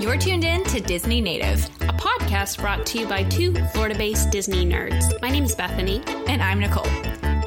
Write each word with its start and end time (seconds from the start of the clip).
You're 0.00 0.16
tuned 0.16 0.44
in 0.44 0.64
to 0.64 0.80
Disney 0.80 1.20
Native, 1.20 1.64
a 1.82 1.92
podcast 1.92 2.58
brought 2.58 2.86
to 2.86 2.98
you 3.00 3.06
by 3.06 3.22
two 3.24 3.52
Florida 3.72 3.94
based 3.96 4.30
Disney 4.30 4.64
nerds. 4.64 5.20
My 5.20 5.28
name 5.30 5.44
is 5.44 5.54
Bethany. 5.54 6.02
and 6.26 6.42
I'm 6.42 6.58
Nicole. 6.58 6.86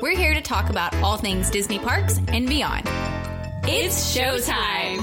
We're 0.02 0.16
here 0.16 0.34
to 0.34 0.42
talk 0.42 0.70
about 0.70 0.94
all 0.98 1.18
things 1.18 1.50
Disney 1.50 1.80
parks 1.80 2.20
and 2.28 2.48
beyond. 2.48 2.84
It's 3.66 4.16
showtime! 4.16 5.00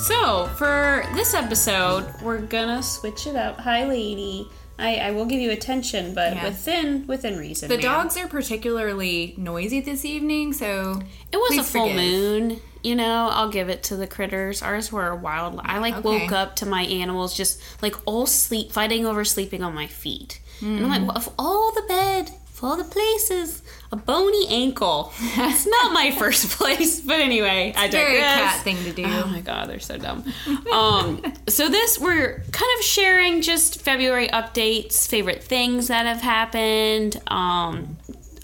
So, 0.00 0.46
for 0.56 1.04
this 1.14 1.32
episode, 1.34 2.12
we're 2.22 2.40
gonna 2.40 2.82
switch 2.82 3.26
it 3.26 3.36
up. 3.36 3.58
Hi, 3.60 3.86
lady. 3.86 4.48
I, 4.78 4.96
I 4.96 5.10
will 5.12 5.26
give 5.26 5.40
you 5.40 5.50
attention, 5.52 6.12
but 6.14 6.34
Yeah. 6.34 6.44
within 6.44 7.06
within 7.06 7.38
reason. 7.38 7.68
The 7.68 7.76
ma'am. 7.76 7.82
dogs 7.82 8.16
are 8.18 8.26
particularly 8.28 9.34
noisy 9.38 9.80
this 9.80 10.04
evening, 10.04 10.52
so 10.52 11.00
It 11.30 11.36
was 11.38 11.52
a 11.52 11.54
please 11.56 11.70
full 11.70 11.88
forgive. 11.88 11.96
moon. 11.96 12.60
You 12.82 12.96
know, 12.96 13.28
I'll 13.32 13.48
give 13.50 13.68
it 13.68 13.82
to 13.84 13.96
the 13.96 14.06
critters. 14.06 14.62
Ours 14.62 14.90
were 14.90 15.14
wild. 15.14 15.60
I 15.64 15.78
like 15.78 15.94
Okay. 15.98 16.02
woke 16.08 16.32
up 16.32 16.56
to 16.56 16.66
my 16.66 16.82
animals 16.82 17.34
just 17.36 17.60
like 17.82 17.94
all 18.06 18.26
sleep, 18.26 18.72
fighting 18.72 19.06
over 19.06 19.24
sleeping 19.24 19.62
on 19.62 19.74
my 19.74 19.86
feet. 19.86 20.40
And 20.60 20.84
I'm 20.84 20.86
Mm. 20.86 20.88
like, 20.90 21.02
well, 21.02 21.16
of 21.16 21.28
all 21.38 21.72
the 21.72 21.82
bed, 21.82 22.30
of 22.54 22.62
all 22.64 22.76
the 22.76 22.84
places, 22.84 23.62
a 23.90 23.96
bony 23.96 24.46
ankle. 24.48 25.12
It's 25.36 25.66
not 25.66 25.92
my 25.92 26.10
first 26.18 26.50
place, 26.58 27.00
but 27.00 27.20
anyway, 27.20 27.72
I 27.76 27.88
very 27.88 28.14
digress. 28.14 28.52
cat 28.54 28.64
thing 28.64 28.76
to 28.84 28.92
do. 28.92 29.04
Oh 29.04 29.26
my 29.26 29.40
god, 29.40 29.68
they're 29.68 29.80
so 29.80 29.96
dumb. 29.98 30.24
um, 30.72 31.20
so 31.48 31.68
this 31.68 31.98
we're 31.98 32.44
kind 32.52 32.70
of 32.78 32.84
sharing 32.84 33.42
just 33.42 33.80
February 33.82 34.28
updates, 34.28 35.08
favorite 35.08 35.42
things 35.42 35.88
that 35.88 36.06
have 36.06 36.20
happened. 36.20 37.20
Um, 37.26 37.96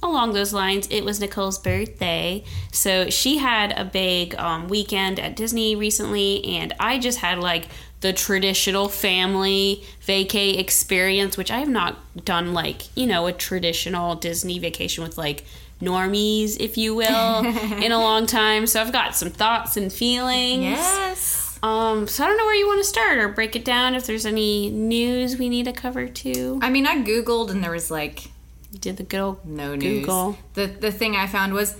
along 0.02 0.32
those 0.32 0.52
lines, 0.52 0.86
it 0.90 1.04
was 1.04 1.20
Nicole's 1.20 1.58
birthday, 1.58 2.44
so 2.72 3.10
she 3.10 3.38
had 3.38 3.72
a 3.72 3.84
big 3.84 4.34
um, 4.36 4.68
weekend 4.68 5.18
at 5.18 5.36
Disney 5.36 5.76
recently, 5.76 6.44
and 6.44 6.74
I 6.78 6.98
just 6.98 7.18
had 7.18 7.38
like 7.38 7.68
the 8.00 8.12
traditional 8.12 8.88
family 8.88 9.82
vacay 10.06 10.58
experience, 10.58 11.36
which 11.36 11.50
I 11.50 11.58
have 11.58 11.68
not 11.68 11.98
done 12.24 12.54
like 12.54 12.96
you 12.96 13.06
know 13.06 13.26
a 13.26 13.32
traditional 13.32 14.14
Disney 14.14 14.58
vacation 14.58 15.02
with 15.02 15.18
like 15.18 15.44
normies, 15.80 16.56
if 16.60 16.76
you 16.76 16.94
will, 16.94 17.44
in 17.82 17.92
a 17.92 17.98
long 17.98 18.26
time. 18.26 18.66
So 18.66 18.80
I've 18.80 18.92
got 18.92 19.16
some 19.16 19.30
thoughts 19.30 19.76
and 19.76 19.92
feelings. 19.92 20.62
Yes. 20.62 21.58
Um, 21.62 22.06
so 22.06 22.22
I 22.22 22.28
don't 22.28 22.36
know 22.36 22.44
where 22.44 22.54
you 22.54 22.68
want 22.68 22.80
to 22.80 22.88
start 22.88 23.18
or 23.18 23.28
break 23.28 23.56
it 23.56 23.64
down 23.64 23.94
if 23.94 24.06
there's 24.06 24.26
any 24.26 24.70
news 24.70 25.38
we 25.38 25.48
need 25.48 25.64
to 25.64 25.72
cover 25.72 26.06
too. 26.06 26.60
I 26.62 26.70
mean, 26.70 26.86
I 26.86 27.02
googled 27.02 27.50
and 27.50 27.64
there 27.64 27.72
was 27.72 27.90
like 27.90 28.30
You 28.72 28.78
did 28.78 28.96
the 28.96 29.02
good 29.02 29.20
old 29.20 29.44
no 29.46 29.74
news. 29.74 30.00
Google. 30.00 30.38
The 30.54 30.66
the 30.66 30.92
thing 30.92 31.16
I 31.16 31.26
found 31.26 31.54
was 31.54 31.76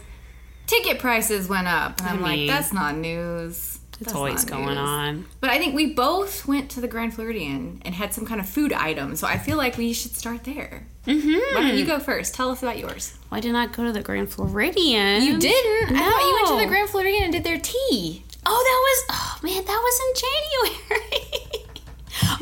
ticket 0.67 0.99
prices 0.99 1.49
went 1.49 1.67
up, 1.67 1.99
and 2.01 2.09
I'm 2.09 2.25
I 2.25 2.29
mean, 2.37 2.47
like, 2.47 2.57
that's 2.57 2.73
not 2.73 2.97
news. 2.97 3.79
It's 4.01 4.13
That's 4.13 4.17
always 4.17 4.45
going 4.45 4.67
news. 4.67 4.79
on. 4.79 5.27
But 5.41 5.51
I 5.51 5.59
think 5.59 5.75
we 5.75 5.93
both 5.93 6.47
went 6.47 6.71
to 6.71 6.81
the 6.81 6.87
Grand 6.87 7.15
Floridian 7.15 7.83
and 7.85 7.93
had 7.93 8.15
some 8.15 8.25
kind 8.25 8.41
of 8.41 8.49
food 8.49 8.73
item, 8.73 9.17
so 9.17 9.27
I 9.27 9.39
feel 9.39 9.57
like 9.57 9.77
we 9.77 9.93
should 9.93 10.15
start 10.15 10.45
there. 10.45 10.87
Mm-hmm. 11.05 11.57
Why 11.57 11.63
don't 11.69 11.77
you 11.77 11.85
go 11.85 11.99
first? 11.99 12.33
Tell 12.33 12.51
us 12.51 12.63
about 12.63 12.79
yours. 12.79 13.19
Why 13.29 13.41
did 13.41 13.51
not 13.51 13.73
go 13.73 13.83
to 13.83 13.91
the 13.93 14.01
Grand 14.03 14.31
Floridian? 14.31 15.25
You 15.25 15.37
didn't? 15.41 15.97
I 15.97 15.99
thought 15.99 16.23
you 16.23 16.35
went 16.35 16.47
to 16.61 16.65
the 16.65 16.69
Grand 16.69 16.89
Floridian 16.91 17.25
and 17.25 17.33
did 17.33 17.43
their 17.43 17.59
tea. 17.59 18.23
Oh, 18.47 18.63
that 18.69 18.81
was 18.87 19.19
oh 19.19 19.39
man, 19.43 19.65
that 19.65 19.83
was 19.83 20.01
in 20.07 20.13
January. 20.89 21.25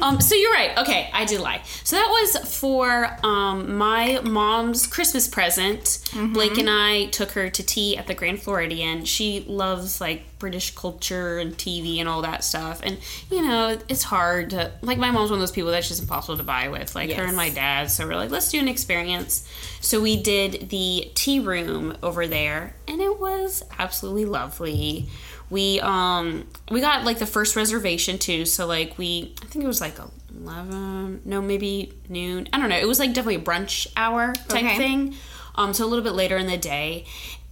um, 0.02 0.20
so 0.20 0.34
you're 0.34 0.52
right. 0.52 0.77
Okay, 0.78 1.10
I 1.12 1.24
did 1.24 1.41
lie. 1.41 1.62
So 1.84 1.96
that 1.96 2.08
was 2.08 2.58
for 2.58 3.16
um 3.22 3.77
my 3.77 4.20
mom's 4.22 4.86
Christmas 4.86 5.28
present. 5.28 5.80
Mm-hmm. 5.84 6.32
Blake 6.32 6.58
and 6.58 6.70
I 6.70 7.06
took 7.06 7.32
her 7.32 7.50
to 7.50 7.62
tea 7.62 7.97
at 7.97 8.06
the 8.06 8.14
Grand 8.14 8.42
Floridian. 8.42 9.04
She 9.04 9.44
loves 9.47 10.00
like 10.00 10.38
British 10.38 10.74
culture 10.74 11.38
and 11.38 11.56
TV 11.56 11.98
and 11.98 12.08
all 12.08 12.22
that 12.22 12.44
stuff. 12.44 12.80
And 12.82 12.98
you 13.30 13.42
know, 13.42 13.78
it's 13.88 14.02
hard 14.02 14.50
to 14.50 14.72
like 14.82 14.98
my 14.98 15.10
mom's 15.10 15.31
one 15.31 15.38
of 15.38 15.42
those 15.42 15.53
people 15.53 15.70
that's 15.70 15.88
just 15.88 16.03
impossible 16.03 16.37
to 16.37 16.44
buy 16.44 16.69
with, 16.69 16.94
like 16.94 17.10
her 17.12 17.25
and 17.25 17.37
my 17.37 17.50
dad. 17.50 17.91
So 17.91 18.06
we're 18.06 18.16
like, 18.16 18.31
let's 18.31 18.50
do 18.50 18.58
an 18.58 18.69
experience. 18.69 19.48
So 19.81 20.00
we 20.00 20.20
did 20.20 20.70
the 20.70 21.10
tea 21.14 21.41
room 21.41 21.97
over 22.03 22.26
there, 22.26 22.75
and 22.88 23.00
it 23.00 23.19
was 23.19 23.62
absolutely 23.78 24.25
lovely. 24.25 25.08
We 25.48 25.80
um 25.80 26.46
we 26.70 26.80
got 26.80 27.04
like 27.04 27.18
the 27.18 27.26
first 27.26 27.54
reservation 27.56 28.18
too, 28.18 28.44
so 28.46 28.66
like 28.66 28.98
we 28.98 29.34
I 29.42 29.46
think 29.46 29.64
it 29.64 29.68
was 29.68 29.80
like 29.80 29.96
eleven, 30.34 31.20
no 31.24 31.40
maybe 31.40 31.92
noon. 32.08 32.48
I 32.52 32.58
don't 32.58 32.68
know. 32.68 32.76
It 32.78 32.88
was 32.88 32.98
like 32.98 33.10
definitely 33.12 33.36
a 33.36 33.44
brunch 33.44 33.86
hour 33.96 34.32
type 34.48 34.64
Okay. 34.64 34.76
thing. 34.76 35.14
Um, 35.54 35.72
so 35.72 35.84
a 35.84 35.88
little 35.88 36.04
bit 36.04 36.12
later 36.14 36.36
in 36.36 36.46
the 36.46 36.58
day. 36.58 37.06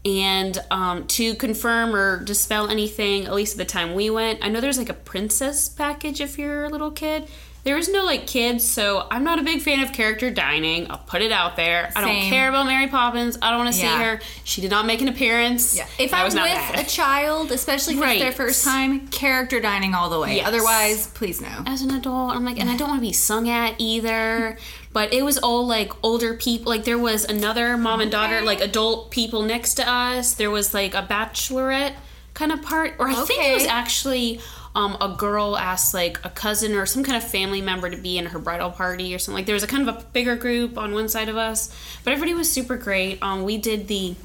And 0.05 0.59
um, 0.71 1.07
to 1.07 1.35
confirm 1.37 1.95
or 1.95 2.23
dispel 2.23 2.69
anything, 2.69 3.25
at 3.25 3.33
least 3.33 3.55
at 3.55 3.59
the 3.59 3.65
time 3.65 3.95
we 3.95 4.11
went, 4.11 4.45
I 4.45 4.49
know 4.51 4.61
there's 4.61 4.77
like 4.77 4.91
a 4.91 4.95
princess 4.95 5.69
package 5.71 6.21
if 6.21 6.37
you're 6.39 6.65
a 6.65 6.69
little 6.69 6.91
kid. 6.91 7.27
There 7.65 7.79
is 7.79 7.89
no 7.89 8.05
like 8.05 8.27
kids, 8.27 8.67
so 8.69 9.07
I'm 9.11 9.25
not 9.25 9.39
a 9.39 9.43
big 9.43 9.63
fan 9.63 9.81
of 9.83 9.93
character 9.93 10.31
dining. 10.31 10.91
I'll 10.91 10.99
put 10.99 11.23
it 11.23 11.33
out 11.33 11.57
there. 11.57 11.91
I 11.97 12.03
don't 12.03 12.29
care 12.31 12.51
about 12.51 12.67
Mary 12.67 12.89
Poppins. 12.89 13.39
I 13.41 13.49
don't 13.51 13.59
want 13.61 13.75
to 13.75 13.81
see 13.81 13.87
her. 13.87 14.21
She 14.45 14.61
did 14.61 14.71
not 14.71 14.85
make 14.85 15.01
an 15.01 15.09
appearance. 15.09 15.79
If 15.99 16.13
I 16.13 16.19
I'm 16.19 16.25
was 16.27 16.35
with 16.35 16.45
bad. 16.45 16.79
a 16.79 16.89
child, 16.89 17.53
especially 17.53 17.95
if 17.95 18.01
Right. 18.03 18.13
it's 18.17 18.23
their 18.23 18.33
first 18.33 18.65
time, 18.65 19.09
character 19.09 19.61
dining 19.61 19.95
all 19.95 20.11
the 20.11 20.21
way. 20.21 20.37
Yes. 20.37 20.47
Otherwise, 20.49 21.07
please 21.09 21.41
no. 21.41 21.49
as 21.67 21.81
an 21.81 21.91
adult 21.93 22.35
i'm 22.37 22.45
like 22.45 22.59
and 22.59 22.69
i 22.69 22.77
don't 22.77 22.89
want 22.89 23.01
to 23.01 23.07
be 23.07 23.13
sung 23.13 23.49
at 23.49 23.75
either 23.79 24.59
but 24.93 25.13
it 25.13 25.23
was 25.25 25.39
all 25.39 25.67
like 25.67 25.93
older 26.05 26.35
people 26.35 26.71
like 26.71 26.85
there 26.85 26.99
was 26.99 27.25
another 27.25 27.77
mom 27.77 28.01
and 28.01 28.11
daughter 28.11 28.41
like 28.43 28.61
adult 28.61 29.11
people 29.11 29.43
next 29.43 29.75
to 29.75 29.89
us 29.89 30.35
there 30.35 30.51
was 30.51 30.75
like 30.75 30.95
a 30.95 31.03
bachelorette 31.03 31.95
kind 32.35 32.53
of 32.53 32.61
part 32.63 32.95
or 32.99 33.09
i 33.09 33.15
think 33.25 33.43
it 33.43 33.55
was 33.55 33.67
actually 33.67 34.41
um, 34.75 34.97
a 35.01 35.15
girl 35.17 35.57
asked 35.57 35.95
like 35.95 36.25
a 36.25 36.31
cousin 36.31 36.75
or 36.75 36.87
some 36.87 37.05
kind 37.05 37.17
of 37.17 37.29
family 37.29 37.61
member 37.61 37.89
to 37.89 37.97
be 37.97 38.19
in 38.19 38.27
her 38.27 38.39
bridal 38.39 38.71
party 38.71 39.15
or 39.15 39.19
something. 39.19 39.39
Like 39.39 39.47
there 39.47 39.55
was 39.55 39.63
a 39.63 39.69
kind 39.69 39.89
of 39.89 39.97
a 39.97 40.05
bigger 40.07 40.37
group 40.37 40.77
on 40.77 40.95
one 40.95 41.09
side 41.09 41.29
of 41.29 41.37
us 41.37 41.75
but 42.03 42.13
everybody 42.13 42.35
was 42.35 42.51
super 42.51 42.77
great. 42.77 43.23
Um, 43.23 43.45
we 43.45 43.57
did 43.59 43.89
the 43.89 44.17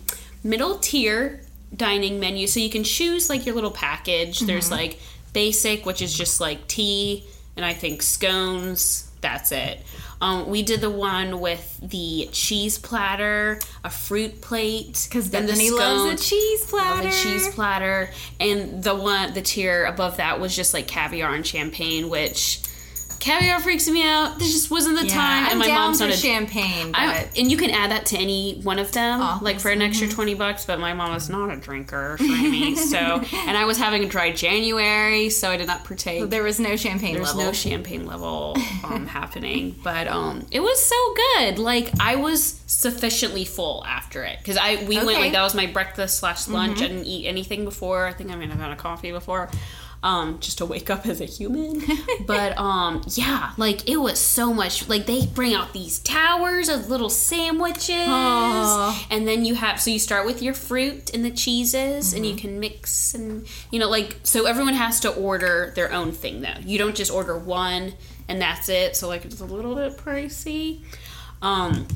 middle 0.43 0.79
tier 0.79 1.41
dining 1.75 2.19
menu. 2.19 2.47
So 2.47 2.59
you 2.59 2.69
can 2.69 2.83
choose 2.83 3.29
like 3.29 3.45
your 3.45 3.53
little 3.53 3.71
package. 3.71 4.39
There's 4.39 4.71
like 4.71 4.99
basic 5.33 5.85
which 5.85 6.01
is 6.01 6.13
just 6.13 6.41
like 6.41 6.67
tea 6.67 7.23
and 7.55 7.65
i 7.65 7.73
think 7.73 8.01
scones 8.01 9.08
that's 9.21 9.51
it. 9.51 9.79
Um, 10.21 10.49
we 10.49 10.63
did 10.63 10.81
the 10.81 10.89
one 10.89 11.39
with 11.39 11.79
the 11.81 12.27
cheese 12.33 12.77
platter 12.77 13.59
a 13.83 13.89
fruit 13.89 14.41
plate 14.41 15.07
Because 15.09 15.29
then 15.29 15.45
the 15.45 15.53
Bethany 15.53 15.71
loves 15.71 16.21
a 16.21 16.25
cheese 16.29 16.73
Love 16.73 16.81
platter. 16.83 17.07
a 17.07 17.11
cheese 17.11 17.47
platter. 17.53 18.09
And 18.39 18.83
the 18.83 18.95
one 18.95 19.33
the 19.33 19.41
tier 19.41 19.85
above 19.85 20.17
that 20.17 20.39
was 20.39 20.55
just 20.55 20.73
like 20.73 20.87
caviar 20.87 21.33
and 21.33 21.45
champagne 21.45 22.09
which 22.09 22.61
caviar 23.19 23.59
freaks 23.59 23.87
me 23.89 24.03
out 24.07 24.39
This 24.39 24.51
just 24.53 24.71
wasn't 24.71 24.97
the 24.99 25.05
Yeah, 25.07 25.13
time 25.13 25.43
I'm 25.45 25.49
and 25.51 25.59
my 25.59 25.67
down 25.67 25.97
not 25.97 26.09
a 26.09 26.13
champagne, 26.13 26.93
and 26.95 27.51
you 27.51 27.57
can 27.57 27.69
add 27.71 27.91
that 27.91 28.05
to 28.07 28.17
any 28.17 28.59
one 28.61 28.79
of 28.79 28.91
them, 28.91 29.19
Oh, 29.21 29.39
like 29.41 29.59
for 29.59 29.69
an 29.69 29.81
extra 29.81 30.07
twenty 30.07 30.33
bucks. 30.33 30.65
But 30.65 30.79
my 30.79 30.93
mom 30.93 31.15
is 31.15 31.29
not 31.29 31.51
a 31.51 31.57
drinker, 31.57 32.17
for 32.17 32.23
me, 32.23 32.75
so 32.75 32.97
and 33.47 33.57
I 33.57 33.65
was 33.65 33.77
having 33.77 34.03
a 34.03 34.07
dry 34.07 34.31
January, 34.31 35.29
so 35.29 35.49
I 35.49 35.57
did 35.57 35.67
not 35.67 35.83
partake. 35.83 36.29
there 36.29 36.43
was 36.43 36.59
no 36.59 36.75
champagne 36.75 37.15
There's 37.15 37.29
level. 37.35 37.43
no 37.45 37.51
champagne 37.51 38.05
level 38.05 38.55
um, 38.83 39.05
happening, 39.07 39.75
but 39.83 40.07
um, 40.07 40.45
it 40.51 40.59
was 40.61 40.83
so 40.83 40.95
good. 41.37 41.59
Like 41.59 41.91
I 41.99 42.15
was 42.15 42.59
sufficiently 42.67 43.45
full 43.45 43.83
after 43.85 44.23
it 44.23 44.37
because 44.39 44.57
I 44.57 44.83
we 44.85 44.97
went 44.97 45.19
like 45.19 45.33
that 45.33 45.43
was 45.43 45.55
my 45.55 45.65
breakfast 45.65 46.19
slash 46.19 46.47
lunch. 46.47 46.81
I 46.81 46.87
didn't 46.87 47.05
eat 47.05 47.25
anything 47.27 47.65
before. 47.65 48.05
I 48.05 48.13
think 48.13 48.31
I 48.31 48.35
might 48.35 48.49
have 48.49 48.59
had 48.59 48.71
a 48.71 48.75
coffee 48.75 49.11
before. 49.11 49.49
Um, 50.01 50.39
just 50.39 50.59
to 50.59 50.65
wake 50.65 50.89
up 50.89 51.05
as 51.05 51.19
a 51.19 51.25
human, 51.25 51.81
but 52.25 52.57
um, 52.57 53.01
yeah, 53.09 53.51
like 53.57 53.89
it 53.89 53.97
was 53.97 54.17
so 54.17 54.53
much. 54.53 54.87
Like 54.87 55.05
they 55.05 55.25
bring 55.25 55.53
out 55.53 55.73
these 55.73 55.99
towers 55.99 56.69
of 56.69 56.89
little 56.89 57.09
sandwiches, 57.09 58.07
Aw. 58.07 59.07
and 59.11 59.27
then 59.27 59.43
you 59.43 59.55
have 59.55 59.81
so 59.81 59.91
you 59.91 59.99
start 59.99 60.25
with 60.25 60.41
your 60.41 60.53
fruit 60.53 61.13
and 61.13 61.25
the 61.25 61.31
cheeses, 61.31 62.13
and 62.13 62.25
you 62.25 62.37
can 62.37 62.61
mix 62.61 63.13
and 63.13 63.45
you 63.71 63.79
know 63.79 63.89
like 63.89 64.21
so 64.23 64.45
everyone 64.45 64.75
has 64.75 65.01
to 65.01 65.13
order 65.13 65.73
their 65.75 65.91
own 65.91 66.13
thing 66.13 66.39
though. 66.39 66.59
You 66.61 66.77
don't 66.77 66.95
just 66.95 67.11
order 67.11 67.37
one 67.37 67.91
and 68.29 68.41
that's 68.41 68.69
it. 68.69 68.95
So 68.95 69.09
like 69.09 69.25
it's 69.25 69.41
a 69.41 69.45
little 69.45 69.75
bit 69.75 69.97
pricey. 69.97 70.81
Um, 71.41 71.87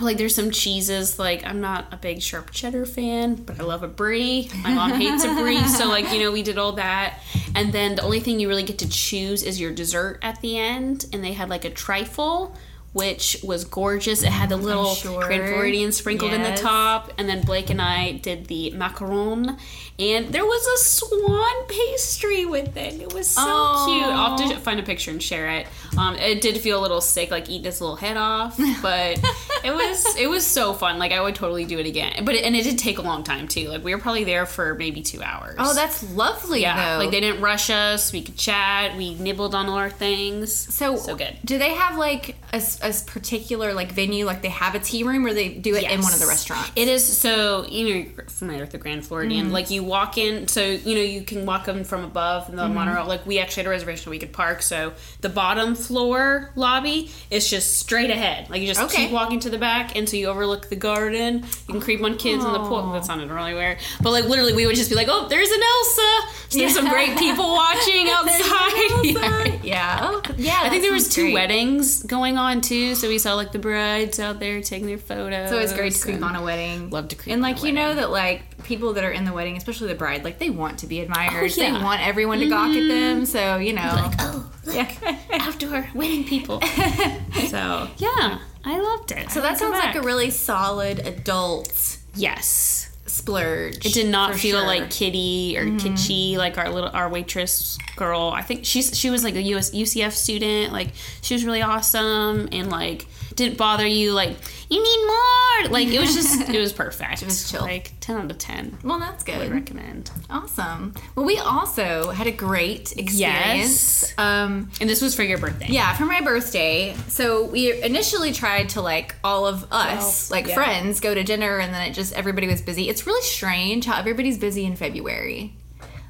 like 0.00 0.16
there's 0.16 0.34
some 0.34 0.50
cheeses 0.50 1.18
like 1.18 1.44
I'm 1.44 1.60
not 1.60 1.92
a 1.92 1.96
big 1.96 2.22
sharp 2.22 2.52
cheddar 2.52 2.86
fan, 2.86 3.34
but 3.34 3.60
I 3.60 3.64
love 3.64 3.82
a 3.82 3.88
brie. 3.88 4.48
My 4.62 4.72
mom 4.72 4.92
hates 4.92 5.24
a 5.24 5.34
brie, 5.34 5.62
so 5.66 5.88
like 5.88 6.10
you 6.12 6.20
know 6.20 6.32
we 6.32 6.42
did 6.42 6.56
all 6.56 6.72
that, 6.72 7.18
and 7.54 7.72
then 7.72 7.96
the 7.96 8.02
only 8.02 8.20
thing 8.20 8.40
you 8.40 8.48
really 8.48 8.62
get 8.62 8.78
to 8.78 8.88
choose 8.88 9.42
is 9.42 9.60
your 9.60 9.72
dessert 9.72 10.18
at 10.22 10.40
the 10.40 10.58
end, 10.58 11.06
and 11.12 11.22
they 11.22 11.32
had 11.32 11.48
like 11.48 11.64
a 11.64 11.70
trifle, 11.70 12.54
which 12.92 13.36
was 13.44 13.64
gorgeous. 13.64 14.22
It 14.22 14.30
had 14.30 14.48
the 14.48 14.56
little 14.56 14.94
sure. 14.94 15.24
Grand 15.24 15.48
Floridian 15.48 15.92
sprinkled 15.92 16.32
in 16.32 16.42
the 16.42 16.56
top, 16.56 17.12
and 17.18 17.28
then 17.28 17.42
Blake 17.42 17.70
and 17.70 17.80
I 17.80 18.12
did 18.12 18.46
the 18.46 18.72
macaron, 18.74 19.58
and 19.98 20.32
there 20.32 20.44
was 20.44 20.66
a 20.66 20.84
swan 20.84 21.66
pastry 21.68 22.46
with 22.46 22.76
it. 22.76 23.00
It 23.00 23.12
was 23.12 23.28
so 23.28 23.42
Aw. 23.42 23.86
cute. 23.86 24.04
I'll 24.06 24.38
have 24.38 24.50
to 24.50 24.60
find 24.60 24.80
a 24.80 24.82
picture 24.82 25.10
and 25.10 25.22
share 25.22 25.48
it. 25.50 25.66
Um, 25.96 26.16
it 26.16 26.40
did 26.40 26.58
feel 26.58 26.80
a 26.80 26.82
little 26.82 27.00
sick, 27.00 27.30
like 27.30 27.48
eating 27.48 27.64
his 27.64 27.80
little 27.80 27.96
head 27.96 28.16
off, 28.16 28.58
but 28.82 29.18
it 29.64 29.72
was 29.72 30.16
it 30.16 30.28
was 30.28 30.46
so 30.46 30.72
fun. 30.72 30.98
Like 30.98 31.12
I 31.12 31.20
would 31.20 31.34
totally 31.34 31.66
do 31.66 31.78
it 31.78 31.86
again. 31.86 32.24
But 32.24 32.34
it, 32.34 32.44
and 32.44 32.56
it 32.56 32.64
did 32.64 32.78
take 32.78 32.98
a 32.98 33.02
long 33.02 33.22
time 33.22 33.46
too. 33.46 33.68
Like 33.68 33.84
we 33.84 33.94
were 33.94 34.00
probably 34.00 34.24
there 34.24 34.46
for 34.46 34.74
maybe 34.74 35.02
two 35.02 35.22
hours. 35.22 35.56
Oh, 35.58 35.74
that's 35.74 36.02
lovely 36.12 36.62
yeah. 36.62 36.96
though. 36.96 37.04
Like 37.04 37.12
they 37.12 37.20
didn't 37.20 37.40
rush 37.40 37.70
us. 37.70 38.12
We 38.12 38.22
could 38.22 38.36
chat. 38.36 38.96
We 38.96 39.14
nibbled 39.14 39.54
on 39.54 39.66
all 39.66 39.76
our 39.76 39.90
things. 39.90 40.52
so 40.52 40.96
so 40.96 41.14
good. 41.14 41.36
Do 41.44 41.58
they 41.58 41.74
have 41.74 41.96
like 41.96 42.36
a, 42.52 42.60
a 42.82 42.92
particular 43.06 43.72
like 43.74 43.92
venue? 43.92 44.24
Like 44.24 44.42
they 44.42 44.48
have 44.48 44.74
a 44.74 44.78
tea 44.80 45.02
room, 45.02 45.26
or 45.26 45.32
they 45.34 45.48
do 45.50 45.74
it 45.76 45.84
in 45.84 46.00
one 46.02 46.12
of 46.12 46.20
the 46.20 46.26
restaurants? 46.26 46.70
It 46.76 46.88
is 46.88 47.04
so 47.18 47.66
you 47.66 47.84
know 47.84 47.94
you're 48.16 48.24
familiar 48.26 48.62
with 48.62 48.70
the 48.72 48.78
Grand 48.78 49.04
Floridian. 49.06 49.46
Mm-hmm. 49.46 49.54
Like 49.54 49.70
you 49.70 49.82
walk 49.84 50.18
in, 50.18 50.48
so 50.48 50.62
you 50.64 50.94
know 50.94 51.00
you 51.02 51.22
can 51.22 51.46
walk 51.46 51.68
in 51.68 51.84
from 51.84 52.04
above 52.04 52.50
the 52.50 52.60
Mm-hmm. 52.60 52.74
monorail. 52.74 53.06
Like 53.06 53.24
we 53.26 53.38
actually 53.38 53.62
had 53.62 53.66
a 53.68 53.70
reservation 53.70 54.10
we 54.10 54.18
could 54.18 54.32
park. 54.32 54.62
So 54.62 54.92
the 55.20 55.28
bottom 55.28 55.74
floor 55.74 56.50
lobby 56.56 57.10
is 57.30 57.48
just 57.48 57.78
straight 57.78 58.10
ahead. 58.10 58.48
Like 58.50 58.60
you 58.60 58.66
just 58.66 58.80
Okay. 58.80 59.04
keep 59.04 59.10
walking 59.12 59.40
to 59.40 59.50
the 59.50 59.58
back 59.58 59.96
and 59.96 60.08
so 60.08 60.16
you 60.16 60.28
overlook 60.28 60.68
the 60.68 60.76
garden. 60.76 61.44
You 61.68 61.74
can 61.74 61.80
creep 61.80 62.02
on 62.02 62.16
kids 62.18 62.44
in 62.44 62.52
the 62.52 62.58
pool. 62.60 62.92
That 62.92 63.04
sounded 63.04 63.30
really 63.30 63.54
weird, 63.54 63.78
but 64.02 64.10
like 64.10 64.24
literally 64.26 64.52
we 64.52 64.66
would 64.66 64.76
just 64.76 64.90
be 64.90 64.96
like, 64.96 65.08
oh, 65.10 65.28
there's 65.28 65.50
an 65.50 65.60
Elsa. 65.62 66.20
So 66.50 66.58
there's 66.58 66.74
some 66.74 66.88
great 66.88 67.16
people 67.18 67.48
watching 67.52 68.08
outside. 68.10 68.70
Yeah. 69.04 69.58
yeah. 69.62 69.98
Oh, 70.02 70.22
yeah. 70.36 70.58
I 70.62 70.68
think 70.68 70.82
there 70.82 70.92
was 70.92 71.08
two 71.08 71.32
weddings 71.32 72.02
going 72.02 72.36
on 72.38 72.60
too, 72.70 72.94
so 72.94 73.08
we 73.08 73.18
saw 73.18 73.34
like 73.34 73.50
the 73.50 73.58
brides 73.58 74.20
out 74.20 74.38
there 74.38 74.60
taking 74.62 74.86
their 74.86 74.96
photos. 74.96 75.50
So 75.50 75.58
it's 75.58 75.72
great 75.72 75.92
to 75.92 76.00
creep 76.00 76.22
on 76.22 76.36
a 76.36 76.42
wedding. 76.42 76.88
Love 76.90 77.08
to 77.08 77.16
creep 77.16 77.32
And 77.32 77.42
like 77.42 77.64
you 77.64 77.72
know 77.72 77.96
that 77.96 78.10
like 78.10 78.62
people 78.62 78.92
that 78.92 79.02
are 79.02 79.10
in 79.10 79.24
the 79.24 79.32
wedding, 79.32 79.56
especially 79.56 79.88
the 79.88 79.96
bride, 79.96 80.22
like 80.22 80.38
they 80.38 80.50
want 80.50 80.78
to 80.78 80.86
be 80.86 81.00
admired. 81.00 81.32
Oh, 81.34 81.44
yeah. 81.46 81.78
They 81.78 81.84
want 81.84 82.06
everyone 82.06 82.38
to 82.38 82.48
gawk 82.48 82.68
at 82.68 82.74
them. 82.74 83.16
Mm-hmm. 83.16 83.24
So 83.24 83.56
you 83.56 83.72
know. 83.72 83.82
like, 83.82 84.14
oh, 84.20 84.52
look, 84.66 84.74
yeah. 84.76 85.18
outdoor 85.32 85.88
wedding 85.96 86.24
people. 86.24 86.60
so 87.48 87.88
yeah, 87.96 88.38
I 88.64 88.80
loved 88.80 89.10
it. 89.10 89.32
So 89.32 89.40
that 89.40 89.58
sounds 89.58 89.76
like 89.76 89.96
a 89.96 90.02
really 90.02 90.30
solid 90.30 91.00
adult 91.00 91.98
yes. 92.14 92.89
Splurge. 93.10 93.84
It 93.84 93.92
did 93.92 94.08
not 94.08 94.34
feel 94.34 94.58
sure. 94.58 94.66
like 94.66 94.90
kitty 94.90 95.56
or 95.58 95.64
mm-hmm. 95.64 95.76
kitschy 95.76 96.36
like 96.36 96.58
our 96.58 96.70
little 96.70 96.90
our 96.90 97.08
waitress 97.08 97.78
girl. 97.96 98.32
I 98.34 98.42
think 98.42 98.64
she's 98.64 98.96
she 98.98 99.10
was 99.10 99.24
like 99.24 99.34
a 99.34 99.42
US 99.42 99.70
UCF 99.70 100.12
student. 100.12 100.72
Like 100.72 100.88
she 101.20 101.34
was 101.34 101.44
really 101.44 101.62
awesome 101.62 102.48
and 102.52 102.70
like 102.70 103.06
didn't 103.40 103.58
bother 103.58 103.86
you 103.86 104.12
like 104.12 104.36
you 104.68 104.80
need 104.82 105.06
more. 105.06 105.72
Like 105.72 105.88
it 105.88 106.00
was 106.00 106.14
just 106.14 106.48
it 106.48 106.58
was 106.60 106.72
perfect. 106.72 107.22
It 107.22 107.24
was 107.26 107.50
chill. 107.50 107.62
Like 107.62 107.92
ten 108.00 108.16
out 108.16 108.30
of 108.30 108.38
ten. 108.38 108.78
Well, 108.84 108.98
that's 109.00 109.24
good. 109.24 109.34
I 109.36 109.44
good. 109.46 109.52
recommend. 109.52 110.10
Awesome. 110.30 110.94
Well, 111.16 111.26
we 111.26 111.38
also 111.38 112.10
had 112.10 112.26
a 112.26 112.30
great 112.32 112.92
experience. 112.96 113.18
Yes. 113.18 114.14
Um, 114.18 114.70
And 114.80 114.88
this 114.88 115.02
was 115.02 115.14
for 115.14 115.22
your 115.24 115.38
birthday. 115.38 115.66
yeah, 115.68 115.94
for 115.96 116.04
my 116.06 116.20
birthday. 116.20 116.94
So 117.08 117.44
we 117.46 117.82
initially 117.82 118.32
tried 118.32 118.68
to 118.70 118.80
like 118.80 119.16
all 119.24 119.46
of 119.46 119.66
us, 119.72 120.30
Well, 120.30 120.38
like 120.40 120.48
yeah. 120.48 120.54
friends, 120.54 121.00
go 121.00 121.14
to 121.14 121.24
dinner, 121.24 121.58
and 121.58 121.74
then 121.74 121.90
it 121.90 121.94
just 121.94 122.12
everybody 122.12 122.46
was 122.46 122.62
busy. 122.62 122.88
It's 122.88 123.06
really 123.06 123.22
strange 123.22 123.86
how 123.86 123.98
everybody's 123.98 124.38
busy 124.38 124.64
in 124.66 124.76
February. 124.76 125.54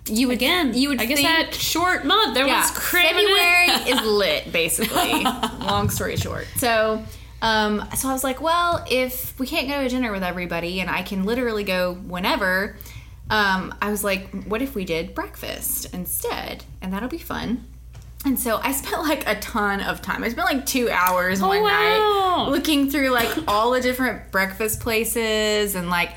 You 0.06 0.28
would 0.28 0.36
Again, 0.38 0.74
you 0.74 0.88
would 0.88 1.00
I 1.00 1.04
guess 1.06 1.18
think, 1.18 1.28
that 1.28 1.54
short 1.54 2.04
month 2.04 2.34
there 2.34 2.46
yeah, 2.46 2.60
was 2.62 2.70
February 2.70 3.68
is 3.90 4.02
lit, 4.06 4.50
basically. 4.52 5.22
Long 5.60 5.88
story 5.90 6.16
short. 6.16 6.46
So, 6.56 7.04
um, 7.42 7.84
so 7.96 8.08
I 8.08 8.12
was 8.12 8.22
like, 8.24 8.40
well, 8.40 8.84
if 8.90 9.38
we 9.38 9.46
can't 9.46 9.68
go 9.68 9.82
to 9.82 9.88
dinner 9.88 10.12
with 10.12 10.22
everybody, 10.22 10.80
and 10.80 10.90
I 10.90 11.02
can 11.02 11.24
literally 11.24 11.64
go 11.64 11.94
whenever, 11.94 12.76
um, 13.30 13.74
I 13.80 13.90
was 13.90 14.02
like, 14.04 14.28
what 14.44 14.60
if 14.62 14.74
we 14.74 14.84
did 14.84 15.14
breakfast 15.14 15.92
instead, 15.94 16.64
and 16.82 16.92
that'll 16.92 17.08
be 17.08 17.18
fun. 17.18 17.64
And 18.26 18.38
so 18.38 18.60
I 18.62 18.72
spent 18.80 19.02
like 19.02 19.26
a 19.26 19.38
ton 19.40 19.80
of 19.80 20.02
time. 20.02 20.22
I 20.24 20.28
spent 20.28 20.46
like 20.46 20.66
two 20.66 20.90
hours 20.90 21.40
one 21.40 21.58
Oh, 21.58 21.62
wow. 21.62 22.44
night 22.46 22.50
looking 22.50 22.90
through 22.90 23.10
like 23.10 23.30
all 23.48 23.70
the 23.70 23.80
different 23.80 24.30
breakfast 24.30 24.80
places 24.80 25.74
and 25.74 25.88
like 25.88 26.10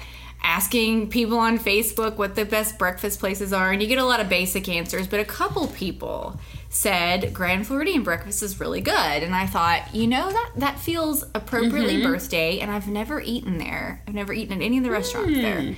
asking 0.43 1.09
people 1.09 1.37
on 1.37 1.57
Facebook 1.57 2.17
what 2.17 2.35
the 2.35 2.43
best 2.43 2.77
breakfast 2.77 3.19
places 3.21 3.53
are. 3.53 3.71
And 3.71 3.81
you 3.81 3.87
get 3.87 3.99
a 3.99 4.03
lot 4.03 4.19
of 4.19 4.27
basic 4.27 4.67
answers, 4.67 5.07
but 5.07 5.21
a 5.21 5.25
couple 5.25 5.67
people 5.67 6.37
said 6.75 7.31
Grand 7.35 7.67
Floridian 7.67 8.01
breakfast 8.01 8.41
is 8.41 8.59
really 8.59 8.81
good. 8.81 8.93
And 9.23 9.35
I 9.35 9.45
thought, 9.45 9.93
you 9.93 10.07
know, 10.07 10.31
that, 10.31 10.51
that 10.57 10.79
feels 10.79 11.21
appropriately 11.35 11.97
Mm-hmm. 11.97 12.11
birthday. 12.11 12.59
And 12.61 12.71
I've 12.71 12.87
never 12.87 13.21
eaten 13.21 13.59
there, 13.59 14.01
I've 14.07 14.15
never 14.15 14.33
eaten 14.33 14.59
at 14.59 14.65
any 14.65 14.79
of 14.79 14.83
the 14.83 14.89
restaurants 14.89 15.35
Hmm. 15.35 15.41
there. 15.41 15.75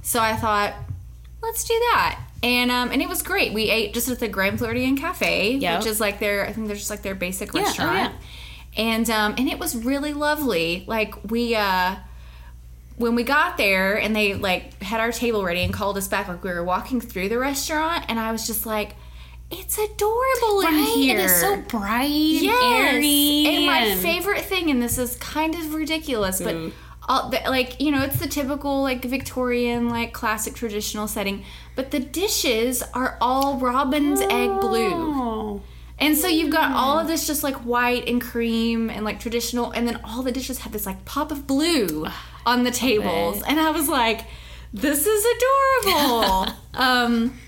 So 0.00 0.20
I 0.20 0.36
thought, 0.36 0.72
let's 1.42 1.64
do 1.64 1.74
that. 1.92 2.18
And 2.42 2.70
um, 2.70 2.90
and 2.92 3.02
it 3.02 3.08
was 3.10 3.22
great. 3.22 3.52
We 3.52 3.64
ate 3.68 3.92
just 3.92 4.08
at 4.08 4.20
the 4.20 4.28
Grand 4.28 4.58
Floridian 4.58 4.96
Cafe, 4.96 5.56
Yep. 5.56 5.80
which 5.80 5.86
is 5.88 6.00
like 6.00 6.18
their 6.18 6.46
I 6.46 6.52
think 6.52 6.66
they're 6.68 6.76
just 6.76 6.88
like 6.88 7.02
their 7.02 7.14
basic 7.14 7.52
Yeah, 7.52 7.60
oh, 7.60 7.64
restaurant. 7.64 7.96
yeah. 8.14 8.82
And 8.84 9.10
um, 9.10 9.34
and 9.36 9.48
it 9.50 9.58
was 9.58 9.76
really 9.76 10.12
lovely. 10.14 10.84
Like 10.86 11.14
we 11.30 11.54
uh 11.56 11.96
when 12.96 13.14
we 13.14 13.22
got 13.22 13.58
there 13.58 14.00
and 14.00 14.14
they 14.16 14.34
like 14.34 14.80
had 14.82 14.98
our 15.00 15.12
table 15.12 15.44
ready 15.44 15.60
and 15.62 15.74
called 15.74 15.98
us 15.98 16.08
back, 16.08 16.26
like 16.28 16.42
we 16.42 16.50
were 16.50 16.64
walking 16.64 17.00
through 17.00 17.28
the 17.28 17.38
restaurant, 17.38 18.04
and 18.08 18.18
I 18.18 18.32
was 18.32 18.46
just 18.46 18.64
like, 18.64 18.94
it's 19.50 19.78
adorable 19.78 20.60
in 20.60 20.66
Right, 20.66 20.92
here. 20.94 21.18
It 21.18 21.24
is 21.24 21.40
so 21.40 21.56
bright, 21.62 22.08
Yes. 22.08 22.62
and 22.62 22.96
airy, 22.96 23.46
And 23.46 23.66
my 23.66 23.94
favorite 23.96 24.44
thing, 24.44 24.70
and 24.70 24.82
this 24.82 24.98
is 24.98 25.16
kind 25.16 25.54
of 25.54 25.74
ridiculous, 25.74 26.40
but 26.40 26.54
Mm. 26.54 26.72
all 27.08 27.30
the, 27.30 27.40
like 27.48 27.80
you 27.80 27.90
know, 27.90 28.02
it's 28.02 28.18
the 28.18 28.26
typical 28.28 28.82
like 28.82 29.04
Victorian 29.04 29.88
like 29.88 30.12
classic 30.12 30.54
traditional 30.54 31.08
setting, 31.08 31.44
but 31.76 31.90
the 31.90 32.00
dishes 32.00 32.82
are 32.94 33.16
all 33.20 33.56
robin's 33.58 34.20
egg 34.20 34.60
blue. 34.60 34.92
Oh. 34.94 35.62
And 36.00 36.16
so 36.16 36.28
you've 36.28 36.50
got 36.52 36.70
all 36.76 37.00
of 37.00 37.08
this 37.08 37.26
just 37.26 37.42
like 37.42 37.56
white 37.56 38.08
and 38.08 38.20
cream 38.20 38.88
and 38.90 39.04
like 39.04 39.18
traditional, 39.18 39.70
and 39.72 39.88
then 39.88 39.98
all 40.04 40.22
the 40.22 40.30
dishes 40.30 40.58
have 40.60 40.72
this 40.72 40.86
like 40.86 41.04
pop 41.04 41.32
of 41.32 41.46
blue 41.46 42.06
on 42.46 42.62
the 42.64 42.70
tables. 42.70 43.42
And 43.48 43.58
I 43.58 43.70
was 43.72 43.88
like, 43.88 44.20
this 44.72 45.06
is 45.06 45.24
adorable. 45.84 46.46
um, 46.74 47.38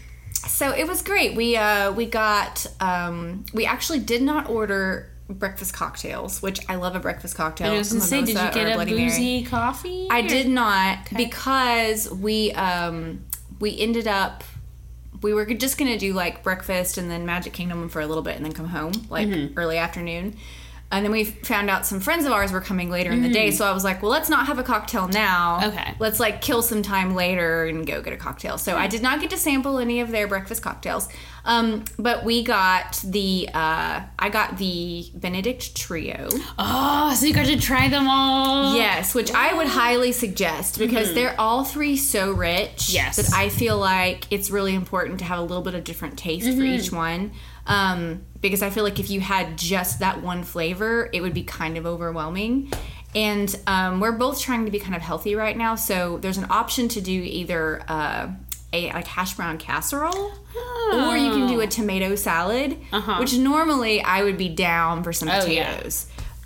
so 0.48 0.70
it 0.72 0.86
was 0.86 1.02
great. 1.02 1.34
We 1.36 1.56
uh, 1.56 1.92
we 1.92 2.06
got 2.06 2.66
um, 2.80 3.44
we 3.52 3.66
actually 3.66 4.00
did 4.00 4.22
not 4.22 4.48
order 4.50 5.10
breakfast 5.28 5.72
cocktails, 5.74 6.42
which 6.42 6.60
I 6.68 6.74
love 6.76 6.96
a 6.96 7.00
breakfast 7.00 7.36
cocktail. 7.36 7.72
I 7.72 7.78
was 7.78 7.90
gonna 7.92 8.00
say, 8.04 8.20
did 8.20 8.28
you 8.30 8.34
get 8.52 8.70
a 8.70 8.74
Bloody 8.74 8.94
Mary. 8.94 9.04
boozy 9.08 9.44
coffee? 9.44 10.08
I 10.10 10.20
or- 10.20 10.28
did 10.28 10.48
not 10.48 10.98
because 11.16 12.10
we 12.10 12.52
um 12.52 13.24
we 13.60 13.78
ended 13.78 14.08
up 14.08 14.42
we 15.22 15.34
were 15.34 15.44
just 15.46 15.76
gonna 15.78 15.98
do 15.98 16.14
like 16.14 16.42
breakfast 16.42 16.96
and 16.98 17.10
then 17.10 17.26
Magic 17.26 17.52
Kingdom 17.52 17.88
for 17.90 18.00
a 18.00 18.06
little 18.06 18.22
bit 18.22 18.36
and 18.36 18.44
then 18.44 18.52
come 18.52 18.68
home 18.68 18.92
like 19.10 19.28
Mm-hmm. 19.28 19.58
early 19.58 19.76
afternoon. 19.78 20.34
And 20.92 21.04
then 21.04 21.12
we 21.12 21.22
found 21.24 21.70
out 21.70 21.86
some 21.86 22.00
friends 22.00 22.24
of 22.26 22.32
ours 22.32 22.50
were 22.50 22.60
coming 22.60 22.90
later 22.90 23.12
in 23.12 23.22
the 23.22 23.28
Mm-hmm. 23.28 23.32
day, 23.34 23.50
so 23.52 23.64
I 23.64 23.72
was 23.72 23.84
like, 23.84 24.02
"Well, 24.02 24.10
let's 24.10 24.28
not 24.28 24.46
have 24.48 24.58
a 24.58 24.64
cocktail 24.64 25.06
now. 25.06 25.60
Okay. 25.68 25.94
let's 26.00 26.18
like 26.18 26.40
kill 26.42 26.62
some 26.62 26.82
time 26.82 27.14
later 27.14 27.64
and 27.66 27.86
go 27.86 28.02
get 28.02 28.12
a 28.12 28.16
cocktail." 28.16 28.58
So 28.58 28.76
I 28.76 28.88
did 28.88 29.00
not 29.00 29.20
get 29.20 29.30
to 29.30 29.36
sample 29.36 29.78
any 29.78 30.00
of 30.00 30.10
their 30.10 30.26
breakfast 30.26 30.62
cocktails, 30.62 31.08
um, 31.44 31.84
but 31.96 32.24
we 32.24 32.42
got 32.42 33.00
the 33.04 33.48
uh, 33.54 34.00
I 34.18 34.28
got 34.30 34.58
the 34.58 35.08
Benedict 35.14 35.76
Trio. 35.76 36.28
Oh, 36.58 37.14
so 37.14 37.24
you 37.24 37.34
got 37.34 37.46
to 37.46 37.56
try 37.60 37.88
them 37.88 38.08
all. 38.08 38.74
Yes, 38.74 39.14
which 39.14 39.30
I 39.30 39.54
would 39.54 39.68
highly 39.68 40.10
suggest 40.10 40.76
because 40.80 41.14
they're 41.14 41.38
all 41.40 41.62
three 41.62 41.96
so 41.96 42.32
rich 42.32 42.90
Yes. 42.90 43.14
that 43.16 43.32
I 43.32 43.48
feel 43.48 43.78
like 43.78 44.24
it's 44.32 44.50
really 44.50 44.74
important 44.74 45.20
to 45.20 45.24
have 45.24 45.38
a 45.38 45.42
little 45.42 45.62
bit 45.62 45.76
of 45.76 45.84
different 45.84 46.18
taste 46.18 46.46
for 46.56 46.64
each 46.64 46.90
one. 46.90 47.30
Um, 47.70 48.22
because 48.40 48.62
I 48.62 48.70
feel 48.70 48.84
like 48.84 48.98
if 48.98 49.10
you 49.10 49.20
had 49.20 49.56
just 49.56 50.00
that 50.00 50.22
one 50.22 50.42
flavor, 50.44 51.08
it 51.12 51.20
would 51.20 51.34
be 51.34 51.42
kind 51.42 51.76
of 51.78 51.86
overwhelming. 51.86 52.72
And 53.14 53.54
um, 53.66 54.00
we're 54.00 54.12
both 54.12 54.40
trying 54.40 54.64
to 54.64 54.70
be 54.70 54.78
kind 54.78 54.94
of 54.94 55.02
healthy 55.02 55.34
right 55.34 55.56
now, 55.56 55.74
so 55.74 56.18
there's 56.18 56.38
an 56.38 56.46
option 56.50 56.88
to 56.88 57.00
do 57.00 57.12
either 57.12 57.82
uh, 57.88 58.28
a 58.72 58.92
like 58.92 59.06
hash 59.06 59.34
brown 59.34 59.58
casserole, 59.58 60.32
or 60.92 61.16
you 61.16 61.30
can 61.30 61.48
do 61.48 61.60
a 61.60 61.66
tomato 61.66 62.14
salad, 62.14 62.76
which 63.18 63.36
normally 63.36 64.00
I 64.02 64.22
would 64.22 64.36
be 64.38 64.48
down 64.48 65.02
for 65.02 65.12
some 65.12 65.28
Oh, 65.28 65.44
yeah. 65.46 65.80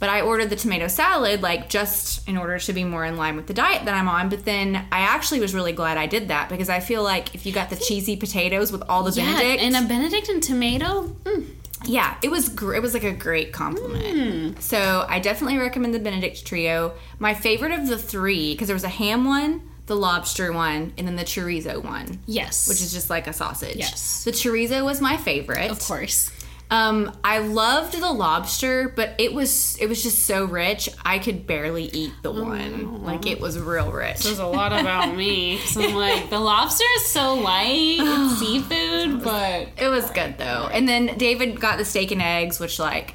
But 0.00 0.08
I 0.08 0.20
ordered 0.20 0.50
the 0.50 0.56
tomato 0.56 0.88
salad 0.88 1.40
like 1.40 1.68
just 1.70 2.28
in 2.28 2.36
order 2.36 2.58
to 2.58 2.72
be 2.72 2.84
more 2.84 3.04
in 3.04 3.16
line 3.16 3.36
with 3.36 3.46
the 3.46 3.54
diet 3.54 3.84
that 3.86 3.94
I'm 3.94 4.08
on. 4.08 4.28
But 4.28 4.44
then 4.44 4.76
I 4.92 5.00
actually 5.00 5.40
was 5.40 5.54
really 5.54 5.72
glad 5.72 5.96
I 5.96 6.06
did 6.06 6.28
that 6.28 6.48
because 6.48 6.68
I 6.68 6.80
feel 6.80 7.02
like 7.02 7.34
if 7.34 7.46
you 7.46 7.52
got 7.52 7.70
the 7.70 7.76
cheesy 7.76 8.16
potatoes 8.16 8.70
with 8.72 8.82
all 8.88 9.02
the 9.02 9.12
Yeah, 9.12 9.32
Benedict, 9.38 9.62
and 9.62 9.76
a 9.76 9.88
Benedict 9.88 10.28
and 10.28 10.42
tomato. 10.42 11.04
Mm. 11.24 11.46
yeah, 11.86 12.16
it 12.22 12.30
was 12.30 12.48
gr- 12.48 12.74
it 12.74 12.82
was 12.82 12.92
like 12.92 13.04
a 13.04 13.12
great 13.12 13.52
compliment. 13.52 14.60
So 14.62 15.06
I 15.08 15.20
definitely 15.20 15.58
recommend 15.58 15.94
the 15.94 15.98
Benedict 16.00 16.44
trio. 16.44 16.92
My 17.18 17.32
favorite 17.34 17.72
of 17.72 17.86
the 17.86 17.98
three 17.98 18.52
because 18.54 18.68
there 18.68 18.74
was 18.76 18.84
a 18.84 18.88
ham 18.88 19.24
one, 19.24 19.62
the 19.86 19.96
lobster 19.96 20.52
one, 20.52 20.92
and 20.98 21.06
then 21.06 21.16
the 21.16 21.24
chorizo 21.24 21.82
one, 21.82 22.20
Yes, 22.26 22.68
which 22.68 22.80
is 22.80 22.92
just 22.92 23.10
like 23.10 23.26
a 23.26 23.32
sausage. 23.32 23.76
Yes. 23.76 24.24
the 24.24 24.32
chorizo 24.32 24.84
was 24.84 25.00
my 25.00 25.16
favorite. 25.18 25.70
of 25.70 25.78
course. 25.80 26.30
Um, 26.71 27.16
I 27.23 27.38
loved 27.38 27.92
the 28.00 28.11
lobster, 28.11 28.88
but 28.88 29.14
it 29.18 29.33
was 29.35 29.76
it 29.80 29.87
was 29.88 30.02
just 30.02 30.25
so 30.25 30.44
rich. 30.47 30.88
I 31.04 31.18
could 31.18 31.47
barely 31.47 31.85
eat 31.85 32.12
the 32.23 32.33
one. 32.33 33.04
Like 33.04 33.26
it 33.26 33.38
was 33.38 33.59
real 33.59 33.92
rich. 33.92 34.18
Says 34.18 34.38
a 34.38 34.47
lot 34.47 34.73
about 34.73 35.14
me. 35.14 35.59
So 35.66 35.83
I'm 35.83 35.94
like, 35.94 36.30
the 36.30 36.40
lobster 36.40 36.85
is 36.97 37.06
so 37.06 37.35
light. 37.35 37.99
It's 38.00 38.38
seafood, 38.40 39.23
but 39.23 39.68
It 39.76 39.88
was 39.88 40.11
good 40.11 40.37
though. 40.38 40.68
And 40.73 40.88
then 40.88 41.16
David 41.18 41.61
got 41.61 41.78
the 41.78 41.85
steak 41.85 42.11
and 42.11 42.23
eggs, 42.23 42.59
which 42.59 42.78
like 42.78 43.14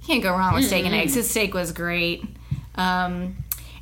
you 0.00 0.06
can't 0.06 0.22
go 0.22 0.30
wrong 0.30 0.54
with 0.54 0.64
steak 0.66 0.86
and 0.86 0.94
eggs. 0.94 1.14
His 1.14 1.28
steak 1.28 1.52
was 1.52 1.72
great. 1.72 2.24
Um, 2.76 3.36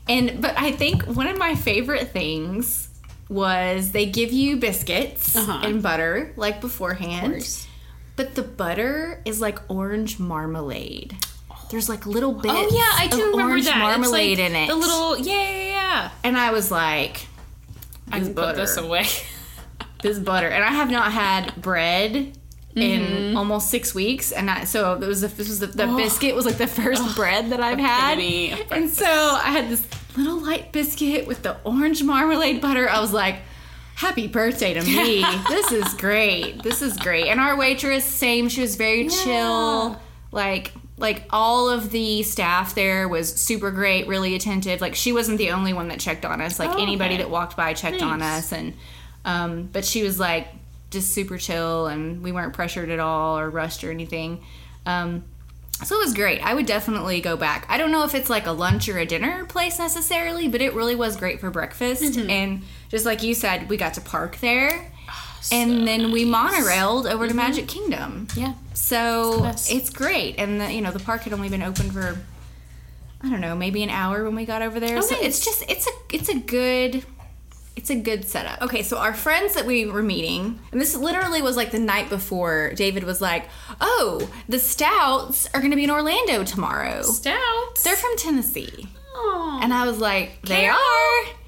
and 0.09 0.41
but 0.43 0.59
I 0.59 0.73
think 0.73 1.05
one 1.05 1.29
of 1.29 1.39
my 1.39 1.55
favorite 1.55 2.09
things 2.09 2.89
was 3.29 3.93
they 3.93 4.07
give 4.07 4.33
you 4.33 4.57
biscuits 4.57 5.37
Uh-huh. 5.37 5.61
and 5.65 5.83
butter 5.83 6.33
like 6.37 6.61
beforehand. 6.61 7.47
But 8.23 8.37
the 8.37 8.43
butter 8.43 9.21
is 9.25 9.41
like 9.41 9.59
orange 9.69 10.21
marmalade. 10.21 11.17
There's 11.71 11.89
like 11.89 12.07
little 12.07 12.33
bits 12.33 12.55
oh 12.57 12.69
yeah, 12.71 13.05
I 13.05 13.09
do 13.09 13.33
remember 13.33 13.43
orange 13.43 13.65
that. 13.65 13.79
marmalade 13.79 14.39
like 14.39 14.51
in 14.51 14.55
it. 14.55 14.69
The 14.69 14.77
little 14.77 15.19
yeah 15.19 15.51
yeah 15.51 15.65
yeah. 15.65 16.11
and 16.23 16.39
I 16.39 16.53
was 16.53 16.71
like, 16.71 17.27
I 18.13 18.21
can 18.21 18.33
put 18.33 18.55
this 18.55 18.77
away. 18.77 19.07
this 20.03 20.21
butter, 20.21 20.47
and 20.47 20.63
I 20.63 20.69
have 20.69 20.89
not 20.89 21.11
had 21.11 21.61
bread 21.61 22.39
Mm-hmm. 22.77 22.81
in 22.81 23.37
almost 23.37 23.69
six 23.69 23.95
weeks, 23.95 24.33
and 24.33 24.49
I, 24.49 24.65
so 24.65 24.95
it 24.95 25.07
was 25.07 25.21
the, 25.21 25.29
this 25.29 25.47
was 25.47 25.59
the, 25.59 25.67
the 25.67 25.89
biscuit 25.89 26.35
was 26.35 26.47
like 26.47 26.57
the 26.57 26.67
first 26.67 27.15
bread 27.15 27.51
that 27.51 27.61
I've 27.61 27.79
had, 27.79 28.19
and 28.71 28.89
so 28.89 29.05
I 29.05 29.51
had 29.51 29.69
this 29.69 29.87
little 30.17 30.39
light 30.41 30.73
biscuit 30.73 31.27
with 31.27 31.43
the 31.43 31.59
orange 31.65 32.03
marmalade 32.05 32.61
butter. 32.61 32.89
I 32.89 33.01
was 33.01 33.13
like. 33.13 33.41
Happy 34.03 34.27
birthday 34.27 34.75
to 34.75 34.83
me. 34.83 35.25
this 35.49 35.71
is 35.71 35.95
great. 35.95 36.61
This 36.65 36.83
is 36.83 36.97
great. 36.97 37.29
And 37.29 37.39
our 37.39 37.57
waitress, 37.57 38.05
same, 38.05 38.49
she 38.49 38.61
was 38.61 38.75
very 38.75 39.09
chill. 39.09 39.97
Like 40.33 40.73
like 40.97 41.25
all 41.31 41.71
of 41.71 41.93
the 41.93 42.25
staff 42.25 42.75
there 42.75 43.07
was 43.07 43.33
super 43.33 43.71
great, 43.71 44.09
really 44.09 44.35
attentive. 44.35 44.81
Like 44.81 44.97
she 44.97 45.13
wasn't 45.13 45.39
the 45.39 45.53
only 45.53 45.73
one 45.73 45.87
that 45.87 46.01
checked 46.01 46.25
on 46.25 46.41
us. 46.41 46.59
Like 46.59 46.71
Oh, 46.71 46.83
anybody 46.83 47.15
okay. 47.15 47.23
that 47.23 47.31
walked 47.31 47.57
by 47.57 47.75
checked 47.75 48.03
on 48.03 48.23
us 48.23 48.51
and 48.51 48.75
um 49.25 49.69
but 49.73 49.85
she 49.85 50.03
was 50.03 50.19
like 50.19 50.49
just 50.91 51.13
super 51.13 51.39
chill 51.39 51.87
and 51.87 52.25
we 52.25 52.33
weren't 52.33 52.55
pressured 52.55 52.91
at 52.91 52.99
all 52.99 53.39
or 53.39 53.49
rushed 53.51 53.85
or 53.85 53.93
anything. 53.93 54.43
Um 54.85 55.23
so 55.85 55.97
it 55.97 56.05
was 56.05 56.15
great. 56.15 56.45
I 56.45 56.55
would 56.55 56.67
definitely 56.67 57.21
go 57.21 57.37
back. 57.37 57.67
I 57.69 57.79
don't 57.79 57.91
know 57.91 58.05
if 58.05 58.15
it's 58.15 58.31
like 58.31 58.47
a 58.47 58.53
lunch 58.53 58.89
or 58.89 58.99
a 58.99 59.07
dinner 59.07 59.45
place 59.47 59.79
necessarily, 59.79 60.49
but 60.49 60.61
it 60.61 60.75
really 60.75 60.95
was 60.95 61.17
great 61.17 61.41
for 61.41 61.51
breakfast. 61.51 62.03
Mm-hmm. 62.03 62.31
And 62.31 62.63
just 62.93 63.05
like 63.05 63.25
you 63.25 63.35
said, 63.35 63.69
we 63.69 63.77
got 63.77 63.95
to 63.95 64.01
park 64.01 64.37
there. 64.37 64.93
and 65.53 65.89
then 65.89 66.13
we 66.13 66.25
monorailed 66.25 67.11
over 67.11 67.27
to 67.27 67.31
mm-hmm. 67.35 67.37
Magic 67.37 67.67
Kingdom. 67.67 68.29
Yeah. 68.37 68.53
So 68.75 69.41
best. 69.41 69.73
it's 69.73 69.91
great. 69.91 70.37
And 70.39 70.61
the, 70.61 70.71
you 70.71 70.81
know, 70.81 70.93
the 70.93 71.01
park 71.01 71.23
had 71.23 71.33
only 71.33 71.49
been 71.49 71.63
open 71.63 71.91
for 71.91 72.19
I 73.25 73.31
don't 73.31 73.41
know, 73.41 73.55
maybe 73.55 73.83
an 73.83 73.91
hour 73.91 74.25
when 74.25 74.35
we 74.35 74.45
got 74.45 74.63
over 74.63 74.79
there. 74.79 74.99
Oh, 74.99 75.01
so 75.01 75.15
nice. 75.15 75.25
it's 75.25 75.45
just 75.45 75.65
it's 75.69 75.87
a 75.87 75.91
it's 76.13 76.29
a 76.29 76.39
good 76.39 77.05
it's 77.77 77.89
a 77.89 77.95
good 77.95 78.27
setup. 78.27 78.61
Okay, 78.63 78.83
so 78.83 78.99
our 78.99 79.15
friends 79.15 79.55
that 79.55 79.65
we 79.65 79.87
were 79.87 80.03
meeting, 80.03 80.59
and 80.71 80.81
this 80.81 80.95
literally 80.95 81.41
was 81.41 81.57
like 81.57 81.71
the 81.71 81.79
night 81.79 82.11
before, 82.11 82.73
David 82.75 83.05
was 83.05 83.21
like, 83.21 83.49
"Oh, 83.81 84.29
the 84.49 84.59
Stouts 84.59 85.49
are 85.55 85.61
going 85.61 85.71
to 85.71 85.77
be 85.77 85.85
in 85.85 85.91
Orlando 85.91 86.45
tomorrow. 86.45 87.03
Stouts. 87.03 87.83
They're 87.83 87.97
from 87.97 88.17
Tennessee." 88.19 88.89
Aw. 89.15 89.61
And 89.63 89.73
I 89.73 89.87
was 89.87 89.99
like, 89.99 90.43
"They 90.43 90.63
Carol? 90.63 90.77
are." 90.77 91.42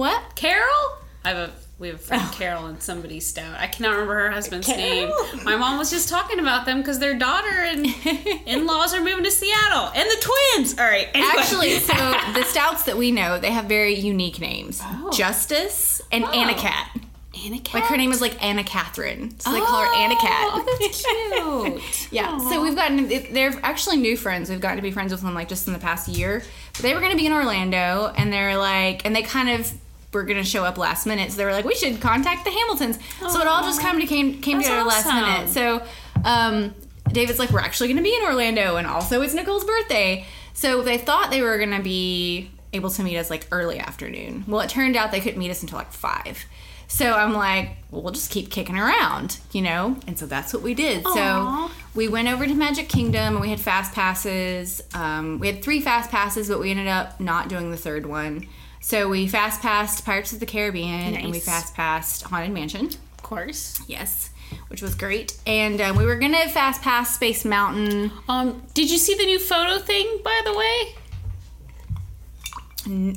What? 0.00 0.34
Carol? 0.34 0.96
I 1.26 1.28
have 1.28 1.36
a 1.36 1.52
we 1.78 1.88
have 1.88 1.96
a 1.96 1.98
friend 1.98 2.22
oh. 2.24 2.34
Carol 2.34 2.64
and 2.64 2.82
somebody 2.82 3.20
stout. 3.20 3.60
I 3.60 3.66
cannot 3.66 3.90
remember 3.90 4.14
her 4.14 4.30
husband's 4.30 4.66
name. 4.66 5.10
My 5.44 5.56
mom 5.56 5.76
was 5.76 5.90
just 5.90 6.08
talking 6.08 6.38
about 6.38 6.64
them 6.64 6.78
because 6.78 6.98
their 7.00 7.18
daughter 7.18 7.50
and 7.50 7.84
in 8.46 8.66
laws 8.66 8.94
are 8.94 9.02
moving 9.04 9.24
to 9.24 9.30
Seattle 9.30 9.92
and 9.94 10.08
the 10.08 10.26
twins. 10.56 10.78
All 10.78 10.86
right. 10.86 11.06
anyway. 11.12 11.30
Actually, 11.36 11.80
so 11.80 11.92
the 12.32 12.44
Stouts 12.44 12.84
that 12.84 12.96
we 12.96 13.12
know, 13.12 13.38
they 13.38 13.50
have 13.50 13.66
very 13.66 13.94
unique 13.94 14.40
names: 14.40 14.80
Oh. 14.82 15.10
Justice 15.12 16.00
and 16.10 16.24
Oh. 16.24 16.30
Anna 16.30 16.54
Cat. 16.54 16.96
Anna 17.44 17.58
Cat. 17.58 17.74
Like 17.74 17.84
her 17.84 17.98
name 17.98 18.10
is 18.10 18.22
like 18.22 18.42
Anna 18.42 18.64
Catherine, 18.64 19.38
so 19.38 19.52
they 19.52 19.60
call 19.60 19.82
her 19.82 19.86
oh, 19.86 20.02
Anna 20.02 20.16
Cat. 20.16 20.50
Oh, 20.50 20.78
that's 20.80 21.92
cute. 22.00 22.10
Yeah, 22.10 22.38
so 22.38 22.62
we've 22.62 22.74
gotten 22.74 23.06
they're 23.34 23.52
actually 23.62 23.98
new 23.98 24.16
friends. 24.16 24.48
We've 24.48 24.62
gotten 24.62 24.76
to 24.76 24.82
be 24.82 24.92
friends 24.92 25.12
with 25.12 25.20
them 25.20 25.34
like 25.34 25.48
just 25.48 25.66
in 25.66 25.74
the 25.74 25.78
past 25.78 26.08
year. 26.08 26.42
But 26.72 26.82
they 26.82 26.94
were 26.94 27.00
going 27.00 27.12
to 27.12 27.18
be 27.18 27.26
in 27.26 27.32
Orlando, 27.32 28.12
and 28.16 28.32
they're 28.32 28.56
like, 28.56 29.04
and 29.04 29.14
they 29.14 29.22
kind 29.22 29.50
of 29.50 29.70
were 30.12 30.24
going 30.24 30.38
to 30.38 30.48
show 30.48 30.64
up 30.64 30.78
last 30.78 31.06
minute. 31.06 31.30
So 31.30 31.38
they 31.38 31.44
were 31.44 31.52
like, 31.52 31.64
we 31.64 31.74
should 31.74 32.00
contact 32.00 32.44
the 32.44 32.50
Hamiltons. 32.50 32.98
So 33.18 33.40
it 33.40 33.46
all 33.46 33.62
just 33.62 33.80
kind 33.80 34.02
of 34.02 34.08
came 34.08 34.40
came 34.40 34.58
That's 34.58 34.68
together 34.68 34.88
last 34.88 35.06
minute. 35.06 35.48
So 35.48 35.82
um, 36.24 36.74
David's 37.08 37.38
like, 37.38 37.50
we're 37.50 37.60
actually 37.60 37.88
going 37.88 37.98
to 37.98 38.02
be 38.02 38.14
in 38.14 38.22
Orlando, 38.22 38.76
and 38.76 38.86
also 38.86 39.22
it's 39.22 39.34
Nicole's 39.34 39.64
birthday. 39.64 40.26
So 40.52 40.82
they 40.82 40.98
thought 40.98 41.30
they 41.30 41.42
were 41.42 41.58
going 41.58 41.76
to 41.76 41.82
be 41.82 42.50
able 42.72 42.90
to 42.90 43.02
meet 43.02 43.16
us 43.16 43.30
like 43.30 43.46
early 43.50 43.78
afternoon. 43.78 44.44
Well, 44.46 44.60
it 44.60 44.70
turned 44.70 44.96
out 44.96 45.10
they 45.10 45.20
couldn't 45.20 45.38
meet 45.38 45.50
us 45.50 45.62
until 45.62 45.78
like 45.78 45.92
five. 45.92 46.44
So 46.86 47.12
I'm 47.12 47.32
like, 47.32 47.70
well, 47.90 48.02
we'll 48.02 48.12
just 48.12 48.32
keep 48.32 48.50
kicking 48.50 48.76
around, 48.76 49.38
you 49.52 49.62
know? 49.62 49.96
And 50.08 50.18
so 50.18 50.26
that's 50.26 50.52
what 50.52 50.62
we 50.62 50.74
did. 50.74 51.06
Aw. 51.06 51.68
So 51.68 51.74
we 51.94 52.08
went 52.08 52.26
over 52.26 52.46
to 52.46 52.54
Magic 52.54 52.88
Kingdom 52.88 53.34
and 53.34 53.40
we 53.40 53.48
had 53.48 53.60
fast 53.60 53.94
passes. 53.94 54.82
Um, 54.92 55.38
we 55.38 55.46
had 55.46 55.62
three 55.62 55.80
fast 55.80 56.10
passes, 56.10 56.48
but 56.48 56.58
we 56.58 56.70
ended 56.72 56.88
up 56.88 57.20
not 57.20 57.48
doing 57.48 57.70
the 57.70 57.76
third 57.76 58.06
one. 58.06 58.48
So 58.80 59.08
we 59.08 59.28
fast 59.28 59.60
passed 59.60 60.04
Pirates 60.04 60.32
of 60.32 60.40
the 60.40 60.46
Caribbean 60.46 61.14
and 61.14 61.30
we 61.30 61.38
fast 61.38 61.74
passed 61.74 62.22
Haunted 62.22 62.52
Mansion. 62.52 62.86
Of 62.86 63.22
course. 63.22 63.80
Yes, 63.86 64.30
which 64.68 64.80
was 64.82 64.94
great. 64.94 65.38
And 65.46 65.80
um, 65.80 65.96
we 65.96 66.06
were 66.06 66.16
gonna 66.16 66.48
fast 66.48 66.80
pass 66.82 67.14
Space 67.14 67.44
Mountain. 67.44 68.10
Um, 68.28 68.62
did 68.74 68.90
you 68.90 68.98
see 68.98 69.14
the 69.14 69.26
new 69.26 69.38
photo 69.38 69.78
thing, 69.78 70.20
by 70.24 70.40
the 70.44 70.56
way? 70.56 70.94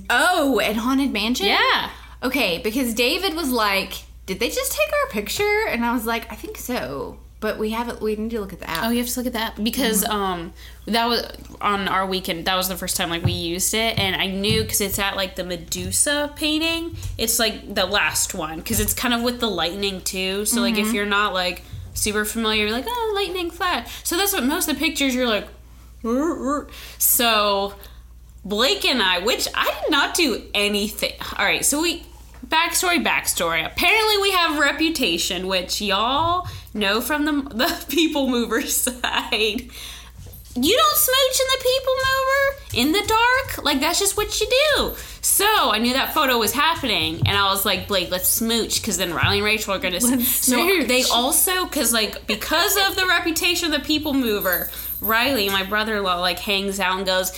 Oh, 0.10 0.60
at 0.60 0.76
Haunted 0.76 1.12
Mansion. 1.14 1.48
Yeah. 1.48 1.90
Okay, 2.22 2.60
because 2.60 2.94
David 2.94 3.34
was 3.34 3.50
like, 3.50 4.04
"Did 4.26 4.40
they 4.40 4.50
just 4.50 4.74
take 4.74 4.94
our 4.94 5.10
picture?" 5.12 5.66
And 5.68 5.86
I 5.86 5.94
was 5.94 6.06
like, 6.06 6.32
"I 6.32 6.36
think 6.36 6.58
so." 6.58 7.20
But 7.44 7.58
we 7.58 7.72
haven't. 7.72 8.02
We 8.02 8.16
need 8.16 8.32
to 8.32 8.40
look 8.40 8.54
at 8.54 8.62
the 8.62 8.70
app. 8.70 8.86
Oh, 8.86 8.90
you 8.90 9.00
have 9.00 9.08
to 9.10 9.20
look 9.20 9.28
at 9.28 9.34
that 9.34 9.62
because 9.62 10.06
um 10.06 10.54
that 10.86 11.08
was 11.08 11.26
on 11.60 11.90
our 11.90 12.06
weekend. 12.06 12.46
That 12.46 12.56
was 12.56 12.70
the 12.70 12.78
first 12.78 12.96
time 12.96 13.10
like 13.10 13.26
we 13.26 13.34
used 13.34 13.74
it, 13.74 14.00
and 14.00 14.16
I 14.16 14.28
knew 14.28 14.62
because 14.62 14.80
it's 14.80 14.98
at 14.98 15.18
like 15.18 15.36
the 15.36 15.44
Medusa 15.44 16.32
painting. 16.38 16.96
It's 17.18 17.40
like 17.40 17.76
the 17.76 17.86
last 17.86 18.34
one 18.34 18.60
because 18.60 18.80
it's 18.80 18.94
kind 18.94 19.14
of 19.14 19.24
with 19.24 19.42
the 19.42 19.50
lightning 19.50 20.00
too. 20.00 20.46
So 20.46 20.62
like 20.62 20.78
if 20.78 20.94
you're 20.94 21.06
not 21.06 21.34
like 21.34 21.64
super 21.94 22.24
familiar, 22.24 22.64
you're 22.64 22.72
like 22.72 22.86
oh 22.88 23.12
lightning 23.14 23.52
flash. 23.52 23.92
So 24.06 24.16
that's 24.16 24.32
what 24.32 24.46
most 24.46 24.70
of 24.70 24.76
the 24.76 24.80
pictures 24.80 25.14
you're 25.14 25.28
like. 25.28 25.46
"Rrr, 26.02 26.38
rrr." 26.38 26.70
So 26.98 27.74
Blake 28.46 28.86
and 28.86 29.04
I, 29.04 29.20
which 29.20 29.50
I 29.54 29.66
did 29.66 29.92
not 29.92 30.16
do 30.16 30.44
anything. 30.54 31.12
All 31.38 31.44
right, 31.44 31.66
so 31.66 31.82
we 31.82 32.04
backstory, 32.54 33.04
backstory. 33.04 33.66
Apparently, 33.66 34.18
we 34.22 34.32
have 34.32 34.60
reputation, 34.60 35.48
which 35.48 35.82
y'all 35.82 36.48
know 36.74 37.02
from 37.02 37.26
the 37.26 37.32
the 37.56 37.86
people 37.90 38.30
mover 38.30 38.62
side. 38.68 39.70
You 40.56 40.78
don't 40.78 40.96
smooch 40.96 41.40
in 41.42 41.48
the 41.50 41.64
people 41.64 41.94
mover 41.96 42.60
in 42.76 42.92
the 42.92 43.08
dark. 43.08 43.66
Like 43.66 43.80
that's 43.80 43.98
just 43.98 44.16
what 44.16 44.40
you 44.40 44.48
do. 44.76 44.96
So 45.22 45.46
I 45.46 45.80
knew 45.80 45.94
that 45.94 46.14
photo 46.14 46.38
was 46.38 46.54
happening, 46.54 47.22
and 47.26 47.36
I 47.36 47.46
was 47.46 47.66
like, 47.66 47.88
Blake, 47.88 48.12
let's 48.12 48.28
smooch, 48.28 48.80
because 48.80 48.98
then 48.98 49.14
Riley 49.14 49.38
and 49.38 49.46
Rachel 49.46 49.74
are 49.74 49.80
gonna. 49.80 50.00
Let's 50.00 50.28
so 50.28 50.58
smooch. 50.58 50.88
they 50.88 51.04
also, 51.06 51.66
because 51.66 51.92
like 51.92 52.28
because 52.28 52.78
of 52.88 52.96
the 52.96 53.08
reputation 53.08 53.74
of 53.74 53.82
the 53.82 53.86
people 53.86 54.14
mover, 54.14 54.70
Riley, 55.02 55.50
my 55.50 55.64
brother-in-law, 55.64 56.20
like 56.20 56.38
hangs 56.38 56.80
out 56.80 56.98
and 56.98 57.06
goes, 57.06 57.32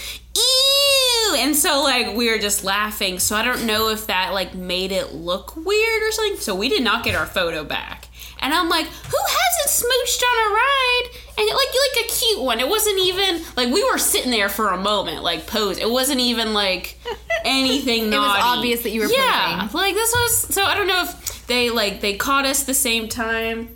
and 1.34 1.56
so 1.56 1.82
like 1.82 2.16
we 2.16 2.30
were 2.30 2.38
just 2.38 2.64
laughing. 2.64 3.20
So 3.20 3.36
I 3.36 3.44
don't 3.44 3.66
know 3.66 3.90
if 3.90 4.08
that 4.08 4.34
like 4.34 4.54
made 4.54 4.92
it 4.92 5.14
look 5.14 5.56
weird 5.56 6.04
or 6.04 6.12
something. 6.12 6.38
So 6.40 6.54
we 6.56 6.70
did 6.70 6.84
not 6.84 7.04
get 7.04 7.16
our 7.16 7.26
photo 7.26 7.64
back. 7.64 8.08
And 8.40 8.54
I'm 8.54 8.70
like, 8.70 8.86
who 8.86 9.18
hasn't 9.18 9.86
smooched 9.86 10.22
on 10.22 10.52
a 10.52 10.54
ride? 10.54 11.04
And 11.38 11.48
like 11.48 11.56
like 11.58 12.06
a 12.06 12.14
cute 12.14 12.42
one. 12.42 12.60
It 12.60 12.70
wasn't 12.70 13.00
even 13.00 13.42
like 13.58 13.74
we 13.74 13.84
were 13.84 13.98
sitting 13.98 14.32
there 14.32 14.50
for 14.50 14.70
a 14.70 14.78
moment, 14.78 15.24
like 15.24 15.48
pose. 15.48 15.78
It 15.78 15.90
wasn't 15.90 16.20
even 16.20 16.54
like 16.54 16.98
anything. 17.46 18.14
It 18.14 18.18
was 18.18 18.40
obvious 18.42 18.84
that 18.84 18.92
you 18.92 19.02
were 19.02 19.08
yeah, 19.08 19.62
posing. 19.62 19.80
like 19.80 19.94
this 19.96 20.14
was 20.14 20.38
so 20.54 20.64
I 20.64 20.76
don't 20.76 20.88
know 20.88 21.04
if 21.04 21.48
they 21.48 21.70
like 21.70 22.02
they 22.02 22.16
caught 22.16 22.46
us 22.46 22.64
the 22.64 22.74
same 22.74 23.08
time, 23.10 23.70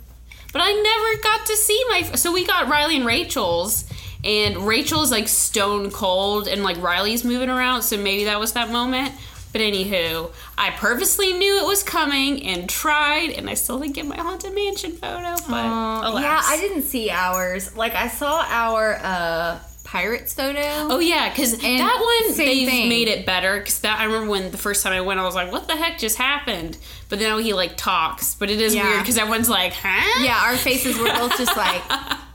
but 0.52 0.62
I 0.62 0.72
never 0.72 1.22
got 1.22 1.46
to 1.46 1.56
see 1.56 1.82
my. 1.90 2.02
So 2.14 2.32
we 2.32 2.46
got 2.46 2.68
Riley 2.68 2.96
and 2.96 3.06
Rachel's, 3.06 3.90
and 4.24 4.58
Rachel's 4.58 5.10
like 5.10 5.28
stone 5.28 5.90
cold, 5.90 6.48
and 6.48 6.62
like 6.62 6.80
Riley's 6.82 7.24
moving 7.24 7.48
around, 7.50 7.82
so 7.82 7.96
maybe 7.96 8.24
that 8.24 8.38
was 8.40 8.52
that 8.52 8.70
moment. 8.70 9.12
But 9.52 9.62
anywho, 9.62 10.30
I 10.56 10.70
purposely 10.70 11.32
knew 11.32 11.58
it 11.58 11.66
was 11.66 11.82
coming 11.82 12.44
and 12.46 12.68
tried, 12.68 13.30
and 13.30 13.50
I 13.50 13.54
still 13.54 13.80
didn't 13.80 13.94
get 13.94 14.06
my 14.06 14.16
haunted 14.16 14.54
mansion 14.54 14.92
photo. 14.92 15.34
But 15.48 15.64
alas. 15.64 16.22
yeah, 16.22 16.40
I 16.44 16.56
didn't 16.60 16.82
see 16.82 17.10
ours. 17.10 17.76
Like 17.76 17.94
I 17.96 18.06
saw 18.08 18.44
our 18.48 18.98
uh 19.02 19.58
pirates 19.82 20.34
photo. 20.34 20.60
Oh 20.62 21.00
yeah, 21.00 21.30
because 21.30 21.58
that 21.58 22.22
one 22.28 22.36
they've 22.36 22.68
thing. 22.68 22.88
made 22.88 23.08
it 23.08 23.26
better. 23.26 23.58
Because 23.58 23.80
that 23.80 23.98
I 23.98 24.04
remember 24.04 24.30
when 24.30 24.52
the 24.52 24.56
first 24.58 24.84
time 24.84 24.92
I 24.92 25.00
went, 25.00 25.18
I 25.18 25.24
was 25.24 25.34
like, 25.34 25.50
"What 25.50 25.66
the 25.66 25.74
heck 25.74 25.98
just 25.98 26.16
happened?" 26.16 26.78
But 27.08 27.18
now 27.18 27.38
he 27.38 27.52
like 27.52 27.76
talks, 27.76 28.36
but 28.36 28.50
it 28.50 28.60
is 28.60 28.72
Yeah. 28.72 28.84
weird 28.86 29.00
because 29.00 29.18
everyone's 29.18 29.48
like, 29.50 29.72
"Huh?" 29.72 30.22
Yeah, 30.24 30.40
our 30.44 30.56
faces 30.56 30.96
were 30.96 31.06
both 31.08 31.36
just 31.36 31.56
like 31.56 31.82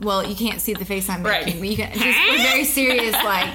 Well, 0.00 0.26
you 0.26 0.34
can't 0.34 0.60
see 0.60 0.72
the 0.74 0.84
face 0.84 1.08
I'm 1.08 1.22
Right. 1.22 1.44
making, 1.44 1.60
but 1.60 1.68
you 1.68 1.76
can 1.76 1.92
just 1.92 2.18
we're 2.28 2.38
very 2.38 2.64
serious, 2.64 3.12
like, 3.22 3.48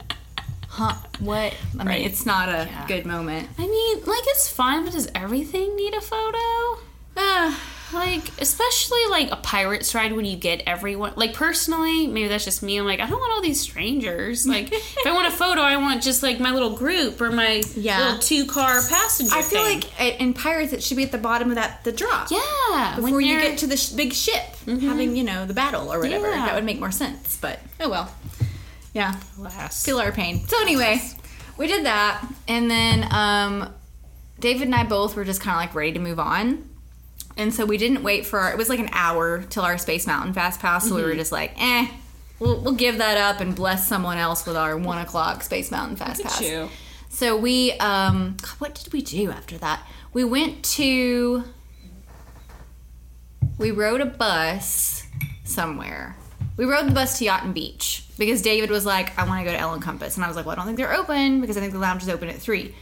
huh? 0.68 0.94
What? 1.20 1.54
I 1.74 1.76
mean, 1.78 1.86
Right. 1.86 2.00
it's 2.06 2.26
not 2.26 2.48
a 2.48 2.68
good 2.86 3.06
moment. 3.06 3.48
I 3.58 3.66
mean, 3.66 3.98
like 4.04 4.22
it's 4.26 4.48
fun, 4.48 4.84
but 4.84 4.92
does 4.92 5.08
everything 5.14 5.74
need 5.76 5.94
a 5.94 6.00
photo? 6.00 6.80
Ah, 7.16 7.58
Like, 7.92 8.28
especially 8.40 8.98
like 9.10 9.30
a 9.30 9.36
pirate's 9.36 9.94
ride 9.94 10.12
when 10.12 10.26
you 10.26 10.36
get 10.36 10.62
everyone. 10.66 11.14
Like, 11.16 11.32
personally, 11.32 12.06
maybe 12.06 12.28
that's 12.28 12.44
just 12.44 12.62
me. 12.62 12.76
I'm 12.78 12.84
like, 12.84 13.00
I 13.00 13.06
don't 13.06 13.18
want 13.18 13.32
all 13.32 13.40
these 13.40 13.60
strangers. 13.60 14.46
Like, 14.46 14.70
if 14.72 15.06
I 15.06 15.12
want 15.12 15.26
a 15.26 15.30
photo, 15.30 15.62
I 15.62 15.76
want 15.78 16.02
just 16.02 16.22
like 16.22 16.38
my 16.38 16.50
little 16.50 16.76
group 16.76 17.20
or 17.20 17.30
my 17.30 17.62
Yeah. 17.74 17.98
little 18.04 18.18
two 18.20 18.44
car 18.46 18.82
passenger. 18.86 19.34
I 19.34 19.40
feel 19.42 19.64
thing. 19.64 19.80
like 19.80 20.00
uh, 20.00 20.16
in 20.22 20.34
Pirates 20.34 20.72
it 20.74 20.82
should 20.82 20.96
be 20.98 21.04
at 21.04 21.12
the 21.12 21.18
bottom 21.18 21.48
of 21.48 21.54
that 21.54 21.82
the 21.84 21.92
drop. 21.92 22.30
yeah, 22.30 22.94
Before 22.96 23.20
you 23.22 23.40
get 23.40 23.58
to 23.58 23.66
the 23.66 23.76
sh- 23.76 23.90
big 23.90 24.12
ship, 24.12 24.42
having 24.66 25.16
you 25.16 25.24
know 25.24 25.46
the 25.46 25.54
battle 25.54 25.90
or 25.92 25.98
whatever, 25.98 26.28
Yeah. 26.30 26.44
that 26.46 26.54
would 26.54 26.64
make 26.64 26.78
more 26.80 26.90
sense. 26.92 27.38
But 27.40 27.58
oh 27.80 27.88
well, 27.88 28.14
yeah, 28.92 29.12
feel 29.70 29.98
our 29.98 30.12
pain. 30.12 30.46
So 30.46 30.60
anyway, 30.60 31.00
we 31.56 31.66
did 31.66 31.86
that, 31.86 32.22
and 32.46 32.70
then 32.70 33.08
um, 33.14 33.72
David 34.40 34.64
and 34.68 34.74
I 34.74 34.84
both 34.84 35.16
were 35.16 35.24
just 35.24 35.40
kind 35.40 35.54
of 35.56 35.60
like 35.60 35.74
ready 35.74 35.92
to 35.92 35.98
move 36.00 36.18
on, 36.20 36.67
and 37.38 37.54
so 37.54 37.64
we 37.64 37.78
didn't 37.78 38.02
wait 38.02 38.26
for 38.26 38.38
our. 38.40 38.50
It 38.52 38.58
was 38.58 38.68
like 38.68 38.80
an 38.80 38.90
hour 38.92 39.42
till 39.44 39.62
our 39.62 39.78
Space 39.78 40.06
Mountain 40.06 40.34
Fast 40.34 40.60
Pass, 40.60 40.88
so 40.88 40.94
we 40.94 41.00
Mm-hmm. 41.00 41.10
were 41.10 41.16
just 41.16 41.32
like, 41.32 41.52
eh. 41.58 41.88
We'll, 42.40 42.60
we'll 42.60 42.74
give 42.74 42.98
that 42.98 43.16
up 43.16 43.40
and 43.40 43.54
bless 43.56 43.88
someone 43.88 44.16
else 44.18 44.46
with 44.46 44.56
our 44.56 44.76
one 44.76 44.98
o'clock 44.98 45.42
Space 45.42 45.70
Mountain 45.72 45.96
Fast 45.96 46.22
Pass. 46.22 46.40
you. 46.40 46.68
So 47.08 47.36
we, 47.36 47.72
um, 47.80 48.36
God, 48.40 48.50
what 48.58 48.74
did 48.76 48.92
we 48.92 49.00
do 49.02 49.30
after 49.32 49.58
that? 49.58 49.82
We 50.12 50.22
went 50.22 50.64
to, 50.76 51.42
we 53.58 53.70
rode 53.70 54.00
a 54.00 54.06
bus 54.06 55.04
somewhere. 55.44 56.16
We 56.56 56.64
rode 56.64 56.86
the 56.86 56.92
bus 56.92 57.18
to 57.18 57.24
Yacht 57.24 57.52
Beach 57.54 58.04
because 58.18 58.42
David 58.42 58.70
was 58.70 58.84
like, 58.86 59.16
I 59.18 59.26
want 59.26 59.40
to 59.40 59.44
go 59.50 59.56
to 59.56 59.60
Ale 59.60 59.72
and 59.74 59.82
Compass, 59.82 60.16
and 60.16 60.24
I 60.24 60.28
was 60.28 60.36
like, 60.36 60.46
Well, 60.46 60.52
I 60.52 60.56
don't 60.56 60.66
think 60.66 60.76
they're 60.78 60.94
open 60.94 61.40
because 61.40 61.56
I 61.56 61.60
think 61.60 61.72
the 61.72 61.78
lounge 61.78 62.02
is 62.02 62.08
open 62.08 62.28
at 62.28 62.36
three. 62.36 62.74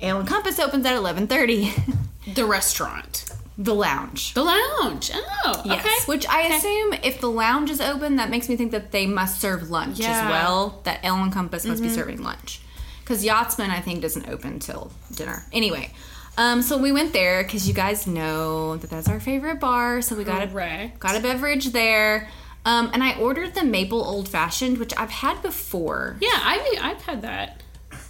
Ale 0.00 0.18
and 0.18 0.28
Compass 0.28 0.58
opens 0.58 0.84
at 0.86 0.94
eleven 0.96 1.26
thirty. 1.26 1.72
the 2.34 2.44
restaurant, 2.44 3.24
the 3.64 3.74
lounge. 3.74 4.34
the 4.34 4.42
lounge. 4.42 5.10
Oh, 5.44 5.62
Yes, 5.64 5.80
okay. 5.84 5.94
which 6.06 6.26
I 6.28 6.42
assume 6.54 6.94
if 7.02 7.20
the 7.20 7.30
lounge 7.30 7.70
is 7.70 7.80
open, 7.80 8.16
that 8.16 8.30
makes 8.30 8.48
me 8.48 8.56
think 8.56 8.72
that 8.72 8.90
they 8.92 9.06
must 9.06 9.40
serve 9.40 9.70
lunch 9.70 9.98
Yeah. 9.98 10.12
Mm-hmm. 10.14 10.26
as 10.26 10.30
well. 10.30 10.80
That 10.84 11.04
Ale 11.04 11.14
and 11.16 11.32
Compass 11.32 11.64
must 11.64 11.82
be 11.82 11.88
serving 11.88 12.22
lunch, 12.22 12.60
because 13.00 13.24
Yachtsman 13.24 13.70
I 13.70 13.80
think 13.80 14.02
doesn't 14.02 14.28
open 14.28 14.58
till 14.58 14.90
dinner. 15.14 15.44
Anyway, 15.52 15.92
um, 16.36 16.62
so 16.62 16.76
we 16.78 16.92
went 16.92 17.12
there 17.12 17.42
because 17.44 17.68
you 17.68 17.74
guys 17.74 18.06
know 18.06 18.76
that 18.78 18.90
that's 18.90 19.08
our 19.08 19.20
favorite 19.20 19.60
bar, 19.60 20.02
so 20.02 20.16
we 20.16 20.24
got 20.24 20.42
a 20.42 20.90
got 20.98 21.16
a 21.16 21.20
beverage 21.20 21.66
there. 21.72 22.28
Um, 22.64 22.90
and 22.94 23.02
I 23.02 23.18
ordered 23.18 23.54
the 23.54 23.64
maple 23.64 24.02
old 24.04 24.28
fashioned, 24.28 24.78
which 24.78 24.92
I've 24.96 25.10
had 25.10 25.42
before, 25.42 26.16
Yeah, 26.20 26.28
I 26.32 26.78
I've 26.80 27.02
had 27.02 27.22
that. 27.22 27.61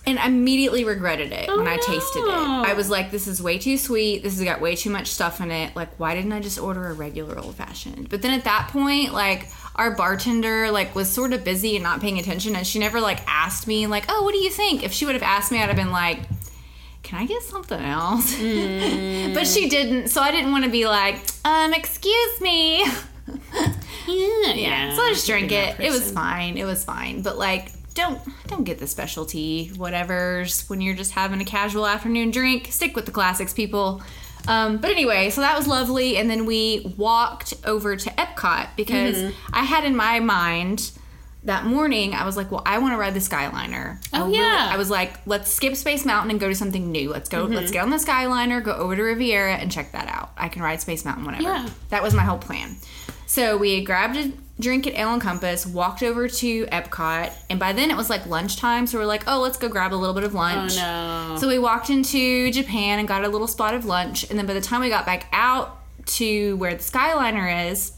And 0.04 0.18
I 0.18 0.26
immediately 0.26 0.84
regretted 0.84 1.32
it 1.32 1.48
when 1.48 1.68
I 1.68 1.76
tasted 1.76 2.20
it. 2.20 2.28
I 2.28 2.74
was 2.74 2.90
like, 2.90 3.10
"This 3.10 3.26
is 3.28 3.40
way 3.42 3.58
too 3.58 3.78
sweet. 3.78 4.22
This 4.22 4.36
has 4.36 4.44
got 4.44 4.60
way 4.60 4.74
too 4.74 4.90
much 4.90 5.06
stuff 5.08 5.40
in 5.40 5.50
it. 5.50 5.76
Like, 5.76 5.98
why 5.98 6.14
didn't 6.14 6.32
I 6.32 6.40
just 6.40 6.58
order 6.58 6.88
a 6.88 6.92
regular 6.92 7.38
old 7.38 7.54
fashioned?" 7.54 8.08
But 8.08 8.22
then 8.22 8.32
at 8.32 8.44
that 8.44 8.68
point, 8.72 9.12
like 9.12 9.48
our 9.76 9.92
bartender 9.92 10.70
like 10.70 10.94
was 10.94 11.08
sort 11.10 11.32
of 11.32 11.44
busy 11.44 11.76
and 11.76 11.82
not 11.82 12.00
paying 12.00 12.18
attention, 12.18 12.56
and 12.56 12.66
she 12.66 12.78
never 12.78 13.00
like 13.00 13.20
asked 13.26 13.66
me 13.66 13.86
like, 13.86 14.04
"Oh, 14.08 14.22
what 14.24 14.32
do 14.32 14.38
you 14.38 14.50
think?" 14.50 14.82
If 14.82 14.92
she 14.92 15.06
would 15.06 15.14
have 15.14 15.22
asked 15.22 15.52
me, 15.52 15.58
I'd 15.58 15.68
have 15.68 15.76
been 15.76 15.92
like. 15.92 16.20
Can 17.02 17.18
I 17.18 17.26
get 17.26 17.42
something 17.42 17.80
else? 17.80 18.30
but 19.34 19.46
she 19.46 19.68
didn't, 19.68 20.08
so 20.08 20.22
I 20.22 20.30
didn't 20.30 20.52
want 20.52 20.64
to 20.64 20.70
be 20.70 20.86
like, 20.86 21.16
um, 21.44 21.74
excuse 21.74 22.40
me. 22.40 22.86
Yeah, 24.06 24.54
Yeah. 24.54 24.96
So 24.96 25.02
I 25.02 25.10
just 25.12 25.26
drank 25.26 25.52
it. 25.52 25.78
It 25.80 25.90
was 25.90 26.10
fine. 26.10 26.56
It 26.56 26.64
was 26.64 26.84
fine. 26.84 27.22
But 27.22 27.38
like, 27.38 27.72
don't 27.94 28.20
don't 28.48 28.64
get 28.64 28.78
the 28.78 28.86
specialty 28.86 29.68
whatever's 29.76 30.68
when 30.68 30.80
you're 30.80 30.94
just 30.96 31.12
having 31.12 31.40
a 31.40 31.44
casual 31.44 31.86
afternoon 31.86 32.30
drink. 32.30 32.68
Stick 32.70 32.94
with 32.96 33.06
the 33.06 33.12
classics, 33.12 33.52
people. 33.52 34.02
Um, 34.48 34.78
but 34.78 34.90
anyway, 34.90 35.30
so 35.30 35.40
that 35.40 35.56
was 35.56 35.68
lovely, 35.68 36.16
and 36.16 36.28
then 36.28 36.46
we 36.46 36.92
walked 36.96 37.54
over 37.64 37.94
to 37.96 38.10
Epcot 38.10 38.70
because 38.76 39.16
Mm-hmm. 39.16 39.54
I 39.54 39.62
had 39.64 39.84
in 39.84 39.94
my 39.94 40.18
mind 40.20 40.90
that 41.44 41.64
morning 41.64 42.12
I 42.14 42.24
was 42.24 42.36
like, 42.36 42.50
well, 42.50 42.62
I 42.66 42.78
want 42.78 42.92
to 42.94 42.98
ride 42.98 43.14
the 43.14 43.20
Skyliner. 43.20 43.98
Oh, 44.12 44.26
really- 44.26 44.38
yeah. 44.38 44.42
Mm-hmm. 44.66 44.74
I 44.74 44.76
was 44.78 44.90
like, 44.90 45.18
let's 45.26 45.50
skip 45.50 45.76
Space 45.76 46.04
Mountain 46.04 46.30
and 46.32 46.40
go 46.40 46.48
to 46.48 46.54
something 46.54 46.90
new. 46.90 47.10
Let's 47.10 47.28
go. 47.28 47.42
Let's 47.44 47.70
get 47.72 47.82
on 47.82 47.90
the 47.90 47.96
Skyliner, 47.98 48.62
go 48.62 48.72
over 48.74 48.94
to 48.96 49.02
Riviera, 49.02 49.54
and 49.56 49.70
check 49.70 49.92
that 49.92 50.08
out. 50.08 50.30
I 50.36 50.48
can 50.48 50.62
ride 50.62 50.80
Space 50.80 51.04
Mountain 51.04 51.24
whenever. 51.24 51.42
Yeah. 51.44 51.68
That 51.90 52.02
was 52.02 52.14
my 52.14 52.22
whole 52.22 52.38
plan. 52.38 52.76
So 53.26 53.56
we 53.56 53.76
had 53.76 53.86
grabbed 53.86 54.16
a 54.16 54.32
drink 54.60 54.86
at 54.86 54.94
Ale 54.94 55.12
and 55.14 55.22
Compass, 55.22 55.66
walked 55.66 56.02
over 56.02 56.28
to 56.28 56.66
Epcot, 56.66 57.32
and 57.50 57.58
by 57.58 57.72
then 57.72 57.90
it 57.90 57.96
was 57.96 58.08
like 58.10 58.26
lunchtime. 58.26 58.86
So 58.86 58.98
we're 58.98 59.06
like, 59.06 59.24
oh, 59.26 59.40
let's 59.40 59.56
go 59.56 59.68
grab 59.68 59.92
a 59.92 59.96
little 59.96 60.14
bit 60.14 60.24
of 60.24 60.34
Oh 60.34 60.38
lunch. 60.38 60.76
no. 60.76 61.36
So 61.40 61.48
we 61.48 61.58
walked 61.58 61.90
into 61.90 62.50
Japan 62.52 62.98
and 62.98 63.08
got 63.08 63.24
a 63.24 63.28
little 63.28 63.48
spot 63.48 63.74
of 63.74 63.84
lunch, 63.84 64.28
and 64.28 64.38
then 64.38 64.46
by 64.46 64.54
the 64.54 64.60
time 64.60 64.80
we 64.82 64.88
got 64.88 65.06
back 65.06 65.26
out 65.32 65.78
to 66.06 66.56
where 66.56 66.74
the 66.74 66.82
Skyliner 66.82 67.70
is, 67.70 67.92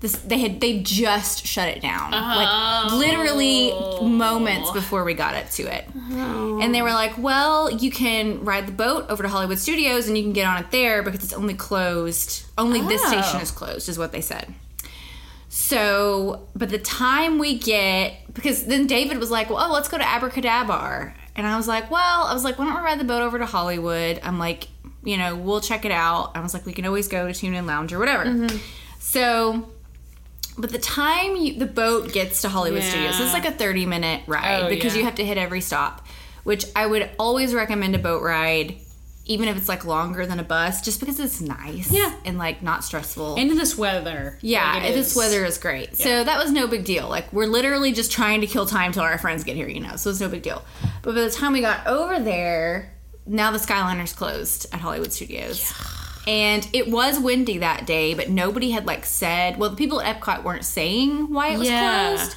this, 0.00 0.12
they 0.16 0.38
had 0.38 0.60
they 0.60 0.80
just 0.80 1.46
shut 1.46 1.68
it 1.68 1.80
down, 1.80 2.10
like 2.10 2.92
literally 2.92 3.72
moments 4.02 4.70
before 4.72 5.04
we 5.04 5.14
got 5.14 5.34
up 5.34 5.48
to 5.52 5.62
it. 5.62 5.86
And 5.94 6.74
they 6.74 6.82
were 6.82 6.92
like, 6.92 7.16
"Well, 7.16 7.70
you 7.70 7.90
can 7.90 8.44
ride 8.44 8.66
the 8.66 8.72
boat 8.72 9.06
over 9.08 9.22
to 9.22 9.28
Hollywood 9.28 9.58
Studios, 9.58 10.06
and 10.08 10.16
you 10.16 10.22
can 10.24 10.32
get 10.32 10.46
on 10.46 10.58
it 10.62 10.70
there 10.70 11.02
because 11.02 11.24
it's 11.24 11.32
only 11.32 11.54
closed. 11.54 12.44
Only 12.58 12.80
this 12.82 13.02
Oh. 13.04 13.08
station 13.08 13.40
is 13.40 13.50
closed, 13.50 13.88
is 13.88 13.98
what 13.98 14.12
they 14.12 14.20
said." 14.20 14.52
So, 15.48 16.48
by 16.56 16.66
the 16.66 16.78
time 16.78 17.38
we 17.38 17.56
get, 17.58 18.14
because 18.34 18.64
then 18.64 18.86
David 18.88 19.18
was 19.18 19.30
like, 19.30 19.48
well, 19.50 19.64
oh, 19.68 19.72
let's 19.72 19.88
go 19.88 19.96
to 19.98 20.02
AbracadaBar. 20.04 21.12
And 21.36 21.46
I 21.46 21.56
was 21.56 21.68
like, 21.68 21.90
well, 21.92 22.24
I 22.24 22.34
was 22.34 22.42
like, 22.42 22.58
why 22.58 22.64
don't 22.64 22.74
we 22.74 22.80
ride 22.80 22.98
the 22.98 23.04
boat 23.04 23.22
over 23.22 23.38
to 23.38 23.46
Hollywood? 23.46 24.18
I'm 24.24 24.38
like, 24.40 24.66
you 25.04 25.16
know, 25.16 25.36
we'll 25.36 25.60
check 25.60 25.84
it 25.84 25.92
out. 25.92 26.32
I 26.36 26.40
was 26.40 26.54
like, 26.54 26.66
we 26.66 26.72
can 26.72 26.84
always 26.86 27.06
go 27.06 27.28
to 27.28 27.32
Tune 27.32 27.54
In 27.54 27.66
Lounge 27.66 27.92
or 27.92 28.00
whatever. 28.00 28.24
Mm-hmm. 28.24 28.56
So, 28.98 29.68
but 30.58 30.70
the 30.70 30.78
time 30.78 31.36
you, 31.36 31.58
the 31.58 31.66
boat 31.66 32.12
gets 32.12 32.42
to 32.42 32.48
Hollywood 32.48 32.82
Yeah. 32.82 32.90
Studios, 32.90 33.20
it's 33.20 33.32
like 33.32 33.44
a 33.44 33.52
30 33.52 33.86
minute 33.86 34.22
ride 34.26 34.64
Oh, 34.64 34.68
because 34.68 34.94
yeah. 34.94 35.00
you 35.00 35.04
have 35.04 35.14
to 35.16 35.24
hit 35.24 35.36
every 35.38 35.60
stop, 35.60 36.06
which 36.44 36.64
I 36.76 36.86
would 36.86 37.10
always 37.18 37.54
recommend 37.54 37.94
a 37.94 37.98
boat 37.98 38.22
ride. 38.22 38.76
Even 39.26 39.48
if 39.48 39.56
it's 39.56 39.70
like 39.70 39.86
longer 39.86 40.26
than 40.26 40.38
a 40.38 40.42
bus, 40.44 40.82
just 40.82 41.00
because 41.00 41.18
it's 41.18 41.40
nice, 41.40 41.90
Yeah. 41.90 42.14
and 42.26 42.36
like 42.36 42.62
not 42.62 42.84
stressful. 42.84 43.36
And 43.36 43.50
in 43.50 43.56
this 43.56 43.74
weather. 43.78 44.38
Yeah, 44.42 44.74
like 44.74 44.92
this 44.92 45.12
is. 45.12 45.16
weather 45.16 45.46
is 45.46 45.56
great. 45.56 45.96
So 45.96 46.22
that 46.24 46.36
was 46.42 46.52
no 46.52 46.66
big 46.66 46.84
deal. 46.84 47.08
Like 47.08 47.32
we're 47.32 47.46
literally 47.46 47.92
just 47.92 48.12
trying 48.12 48.42
to 48.42 48.46
kill 48.46 48.66
time 48.66 48.92
till 48.92 49.02
our 49.02 49.16
friends 49.16 49.42
get 49.42 49.56
here, 49.56 49.66
you 49.66 49.80
know. 49.80 49.96
So 49.96 50.10
it's 50.10 50.20
no 50.20 50.28
big 50.28 50.42
deal. 50.42 50.62
But 51.00 51.14
by 51.14 51.22
the 51.22 51.30
time 51.30 51.54
we 51.54 51.62
got 51.62 51.86
over 51.86 52.20
there, 52.20 52.92
now 53.26 53.50
the 53.50 53.56
Skyliner's 53.58 54.12
closed 54.12 54.66
at 54.74 54.80
Hollywood 54.80 55.10
Studios. 55.10 55.72
And 56.26 56.66
it 56.72 56.88
was 56.90 57.18
windy 57.18 57.58
that 57.58 57.86
day, 57.86 58.14
but 58.14 58.30
nobody 58.30 58.70
had 58.70 58.86
like 58.86 59.04
said. 59.04 59.58
Well, 59.58 59.70
the 59.70 59.76
people 59.76 60.00
at 60.00 60.20
Epcot 60.20 60.42
weren't 60.42 60.64
saying 60.64 61.30
why 61.32 61.48
it 61.50 61.58
was 61.58 61.68
Yeah. 61.68 62.14
closed. 62.16 62.36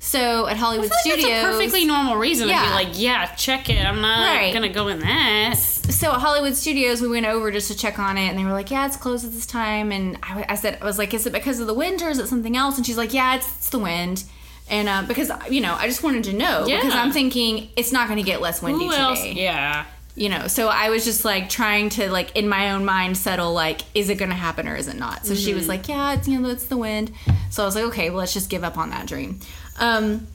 So 0.00 0.46
at 0.46 0.56
Hollywood 0.56 0.86
I 0.86 1.02
feel 1.02 1.12
like 1.12 1.20
Studios, 1.20 1.42
That's 1.42 1.54
a 1.54 1.58
perfectly 1.58 1.84
normal 1.84 2.16
reason 2.16 2.48
Yeah. 2.48 2.62
to 2.62 2.68
be 2.68 2.74
like, 2.74 2.88
yeah, 3.00 3.26
check 3.34 3.68
it. 3.68 3.84
I'm 3.84 4.00
not 4.00 4.26
Right. 4.26 4.52
gonna 4.54 4.68
go 4.68 4.88
in 4.88 5.00
that. 5.00 5.54
so 5.58 6.12
at 6.12 6.20
Hollywood 6.20 6.54
Studios, 6.56 7.00
we 7.00 7.08
went 7.08 7.26
over 7.26 7.50
just 7.50 7.68
to 7.70 7.76
check 7.76 7.98
on 7.98 8.16
it, 8.16 8.28
and 8.28 8.38
they 8.38 8.44
were 8.44 8.52
like, 8.52 8.70
"Yeah, 8.70 8.86
it's 8.86 8.96
closed 8.96 9.24
at 9.24 9.32
this 9.32 9.46
time." 9.46 9.90
And 9.90 10.16
I, 10.22 10.44
I 10.50 10.54
said, 10.54 10.78
"I 10.80 10.84
was 10.84 10.98
like, 10.98 11.12
is 11.14 11.26
it 11.26 11.32
because 11.32 11.58
of 11.58 11.66
the 11.66 11.74
wind 11.74 12.00
or 12.02 12.10
is 12.10 12.18
it 12.20 12.28
something 12.28 12.56
else?" 12.56 12.76
And 12.76 12.86
she's 12.86 12.96
like, 12.96 13.12
"Yeah, 13.12 13.34
it's, 13.36 13.46
it's 13.56 13.70
the 13.70 13.78
wind." 13.80 14.22
And 14.70 14.88
uh, 14.88 15.02
because 15.08 15.32
you 15.50 15.60
know, 15.60 15.74
I 15.78 15.86
just 15.88 16.02
wanted 16.04 16.24
to 16.24 16.32
know 16.32 16.64
because 16.66 16.94
I'm 16.94 17.10
thinking 17.10 17.70
it's 17.74 17.90
not 17.90 18.06
going 18.06 18.18
to 18.18 18.22
get 18.22 18.40
less 18.40 18.62
windy 18.62 18.84
Who 18.84 18.90
today. 18.90 19.02
else? 19.02 19.24
Yeah. 19.24 19.84
You 20.18 20.28
know, 20.28 20.48
so 20.48 20.68
I 20.68 20.90
was 20.90 21.04
just 21.04 21.24
like 21.24 21.48
trying 21.48 21.90
to 21.90 22.10
like 22.10 22.36
in 22.36 22.48
my 22.48 22.72
own 22.72 22.84
mind 22.84 23.16
settle 23.16 23.52
like, 23.52 23.82
is 23.94 24.08
it 24.10 24.16
going 24.16 24.30
to 24.30 24.36
happen 24.36 24.66
or 24.66 24.74
is 24.74 24.88
it 24.88 24.96
not? 24.96 25.24
So 25.24 25.34
she 25.34 25.54
was 25.54 25.62
Mm-hmm. 25.64 25.70
like, 25.70 25.88
"Yeah, 25.88 26.14
it's 26.14 26.26
you 26.26 26.40
know, 26.40 26.48
it's 26.48 26.66
the 26.66 26.76
wind." 26.76 27.12
So 27.50 27.62
I 27.62 27.66
was 27.66 27.74
like, 27.76 27.84
"Okay, 27.84 28.10
well, 28.10 28.18
let's 28.18 28.34
just 28.34 28.50
give 28.50 28.64
up 28.64 28.76
on 28.76 28.90
that 28.90 29.06
dream." 29.06 29.38
Um, 29.78 30.26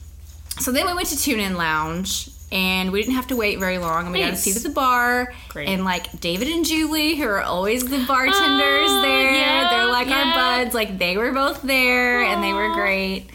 so 0.58 0.72
then 0.72 0.86
we 0.86 0.94
went 0.94 1.08
to 1.08 1.16
Tune 1.18 1.38
In 1.40 1.56
Lounge. 1.56 2.30
And 2.52 2.92
we 2.92 3.00
didn't 3.02 3.16
have 3.16 3.26
to 3.28 3.36
wait 3.36 3.58
very 3.58 3.78
long, 3.78 4.04
and 4.04 4.12
we 4.12 4.20
got 4.20 4.26
a 4.28 4.30
Nice. 4.32 4.42
seat 4.44 4.54
at 4.56 4.62
the 4.62 4.68
bar. 4.68 5.32
Great. 5.48 5.68
And 5.68 5.84
like 5.84 6.20
David 6.20 6.46
and 6.46 6.64
Julie, 6.64 7.16
who 7.16 7.24
are 7.24 7.40
always 7.42 7.82
the 7.84 7.98
bartenders 8.06 8.36
Oh, 8.92 9.02
there, 9.02 9.32
yeah, 9.34 9.70
they're 9.70 9.86
like 9.90 10.06
yeah. 10.06 10.22
our 10.22 10.34
buds. 10.62 10.72
Like 10.72 10.96
they 10.96 11.16
were 11.16 11.32
both 11.32 11.62
there, 11.62 12.22
and 12.22 12.44
they 12.44 12.52
were 12.52 12.72
great. 12.74 13.26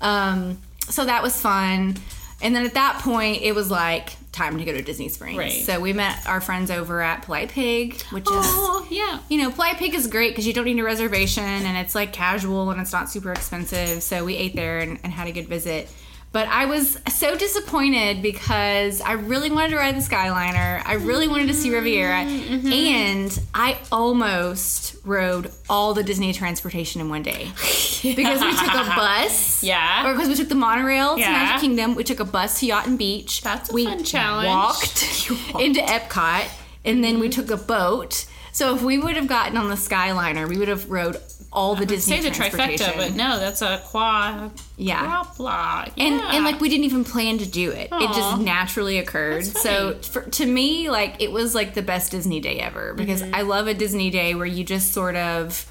Um, 0.00 0.58
so 0.88 1.04
that 1.06 1.24
was 1.24 1.40
fun. 1.40 1.96
And 2.40 2.54
then 2.54 2.64
at 2.64 2.74
that 2.74 3.00
point, 3.02 3.42
it 3.42 3.52
was 3.52 3.68
like 3.68 4.10
time 4.32 4.58
to 4.58 4.64
go 4.64 4.72
to 4.72 4.82
Disney 4.82 5.08
Springs. 5.08 5.38
Right. 5.38 5.52
So 5.52 5.80
we 5.80 5.92
met 5.92 6.26
our 6.26 6.40
friends 6.40 6.70
over 6.70 7.00
at 7.00 7.22
Polite 7.22 7.48
Pig, 7.50 8.00
which 8.10 8.24
is 8.24 8.28
Oh, 8.32 8.86
yeah. 8.90 9.20
you 9.28 9.40
know, 9.42 9.50
Polite 9.50 9.76
Pig 9.78 9.94
is 9.94 10.06
great 10.06 10.30
because 10.30 10.46
you 10.46 10.52
don't 10.52 10.64
need 10.66 10.78
a 10.78 10.84
reservation 10.84 11.42
and 11.44 11.76
it's 11.78 11.94
like 11.94 12.12
casual 12.12 12.70
and 12.70 12.80
it's 12.80 12.92
not 12.92 13.10
super 13.10 13.32
expensive. 13.32 14.02
So 14.02 14.24
we 14.24 14.36
ate 14.36 14.54
there 14.54 14.78
and, 14.78 14.98
and 15.02 15.12
had 15.12 15.28
a 15.28 15.32
good 15.32 15.48
visit. 15.48 15.88
But 16.30 16.46
I 16.48 16.66
was 16.66 16.98
so 17.08 17.36
disappointed 17.36 18.20
because 18.20 19.00
I 19.00 19.12
really 19.12 19.50
wanted 19.50 19.70
to 19.70 19.76
ride 19.76 19.96
the 19.96 20.00
Skyliner. 20.00 20.82
I 20.84 20.94
really 20.94 21.26
wanted 21.26 21.48
to 21.48 21.54
see 21.54 21.74
Riviera. 21.74 22.24
Mm-hmm. 22.24 22.72
And 22.72 23.40
I 23.54 23.78
almost 23.90 24.96
rode 25.04 25.50
all 25.70 25.94
the 25.94 26.02
Disney 26.02 26.32
transportation 26.34 27.00
in 27.00 27.08
one 27.08 27.22
day. 27.22 27.50
because 28.02 28.42
we 28.42 28.52
took 28.52 28.74
a 28.74 28.92
bus. 28.94 29.62
Yeah. 29.62 30.06
Or 30.06 30.12
because 30.12 30.28
we 30.28 30.34
took 30.34 30.50
the 30.50 30.54
monorail 30.54 31.14
to 31.14 31.20
Yeah. 31.20 31.32
Magic 31.32 31.60
Kingdom. 31.62 31.94
We 31.94 32.04
took 32.04 32.20
a 32.20 32.26
bus 32.26 32.60
to 32.60 32.66
Yacht 32.66 32.86
and 32.86 32.98
Beach. 32.98 33.40
That's 33.40 33.70
a 33.70 33.72
we 33.72 33.86
fun 33.86 34.04
challenge. 34.04 34.48
Walked 34.48 35.30
into 35.60 35.80
Epcot, 35.80 36.46
and 36.84 37.02
then 37.02 37.20
we 37.20 37.28
mm-hmm. 37.28 37.40
took 37.40 37.50
a 37.50 37.62
boat. 37.62 38.26
So 38.52 38.74
if 38.74 38.82
we 38.82 38.98
would 38.98 39.16
have 39.16 39.28
gotten 39.28 39.56
on 39.56 39.68
the 39.68 39.76
Skyliner, 39.76 40.48
we 40.48 40.58
would 40.58 40.68
have 40.68 40.90
rode 40.90 41.16
all 41.52 41.74
the 41.74 41.86
Disney 41.86 42.16
Say 42.16 42.28
the 42.28 42.34
transportation. 42.34 42.86
trifecta, 42.86 42.96
but 42.96 43.14
no, 43.14 43.38
that's 43.38 43.62
a 43.62 43.80
qua. 43.84 44.50
Yeah. 44.76 45.02
Blah 45.04 45.32
blah. 45.36 45.84
and 45.96 46.16
Yeah. 46.16 46.34
and 46.34 46.44
like 46.44 46.60
we 46.60 46.68
didn't 46.68 46.84
even 46.84 47.04
plan 47.04 47.38
to 47.38 47.46
do 47.46 47.70
it. 47.70 47.88
It 47.90 48.12
just 48.14 48.40
naturally 48.40 48.98
occurred. 48.98 49.44
So 49.46 49.94
for, 50.02 50.22
to 50.22 50.46
me, 50.46 50.90
like 50.90 51.20
it 51.22 51.32
was 51.32 51.54
like 51.54 51.74
the 51.74 51.82
best 51.82 52.10
Disney 52.12 52.40
day 52.40 52.58
ever 52.60 52.92
because 52.94 53.22
Mm-hmm. 53.22 53.34
I 53.34 53.42
love 53.42 53.66
a 53.66 53.74
Disney 53.74 54.10
day 54.10 54.34
where 54.34 54.46
you 54.46 54.62
just 54.64 54.92
sort 54.92 55.16
of 55.16 55.64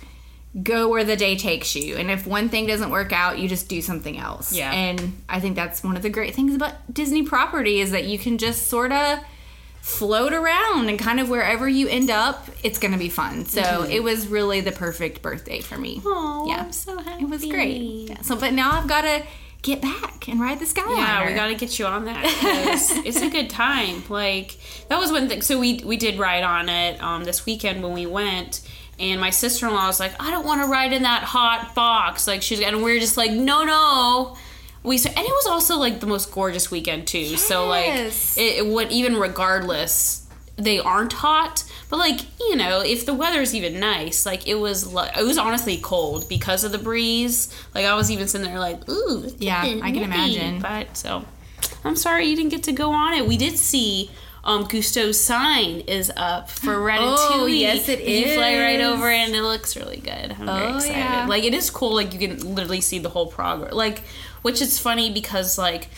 go 0.63 0.89
where 0.89 1.03
the 1.03 1.15
day 1.15 1.35
takes 1.37 1.75
you, 1.75 1.95
and 1.97 2.09
if 2.09 2.25
one 2.25 2.49
thing 2.49 2.65
doesn't 2.65 2.89
work 2.89 3.11
out, 3.13 3.37
you 3.37 3.47
just 3.47 3.69
do 3.69 3.79
something 3.79 4.17
else. 4.17 4.51
Yeah. 4.53 4.71
and 4.71 5.21
I 5.29 5.39
think 5.39 5.55
that's 5.55 5.83
one 5.83 5.95
of 5.95 6.01
the 6.01 6.09
great 6.09 6.33
things 6.33 6.55
about 6.55 6.73
Disney 6.91 7.21
property 7.21 7.79
is 7.79 7.91
that 7.91 8.05
you 8.05 8.17
can 8.17 8.39
just 8.39 8.67
sort 8.67 8.91
of 8.91 9.19
float 9.87 10.33
around 10.33 10.89
and 10.89 10.99
kind 10.99 11.17
of 11.17 11.29
wherever 11.29 11.67
you 11.67 11.87
end 11.87 12.09
up, 12.09 12.49
it's 12.61 12.77
going 12.77 12.91
to 12.91 12.97
be 12.99 13.07
fun. 13.07 13.45
So 13.45 13.83
it 13.89 14.03
was 14.03 14.27
really 14.27 14.59
the 14.59 14.73
perfect 14.73 15.21
birthday 15.21 15.61
for 15.61 15.77
me. 15.77 16.01
Mm-hmm. 16.01 16.49
Yeah, 16.49 16.63
I'm 16.63 16.71
so 16.73 16.99
happy. 16.99 17.23
it 17.23 17.29
was 17.29 17.45
great. 17.45 18.09
Yeah, 18.09 18.21
so, 18.21 18.35
but 18.35 18.51
now 18.51 18.71
I've 18.73 18.87
got 18.87 19.01
to 19.01 19.23
get 19.61 19.81
back 19.81 20.27
and 20.27 20.41
ride 20.41 20.59
the 20.59 20.65
Skyliner. 20.65 20.97
Yeah, 20.97 21.25
we 21.25 21.33
got 21.33 21.47
to 21.47 21.55
get 21.55 21.79
you 21.79 21.85
on 21.85 22.03
that 22.03 22.21
it's 23.05 23.21
a 23.21 23.29
good 23.29 23.49
time. 23.49 24.03
Like 24.09 24.57
that 24.89 24.99
was 24.99 25.09
one 25.09 25.29
thing. 25.29 25.41
So 25.41 25.57
we 25.57 25.81
we 25.85 25.95
did 25.95 26.19
ride 26.19 26.43
on 26.43 26.67
it 26.67 27.01
um, 27.01 27.23
this 27.23 27.45
weekend 27.45 27.81
when 27.81 27.93
we 27.93 28.05
went, 28.05 28.61
and 28.99 29.21
my 29.21 29.29
sister 29.29 29.67
in 29.67 29.73
law 29.73 29.87
was 29.87 30.01
like, 30.01 30.21
"I 30.21 30.31
don't 30.31 30.45
want 30.45 30.61
to 30.61 30.67
ride 30.67 30.91
in 30.91 31.03
that 31.03 31.23
hot 31.23 31.73
box." 31.75 32.27
Like 32.27 32.41
she's 32.41 32.59
and 32.59 32.83
we're 32.83 32.99
just 32.99 33.15
like, 33.15 33.31
"No, 33.31 33.63
no." 33.63 34.37
We 34.87 34.97
so 34.97 35.09
and 35.09 35.19
it 35.19 35.31
was 35.31 35.45
also 35.47 35.77
like 35.77 35.99
the 35.99 36.07
most 36.07 36.31
gorgeous 36.31 36.71
weekend 36.71 37.07
too. 37.07 37.37
So 37.37 37.67
like 37.67 37.87
Yes. 37.87 38.37
it, 38.37 38.57
it 38.59 38.65
would 38.65 38.91
even 38.91 39.15
regardless 39.17 40.23
they 40.55 40.79
aren't 40.79 41.13
hot. 41.13 41.63
But 41.89 41.97
like 41.97 42.21
you 42.39 42.55
know, 42.55 42.81
if 42.81 43.05
the 43.05 43.13
weather's 43.13 43.53
even 43.53 43.79
nice, 43.79 44.25
like 44.25 44.47
it 44.47 44.55
was, 44.55 44.91
like 44.91 45.15
it 45.17 45.23
was 45.23 45.37
honestly 45.37 45.77
cold 45.77 46.27
because 46.27 46.63
of 46.63 46.71
the 46.71 46.77
breeze. 46.79 47.53
Like 47.75 47.85
I 47.85 47.93
was 47.95 48.09
even 48.11 48.27
sitting 48.27 48.47
there 48.47 48.59
like, 48.59 48.87
ooh, 48.89 49.29
Yeah, 49.37 49.61
I 49.61 49.91
can 49.91 50.03
imagine. 50.03 50.59
But 50.59 50.97
so, 50.97 51.25
I'm 51.83 51.95
sorry 51.95 52.25
you 52.25 52.35
didn't 52.35 52.51
get 52.51 52.63
to 52.63 52.71
go 52.73 52.91
on 52.91 53.13
it. 53.13 53.27
We 53.27 53.37
did 53.37 53.57
see 53.57 54.09
um, 54.43 54.65
Gusteau's 54.65 55.19
sign 55.19 55.81
is 55.81 56.11
up 56.17 56.49
for 56.49 56.75
Ratatouille. 56.89 57.17
Oh, 57.39 57.45
yes, 57.45 57.87
it 57.89 57.99
is. 57.99 58.29
You 58.29 58.35
fly 58.35 58.57
right 58.59 58.81
over 58.81 59.09
and 59.09 59.35
it 59.35 59.41
looks 59.43 59.75
really 59.77 59.97
good. 59.97 60.31
I'm 60.39 60.45
very 60.45 60.63
Oh, 60.71 60.75
excited. 60.77 60.97
yeah. 60.97 61.25
Like 61.27 61.43
it 61.43 61.53
is 61.53 61.69
cool. 61.69 61.93
Like 61.93 62.13
you 62.13 62.19
can 62.19 62.55
literally 62.55 62.81
see 62.81 62.99
the 62.99 63.09
whole 63.09 63.27
progress. 63.27 63.73
Like, 63.73 64.01
which 64.47 64.61
is 64.61 64.79
funny 64.79 65.11
because 65.11 65.57
like, 65.57 65.89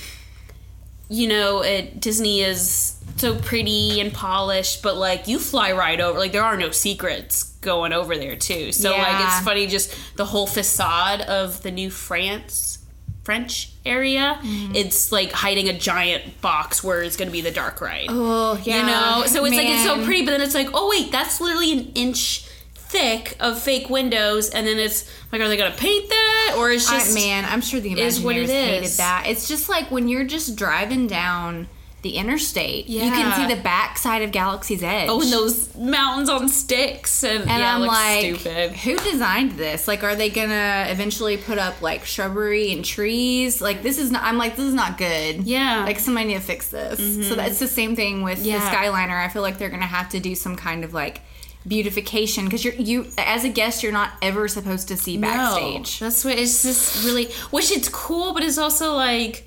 you 1.07 1.27
know, 1.27 1.61
it, 1.61 1.99
Disney 1.99 2.41
is 2.41 2.99
so 3.17 3.35
pretty 3.35 4.01
and 4.01 4.11
polished, 4.11 4.81
but 4.81 4.97
like 4.97 5.27
you 5.27 5.37
fly 5.37 5.71
right 5.71 6.01
over. 6.01 6.17
Like 6.17 6.31
there 6.31 6.43
are 6.43 6.57
no 6.57 6.71
secrets 6.71 7.43
going 7.61 7.93
over 7.93 8.17
there 8.17 8.35
too. 8.35 8.71
So 8.71 8.89
like 8.89 9.23
it's 9.23 9.41
funny 9.41 9.67
just 9.67 9.95
the 10.15 10.25
whole 10.25 10.47
facade 10.47 11.21
of 11.21 11.61
the 11.61 11.69
new 11.69 11.91
France 11.91 12.79
French 13.21 13.71
area. 13.85 14.39
Mm-hmm. 14.41 14.75
It's 14.75 15.11
like 15.11 15.31
hiding 15.31 15.69
a 15.69 15.77
giant 15.77 16.41
box 16.41 16.83
where 16.83 17.03
it's 17.03 17.17
going 17.17 17.27
to 17.27 17.31
be 17.31 17.41
the 17.41 17.51
dark 17.51 17.81
ride. 17.81 18.07
Oh, 18.09 18.59
yeah. 18.63 18.79
You 18.79 18.85
know, 18.87 19.27
so 19.27 19.45
it's 19.45 19.55
like 19.55 19.67
it's 19.67 19.83
so 19.83 20.03
pretty, 20.03 20.25
but 20.25 20.31
then 20.31 20.41
it's 20.41 20.55
like, 20.55 20.69
oh 20.73 20.89
wait, 20.89 21.11
that's 21.11 21.39
literally 21.39 21.71
an 21.71 21.91
inch 21.93 22.48
thick 22.89 23.35
of 23.39 23.61
fake 23.61 23.89
windows, 23.89 24.49
and 24.49 24.65
then 24.67 24.79
it's 24.79 25.09
like, 25.31 25.39
are 25.41 25.47
they 25.47 25.57
gonna 25.57 25.75
paint 25.75 26.09
that, 26.09 26.55
or 26.57 26.71
it's 26.71 26.89
I, 26.89 26.99
just 26.99 27.13
man, 27.15 27.45
I'm 27.45 27.61
sure 27.61 27.79
the 27.79 27.99
is 27.99 28.19
what 28.19 28.35
it 28.35 28.49
hated 28.49 28.83
is. 28.83 28.97
that. 28.97 29.25
It's 29.27 29.47
just 29.47 29.69
like 29.69 29.89
when 29.91 30.07
you're 30.07 30.25
just 30.25 30.55
driving 30.55 31.07
down 31.07 31.67
the 32.01 32.11
interstate, 32.15 32.87
you 32.87 33.01
can 33.01 33.35
see 33.35 33.53
the 33.53 33.61
backside 33.61 34.21
of 34.21 34.31
Galaxy's 34.31 34.81
Edge. 34.81 35.09
oh, 35.09 35.21
and 35.21 35.31
those 35.33 35.75
mountains 35.75 36.29
on 36.29 36.47
sticks, 36.47 37.23
and, 37.25 37.41
and 37.41 37.49
yeah, 37.59 37.75
I'm 37.75 37.81
like, 37.81 38.39
stupid. 38.39 38.71
who 38.71 38.95
designed 38.99 39.51
this? 39.51 39.85
Like, 39.87 40.03
are 40.03 40.15
they 40.15 40.29
gonna 40.29 40.85
eventually 40.89 41.35
put 41.37 41.57
up 41.57 41.81
like 41.81 42.05
shrubbery 42.05 42.71
and 42.71 42.83
trees? 42.85 43.61
Like, 43.61 43.83
this 43.83 43.99
is 43.99 44.11
not. 44.11 44.23
I'm 44.23 44.37
like, 44.37 44.55
this 44.55 44.65
is 44.65 44.73
not 44.73 44.97
good. 44.97 45.43
Yeah. 45.43 45.75
Mm-hmm. 45.79 45.85
Like, 45.87 45.99
somebody 45.99 46.27
need 46.27 46.35
to 46.35 46.39
fix 46.39 46.69
this. 46.69 47.27
So 47.27 47.35
that's 47.35 47.59
the 47.59 47.67
same 47.67 47.95
thing 47.97 48.23
with 48.23 48.43
Yeah. 48.45 48.59
the 48.59 48.75
Skyliner. 48.75 49.23
I 49.23 49.27
feel 49.27 49.41
like 49.41 49.57
they're 49.57 49.69
gonna 49.69 49.85
have 49.85 50.09
to 50.09 50.19
do 50.21 50.35
some 50.35 50.55
kind 50.55 50.83
of 50.85 50.93
like 50.93 51.19
beautification 51.67 52.45
because 52.45 52.63
you're 52.63 52.73
you 52.75 53.07
as 53.17 53.43
a 53.43 53.49
guest 53.49 53.83
you're 53.83 53.91
not 53.91 54.11
ever 54.21 54.47
supposed 54.47 54.87
to 54.87 54.97
see 54.97 55.17
backstage. 55.17 56.01
No, 56.01 56.07
that's 56.07 56.23
what 56.25 56.37
it's 56.37 56.63
just 56.63 57.03
really, 57.05 57.25
which 57.51 57.71
it's 57.71 57.89
cool, 57.89 58.33
but 58.33 58.43
it's 58.43 58.57
also 58.57 58.93
like 58.95 59.45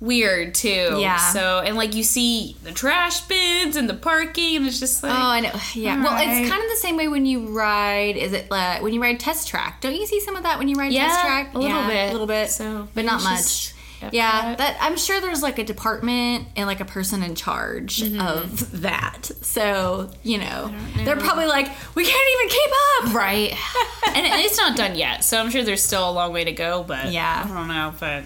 weird 0.00 0.52
too. 0.54 0.96
Yeah. 0.98 1.16
So 1.18 1.60
and 1.60 1.76
like 1.76 1.94
you 1.94 2.02
see 2.02 2.56
the 2.64 2.72
trash 2.72 3.20
bins 3.22 3.76
and 3.76 3.88
the 3.88 3.94
parking, 3.94 4.56
and 4.56 4.66
it's 4.66 4.80
just 4.80 5.02
like 5.02 5.12
Oh, 5.12 5.16
I 5.16 5.40
know. 5.40 5.52
Yeah. 5.74 6.02
Well, 6.02 6.08
Alright. 6.12 6.28
it's 6.42 6.50
kind 6.50 6.62
of 6.62 6.68
the 6.68 6.76
same 6.76 6.96
way 6.96 7.06
when 7.08 7.24
you 7.26 7.46
ride. 7.46 8.16
Is 8.16 8.32
it 8.32 8.50
like 8.50 8.82
when 8.82 8.92
you 8.92 9.00
ride 9.00 9.20
test 9.20 9.46
track? 9.48 9.80
Don't 9.80 9.94
you 9.94 10.06
see 10.06 10.20
some 10.20 10.34
of 10.36 10.42
that 10.42 10.58
when 10.58 10.66
you 10.68 10.74
ride 10.76 10.92
Yeah, 10.92 11.06
test 11.06 11.20
track? 11.20 11.54
a 11.54 11.58
little 11.58 11.76
Yeah, 11.76 11.86
bit. 11.88 12.08
a 12.08 12.12
little 12.12 12.26
bit. 12.26 12.50
So, 12.50 12.88
but 12.94 13.04
not 13.04 13.22
much. 13.22 13.38
just 13.38 13.74
Yeah, 14.12 14.54
that 14.56 14.76
I'm 14.80 14.96
sure 14.96 15.20
there's 15.20 15.42
like 15.42 15.58
a 15.58 15.64
department 15.64 16.48
and 16.56 16.66
like 16.66 16.80
a 16.80 16.84
person 16.84 17.22
in 17.22 17.34
charge 17.34 17.98
Mm-hmm. 18.02 18.20
of 18.20 18.82
that. 18.82 19.26
So 19.42 20.10
you 20.22 20.38
know, 20.38 20.74
they're 21.04 21.16
probably 21.16 21.46
like, 21.46 21.68
we 21.94 22.04
can't 22.04 22.28
even 22.36 22.48
keep 22.48 22.70
up. 23.08 23.14
right, 23.14 23.50
and 24.16 24.26
it's 24.44 24.56
not 24.56 24.76
done 24.76 24.96
yet. 24.96 25.24
So 25.24 25.38
I'm 25.38 25.50
sure 25.50 25.62
there's 25.62 25.82
still 25.82 26.08
a 26.08 26.12
long 26.12 26.32
way 26.32 26.44
to 26.44 26.52
go. 26.52 26.82
But 26.82 27.12
Yeah. 27.12 27.46
I 27.48 27.54
don't 27.54 27.68
know, 27.68 27.94
but. 28.00 28.24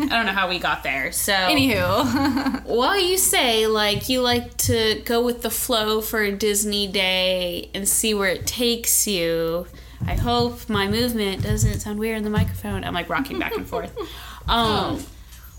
I 0.00 0.06
don't 0.06 0.26
know 0.26 0.32
how 0.32 0.48
we 0.48 0.60
got 0.60 0.84
there. 0.84 1.10
So 1.10 1.32
Anywho, 1.32 2.64
Well, 2.66 2.96
you 3.00 3.18
say 3.18 3.66
like 3.66 4.08
you 4.08 4.20
like 4.20 4.56
to 4.58 5.02
go 5.04 5.20
with 5.24 5.42
the 5.42 5.50
flow 5.50 6.00
for 6.00 6.22
a 6.22 6.30
Disney 6.30 6.86
day 6.86 7.68
and 7.74 7.88
see 7.88 8.14
where 8.14 8.28
it 8.30 8.46
takes 8.46 9.08
you. 9.08 9.66
I 10.06 10.14
hope 10.14 10.68
my 10.68 10.86
movement 10.86 11.42
doesn't 11.42 11.80
sound 11.80 11.98
weird 11.98 12.16
in 12.18 12.22
the 12.22 12.30
microphone. 12.30 12.84
I'm 12.84 12.94
like 12.94 13.08
rocking 13.08 13.40
back 13.40 13.56
and 13.56 13.66
forth. 13.66 13.92
Um, 14.48 15.04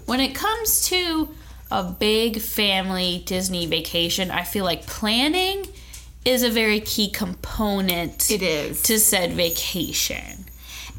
when 0.10 0.20
it 0.20 0.34
comes 0.34 0.88
to 0.90 1.30
a 1.70 1.84
big 1.84 2.42
family 2.42 3.22
Disney 3.28 3.68
vacation, 3.68 4.32
I 4.32 4.44
feel 4.44 4.66
like 4.66 4.88
planning 4.88 5.68
is 6.26 6.42
a 6.42 6.50
very 6.50 6.80
key 6.80 7.12
component 7.12 8.32
it 8.32 8.42
is. 8.42 8.82
to 8.84 8.98
said 9.00 9.34
vacation. 9.34 10.46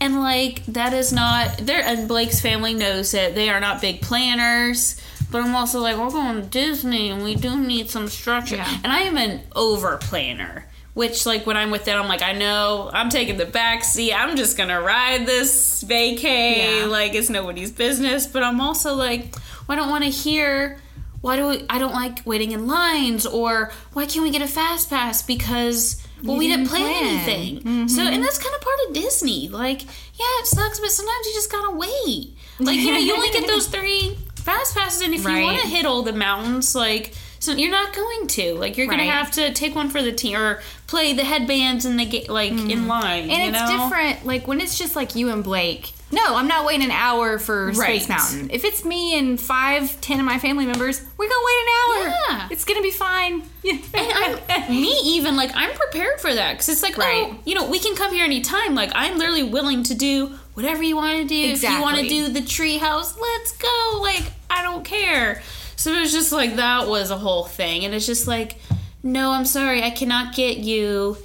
And 0.00 0.20
like 0.20 0.64
that 0.66 0.92
is 0.94 1.12
not 1.12 1.58
there 1.58 1.82
and 1.82 2.06
Blake's 2.06 2.40
family 2.40 2.72
knows 2.72 3.10
that 3.10 3.34
They 3.34 3.50
are 3.50 3.58
not 3.58 3.80
big 3.80 4.00
planners. 4.00 5.00
But 5.30 5.42
I'm 5.42 5.56
also 5.56 5.80
like, 5.80 5.96
we're 5.96 6.10
going 6.10 6.42
to 6.42 6.46
Disney 6.48 7.10
and 7.10 7.24
we 7.24 7.34
do 7.34 7.56
need 7.56 7.90
some 7.90 8.08
structure. 8.08 8.56
Yeah. 8.56 8.78
And 8.84 8.92
I 8.92 9.00
am 9.00 9.16
an 9.16 9.40
over 9.56 9.96
planner. 9.96 10.66
Which 10.94 11.24
like 11.24 11.46
when 11.46 11.56
I'm 11.56 11.70
with 11.70 11.84
them, 11.84 12.00
I'm 12.02 12.08
like, 12.08 12.22
I 12.22 12.32
know 12.32 12.90
I'm 12.92 13.10
taking 13.10 13.36
the 13.36 13.46
back 13.46 13.84
seat. 13.84 14.12
I'm 14.12 14.36
just 14.36 14.56
gonna 14.56 14.80
ride 14.80 15.24
this 15.26 15.84
vacay. 15.84 16.80
Yeah. 16.80 16.86
Like 16.86 17.14
it's 17.14 17.30
nobody's 17.30 17.70
business. 17.70 18.26
But 18.26 18.42
I'm 18.42 18.60
also 18.60 18.94
like, 18.94 19.34
well, 19.66 19.70
I 19.70 19.76
don't 19.76 19.88
want 19.90 20.04
to 20.04 20.10
hear 20.10 20.78
why 21.20 21.36
do 21.36 21.46
we, 21.48 21.64
I 21.68 21.78
don't 21.78 21.92
like 21.92 22.20
waiting 22.24 22.52
in 22.52 22.66
lines 22.66 23.26
or 23.26 23.72
why 23.92 24.06
can't 24.06 24.22
we 24.24 24.30
get 24.30 24.40
a 24.42 24.48
fast 24.48 24.88
pass 24.88 25.22
because 25.22 26.02
well 26.24 26.32
You 26.34 26.38
we 26.38 26.48
didn't 26.48 26.64
didn't 26.64 26.70
plan, 26.70 26.92
plan. 26.92 27.18
Mm-hmm. 27.24 27.68
anything. 27.68 27.88
So 27.88 28.02
and 28.02 28.22
that's 28.22 28.38
kind 28.38 28.54
of 28.54 28.60
part 28.62 28.76
of 28.88 28.94
Disney. 28.94 29.48
Like 29.48 29.84
yeah, 29.84 30.40
it 30.40 30.46
sucks, 30.46 30.80
but 30.80 30.90
sometimes 30.90 31.26
you 31.26 31.32
just 31.34 31.52
gotta 31.52 31.76
wait. 31.76 32.34
Like 32.58 32.76
you 32.78 32.90
know, 32.90 32.98
you 32.98 33.14
only 33.14 33.30
get 33.30 33.46
those 33.54 33.68
three 33.68 34.18
fast 34.36 34.74
passes, 34.76 35.02
and 35.02 35.14
if 35.14 35.24
Right. 35.24 35.38
you 35.38 35.44
want 35.44 35.60
to 35.60 35.68
hit 35.68 35.86
all 35.86 36.02
the 36.02 36.12
mountains, 36.12 36.74
like 36.74 37.14
so 37.40 37.52
you're 37.52 37.70
not 37.70 37.94
going 37.94 38.26
to. 38.28 38.54
Like 38.54 38.76
you're 38.76 38.86
gonna 38.86 39.04
have 39.04 39.30
to 39.32 39.52
take 39.52 39.74
one 39.74 39.88
for 39.88 40.02
the 40.02 40.12
team 40.12 40.36
or 40.36 40.60
play 40.86 41.14
the 41.14 41.24
headbands 41.24 41.86
and 41.86 41.98
the 41.98 42.04
ga- 42.04 42.26
like 42.28 42.52
in 42.52 42.68
mm. 42.68 42.86
line. 42.86 43.30
And 43.30 43.54
it's 43.54 43.68
know? 43.68 43.84
different. 43.84 44.26
Like 44.26 44.46
when 44.46 44.60
it's 44.60 44.78
just 44.78 44.94
like 44.94 45.16
you 45.16 45.30
and 45.30 45.42
Blake. 45.42 45.92
No, 46.12 46.36
I'm 46.36 46.48
not 46.48 46.66
waiting 46.66 46.84
an 46.84 46.90
hour 46.90 47.38
for 47.38 47.72
Space 47.72 48.08
Right. 48.08 48.08
Mountain. 48.08 48.50
If 48.50 48.64
it's 48.64 48.84
me 48.84 49.16
and 49.16 49.40
five, 49.40 50.00
ten 50.00 50.18
of 50.18 50.26
my 50.26 50.38
family 50.38 50.66
members, 50.66 51.00
we're 51.16 51.28
gonna 51.28 51.46
wait 51.46 51.62
an 51.62 51.68
hour. 51.78 52.14
Yeah. 52.28 52.48
It's 52.50 52.64
gonna 52.64 52.82
be 52.82 52.90
fine. 52.90 53.42
And 53.64 53.80
I'm, 53.94 54.70
me 54.70 54.98
even 55.04 55.36
like 55.36 55.50
I'm 55.54 55.74
prepared 55.74 56.20
for 56.20 56.34
that 56.34 56.52
because 56.52 56.68
it's 56.68 56.82
like 56.82 56.98
oh, 56.98 57.00
Right. 57.00 57.28
oh 57.30 57.38
you 57.46 57.54
know 57.54 57.70
we 57.70 57.78
can 57.78 57.96
come 57.96 58.12
here 58.12 58.24
anytime 58.24 58.74
like 58.74 58.90
I'm 58.94 59.18
literally 59.18 59.44
willing 59.44 59.82
to 59.84 59.94
do 59.94 60.34
whatever 60.54 60.82
you 60.82 60.96
want 60.96 61.18
to 61.18 61.24
do 61.24 61.50
Exactly. 61.50 61.68
if 61.68 61.78
you 61.78 61.82
want 61.82 61.98
to 61.98 62.08
do 62.08 62.28
the 62.28 62.42
tree 62.42 62.78
house 62.78 63.16
let's 63.18 63.52
go 63.52 64.00
like 64.02 64.32
I 64.50 64.62
don't 64.62 64.84
care 64.84 65.42
so 65.80 65.92
it 65.92 66.00
was 66.00 66.12
just 66.12 66.30
like 66.32 66.56
that 66.56 66.86
was 66.88 67.10
a 67.10 67.16
whole 67.16 67.44
thing 67.44 67.84
and 67.84 67.94
it's 67.94 68.06
just 68.06 68.26
like 68.26 68.56
no 69.02 69.30
I'm 69.32 69.44
sorry 69.46 69.82
I 69.82 69.90
cannot 69.90 70.34
get 70.34 70.58
you 70.58 71.16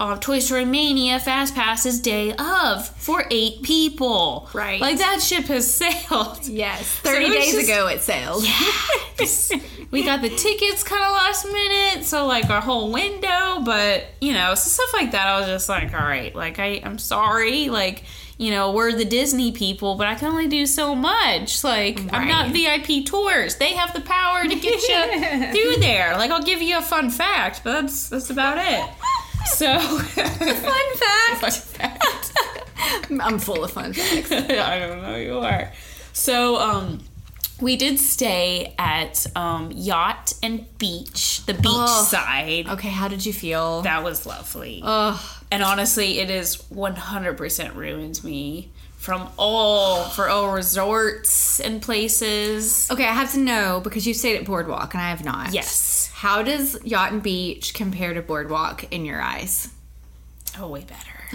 uh, 0.00 0.16
Toy 0.16 0.38
Story 0.38 0.64
Mania 0.64 1.18
Fast 1.18 1.56
Passes 1.56 2.00
day 2.00 2.32
of 2.32 2.88
for 2.88 3.24
eight 3.32 3.62
people 3.62 4.48
Right. 4.54 4.80
like 4.80 4.98
that 4.98 5.20
ship 5.20 5.44
has 5.46 5.72
sailed 5.74 6.38
yes, 6.46 6.82
thirty 7.00 7.24
it 7.24 7.28
was 7.30 7.36
days 7.38 7.52
just- 7.54 7.68
ago 7.68 7.86
it 7.88 8.00
sailed. 8.00 8.44
Yes. 8.44 9.50
we 9.90 10.04
got 10.04 10.22
the 10.22 10.28
tickets 10.28 10.84
kind 10.84 11.02
of 11.02 11.10
last 11.12 11.44
minute, 11.46 12.04
so 12.04 12.26
like 12.26 12.48
our 12.48 12.60
whole 12.60 12.92
window, 12.92 13.60
but 13.64 14.04
you 14.20 14.32
know, 14.34 14.54
so 14.54 14.68
stuff 14.70 14.92
like 14.94 15.10
that. 15.10 15.26
I 15.26 15.40
was 15.40 15.48
just 15.48 15.68
like, 15.68 15.92
all 15.92 16.06
right, 16.06 16.32
like 16.32 16.60
I, 16.60 16.80
I'm 16.84 16.98
sorry, 16.98 17.68
like 17.68 18.04
you 18.38 18.50
know, 18.52 18.70
we're 18.72 18.92
the 18.92 19.04
Disney 19.04 19.50
people, 19.52 19.96
but 19.96 20.06
I 20.06 20.14
can 20.14 20.28
only 20.28 20.46
do 20.46 20.64
so 20.64 20.94
much. 20.94 21.62
Like, 21.64 22.00
I'm 22.12 22.28
not 22.28 22.50
VIP 22.52 23.04
tours. 23.04 23.56
They 23.56 23.72
have 23.74 23.92
the 23.92 24.00
power 24.00 24.44
to 24.44 24.54
get 24.54 24.80
you 24.88 25.52
through 25.52 25.80
there. 25.80 26.16
Like, 26.16 26.30
I'll 26.30 26.42
give 26.42 26.62
you 26.62 26.78
a 26.78 26.82
fun 26.82 27.10
fact, 27.10 27.62
but 27.64 27.80
that's 27.82 28.08
that's 28.08 28.30
about 28.30 28.58
it. 28.58 28.88
So, 29.46 29.78
Fun 29.80 30.04
fact. 30.96 31.40
fun 31.40 31.50
fact. 31.50 32.32
I'm 33.10 33.38
full 33.38 33.64
of 33.64 33.70
fun 33.72 33.92
facts. 33.92 34.30
I 34.32 34.78
don't 34.78 35.02
know 35.02 35.16
you 35.16 35.38
are. 35.38 35.72
So, 36.12 36.56
um, 36.56 37.00
we 37.60 37.76
did 37.76 37.98
stay 37.98 38.74
at 38.78 39.26
um, 39.36 39.70
Yacht 39.72 40.32
and 40.42 40.66
Beach, 40.78 41.44
the 41.46 41.54
beach 41.54 41.64
Oh. 41.66 42.04
side. 42.04 42.68
Okay, 42.68 42.88
how 42.88 43.08
did 43.08 43.24
you 43.26 43.32
feel? 43.32 43.82
That 43.82 44.02
was 44.04 44.26
lovely. 44.26 44.80
Ugh. 44.84 45.20
And 45.50 45.62
honestly, 45.62 46.18
it 46.20 46.30
is 46.30 46.56
100% 46.72 47.74
ruined 47.74 48.22
me 48.22 48.70
from 48.96 49.28
all 49.38 50.04
for 50.04 50.28
all 50.28 50.52
resorts 50.52 51.60
and 51.60 51.80
places. 51.80 52.90
Okay, 52.90 53.04
I 53.06 53.12
have 53.12 53.32
to 53.32 53.38
know 53.38 53.80
because 53.82 54.06
you 54.06 54.12
stayed 54.14 54.36
at 54.36 54.44
Boardwalk 54.44 54.92
and 54.94 55.02
I 55.02 55.10
have 55.10 55.24
not. 55.24 55.52
Yes. 55.52 56.10
How 56.14 56.42
does 56.42 56.76
Yacht 56.84 57.12
and 57.12 57.22
Beach 57.22 57.74
compare 57.74 58.12
to 58.12 58.22
Boardwalk 58.22 58.92
in 58.92 59.04
your 59.04 59.20
eyes? 59.22 59.68
Oh, 60.58 60.68
way 60.68 60.80
better. 60.80 61.17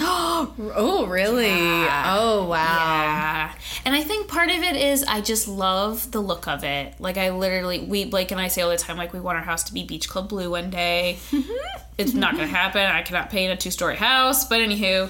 Oh, 0.76 1.06
really? 1.08 1.48
Yeah. 1.48 2.18
Oh, 2.18 2.48
wow. 2.48 2.56
Yeah. 2.58 3.54
And 3.86 3.96
I 3.96 4.02
think 4.02 4.28
part 4.28 4.50
of 4.50 4.58
it 4.58 4.76
is 4.76 5.04
I 5.04 5.22
just 5.22 5.48
love 5.48 6.12
the 6.12 6.20
look 6.20 6.48
of 6.48 6.64
it. 6.64 7.00
Like 7.00 7.18
I 7.18 7.32
literally 7.32 7.82
we 7.82 8.06
Blake 8.06 8.32
and 8.32 8.40
I 8.40 8.48
say 8.48 8.62
all 8.62 8.70
the 8.70 8.78
time 8.78 8.98
like 8.98 9.14
we 9.14 9.20
want 9.20 9.38
our 9.38 9.44
house 9.44 9.64
to 9.66 9.74
be 9.74 9.84
beach 9.84 10.10
club 10.10 10.30
blue 10.30 10.52
one 10.52 10.70
day. 10.70 11.18
it's 11.98 12.14
not 12.14 12.36
gonna 12.36 12.48
happen. 12.48 12.82
I 12.82 13.02
cannot 13.02 13.30
paint 13.30 13.52
a 13.52 13.56
two 13.56 13.72
story 13.72 13.96
house. 13.96 14.46
But 14.46 14.62
anywho, 14.62 15.10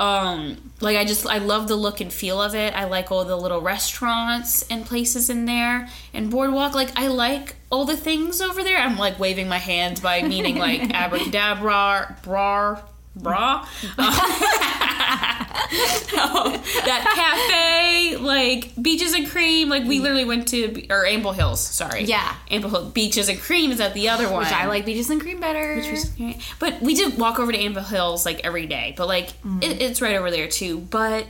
um 0.00 0.72
like 0.80 0.96
I 0.96 1.04
just 1.04 1.26
I 1.26 1.38
love 1.38 1.68
the 1.68 1.76
look 1.76 2.00
and 2.00 2.12
feel 2.12 2.40
of 2.40 2.54
it. 2.54 2.74
I 2.74 2.84
like 2.84 3.12
all 3.12 3.24
the 3.24 3.36
little 3.36 3.60
restaurants 3.60 4.62
and 4.68 4.86
places 4.86 5.28
in 5.28 5.44
there. 5.44 5.88
And 6.12 6.30
boardwalk, 6.30 6.74
like 6.74 6.98
I 6.98 7.08
like 7.08 7.56
all 7.70 7.84
the 7.84 7.96
things 7.96 8.40
over 8.40 8.62
there. 8.62 8.78
I'm 8.78 8.96
like 8.96 9.18
waving 9.18 9.48
my 9.48 9.58
hands 9.58 10.00
by 10.00 10.22
meaning 10.22 10.56
like 10.56 10.80
abracadabra, 10.94 12.18
bra, 12.22 12.80
bra. 13.16 13.66
Um, 16.14 16.52
that 16.86 17.04
cafe, 17.14 18.16
like 18.16 18.70
beaches 18.80 19.12
and 19.14 19.28
cream, 19.28 19.68
like 19.68 19.84
we 19.84 19.98
literally 19.98 20.24
went 20.24 20.46
to 20.48 20.86
or 20.90 21.06
Ample 21.06 21.32
Hills. 21.32 21.60
Sorry, 21.60 22.04
Yeah. 22.04 22.34
Ample 22.50 22.70
Hills. 22.70 22.92
Beaches 22.92 23.28
and 23.28 23.40
cream 23.40 23.70
is 23.72 23.80
at 23.80 23.94
the 23.94 24.08
other 24.08 24.30
one, 24.30 24.40
Which 24.44 24.52
I 24.52 24.66
like 24.66 24.84
Beaches 24.86 25.10
and 25.10 25.20
Cream 25.20 25.40
better. 25.40 25.82
But 26.60 26.80
we 26.80 26.94
did 26.94 27.18
walk 27.18 27.38
over 27.38 27.50
to 27.50 27.58
Ample 27.58 27.82
Hills 27.82 28.24
like 28.24 28.40
every 28.44 28.66
day. 28.66 28.94
But 28.96 29.08
like 29.08 29.30
it, 29.60 29.82
it's 29.82 30.00
right 30.00 30.16
over 30.16 30.30
there 30.30 30.48
too. 30.48 30.78
But 30.78 31.26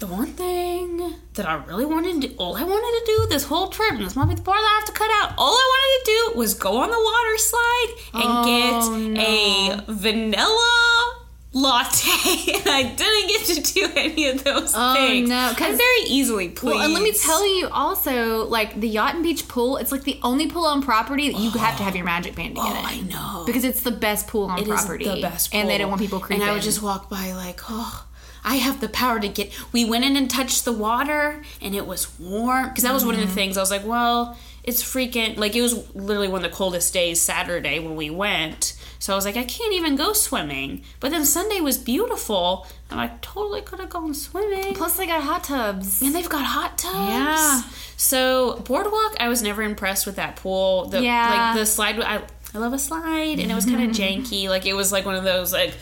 the 0.00 0.06
one 0.06 0.28
thing 0.28 1.14
that 1.34 1.46
I 1.46 1.54
really 1.64 1.84
wanted 1.84 2.20
to 2.22 2.28
do, 2.28 2.34
all 2.38 2.56
I 2.56 2.64
wanted 2.64 3.00
to 3.00 3.12
do 3.18 3.26
this 3.28 3.44
whole 3.44 3.68
trip, 3.68 3.92
and 3.92 4.00
this 4.04 4.16
might 4.16 4.28
be 4.28 4.34
the 4.34 4.42
part 4.42 4.56
that 4.58 4.64
I 4.66 4.78
have 4.80 4.86
to 4.86 4.92
cut 4.92 5.10
out. 5.22 5.34
All 5.38 5.52
I 5.54 5.66
wanted 5.74 6.04
to 6.04 6.32
do 6.32 6.38
was 6.38 6.54
go 6.54 6.78
on 6.78 6.90
the 6.90 6.96
water 6.98 7.36
slide 7.38 7.88
and 8.14 8.24
Oh, 8.26 9.14
get 9.14 9.84
a 9.88 9.92
vanilla 9.92 11.16
latte, 11.52 12.52
and 12.54 12.68
I 12.68 12.94
didn't 12.96 13.28
get 13.28 13.44
to 13.64 13.72
do 13.74 13.90
any 13.96 14.28
of 14.28 14.42
those 14.44 14.72
Oh, 14.74 14.94
things. 14.94 15.28
no, 15.28 15.52
I'm 15.56 15.76
very 15.76 16.00
easily 16.06 16.48
pleased. 16.48 16.76
Well, 16.76 16.84
and 16.84 16.94
let 16.94 17.02
me 17.02 17.12
tell 17.12 17.46
you 17.58 17.68
also, 17.68 18.46
like 18.46 18.80
the 18.80 18.88
Yacht 18.88 19.14
and 19.16 19.22
Beach 19.22 19.48
pool, 19.48 19.76
it's 19.76 19.92
like 19.92 20.04
the 20.04 20.18
only 20.22 20.46
pool 20.46 20.64
on 20.64 20.80
property 20.82 21.30
that 21.30 21.38
you 21.38 21.50
have 21.50 21.76
to 21.76 21.82
have 21.82 21.94
your 21.96 22.04
magic 22.06 22.34
band 22.36 22.56
to 22.56 22.62
get 22.62 22.72
Oh, 22.74 22.78
in. 22.78 22.84
I 22.86 23.00
know. 23.00 23.44
Because 23.46 23.64
it's 23.64 23.82
the 23.82 23.90
best 23.90 24.28
pool 24.28 24.44
on 24.44 24.58
It 24.60 24.62
is 24.62 24.68
property. 24.68 25.04
the 25.04 25.20
best 25.20 25.50
pool. 25.50 25.60
And 25.60 25.68
they 25.68 25.76
don't 25.76 25.88
want 25.90 26.00
people 26.00 26.20
creeping. 26.20 26.40
And 26.42 26.50
I 26.50 26.54
would 26.54 26.62
just 26.62 26.80
walk 26.82 27.10
by 27.10 27.32
like, 27.32 27.60
oh, 27.68 28.06
I 28.44 28.56
have 28.56 28.80
the 28.80 28.88
power 28.88 29.20
to 29.20 29.28
get. 29.28 29.52
We 29.72 29.84
went 29.84 30.04
in 30.04 30.16
and 30.16 30.30
touched 30.30 30.64
the 30.64 30.72
water, 30.72 31.42
and 31.60 31.74
it 31.74 31.86
was 31.86 32.18
warm 32.18 32.68
because 32.68 32.84
that 32.84 32.94
was 32.94 33.04
one 33.04 33.14
of 33.14 33.20
Mm-hmm. 33.20 33.28
the 33.28 33.34
things. 33.34 33.56
I 33.56 33.60
was 33.60 33.70
like, 33.70 33.84
well, 33.86 34.36
it's 34.64 34.82
freaking 34.82 35.36
like 35.36 35.54
it 35.56 35.62
was 35.62 35.94
literally 35.94 36.28
one 36.28 36.44
of 36.44 36.50
the 36.50 36.56
coldest 36.56 36.92
days 36.94 37.20
Saturday 37.20 37.78
when 37.78 37.96
we 37.96 38.10
went. 38.10 38.76
So 38.98 39.14
I 39.14 39.16
was 39.16 39.24
like, 39.24 39.36
I 39.38 39.44
can't 39.44 39.72
even 39.72 39.96
go 39.96 40.12
swimming. 40.12 40.82
But 41.00 41.10
then 41.10 41.24
Sunday 41.24 41.60
was 41.60 41.78
beautiful, 41.78 42.66
and 42.90 43.00
I 43.00 43.12
totally 43.22 43.62
could 43.62 43.80
have 43.80 43.88
gone 43.88 44.12
swimming. 44.12 44.74
Plus, 44.74 44.96
they 44.98 45.06
got 45.06 45.22
hot 45.22 45.44
tubs. 45.44 46.02
And 46.02 46.14
they've 46.14 46.28
got 46.28 46.44
hot 46.44 46.76
tubs. 46.76 46.94
Yeah. 47.10 47.62
So 47.96 48.56
boardwalk, 48.66 49.16
I 49.18 49.28
was 49.28 49.42
never 49.42 49.62
impressed 49.62 50.06
with 50.06 50.16
that 50.16 50.36
pool. 50.36 50.86
The, 50.86 51.02
Yeah. 51.02 51.52
Like 51.52 51.58
the 51.60 51.66
slide, 51.66 51.98
I, 52.00 52.22
I 52.54 52.58
love 52.58 52.72
a 52.72 52.78
slide, 52.78 53.38
and 53.38 53.50
it 53.50 53.54
was 53.54 53.64
kind 53.64 53.82
of 53.82 53.90
janky. 53.96 54.48
Like 54.48 54.66
it 54.66 54.74
was 54.74 54.90
like 54.92 55.04
one 55.04 55.14
of 55.14 55.24
those 55.24 55.52
like 55.52 55.72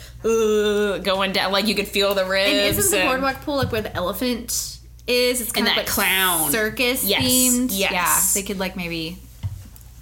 going 1.03 1.31
down. 1.31 1.51
Like 1.51 1.67
you 1.67 1.75
could 1.75 1.87
feel 1.87 2.13
the 2.13 2.25
ribs. 2.25 2.49
And 2.51 2.77
isn't 2.77 2.91
the 2.91 2.99
and- 3.01 3.09
boardwalk 3.09 3.41
pool 3.41 3.55
like 3.57 3.71
where 3.71 3.81
the 3.81 3.95
elephant 3.95 4.77
is? 5.07 5.41
It's 5.41 5.51
kind 5.51 5.67
And 5.67 5.71
of 5.71 5.75
that 5.75 5.81
like 5.81 5.87
clown. 5.87 6.51
circus 6.51 7.03
Yes, 7.03 7.23
themed. 7.23 7.69
yes. 7.71 7.91
Yeah, 7.91 8.41
they 8.41 8.45
could 8.47 8.59
like 8.59 8.75
maybe 8.75 9.17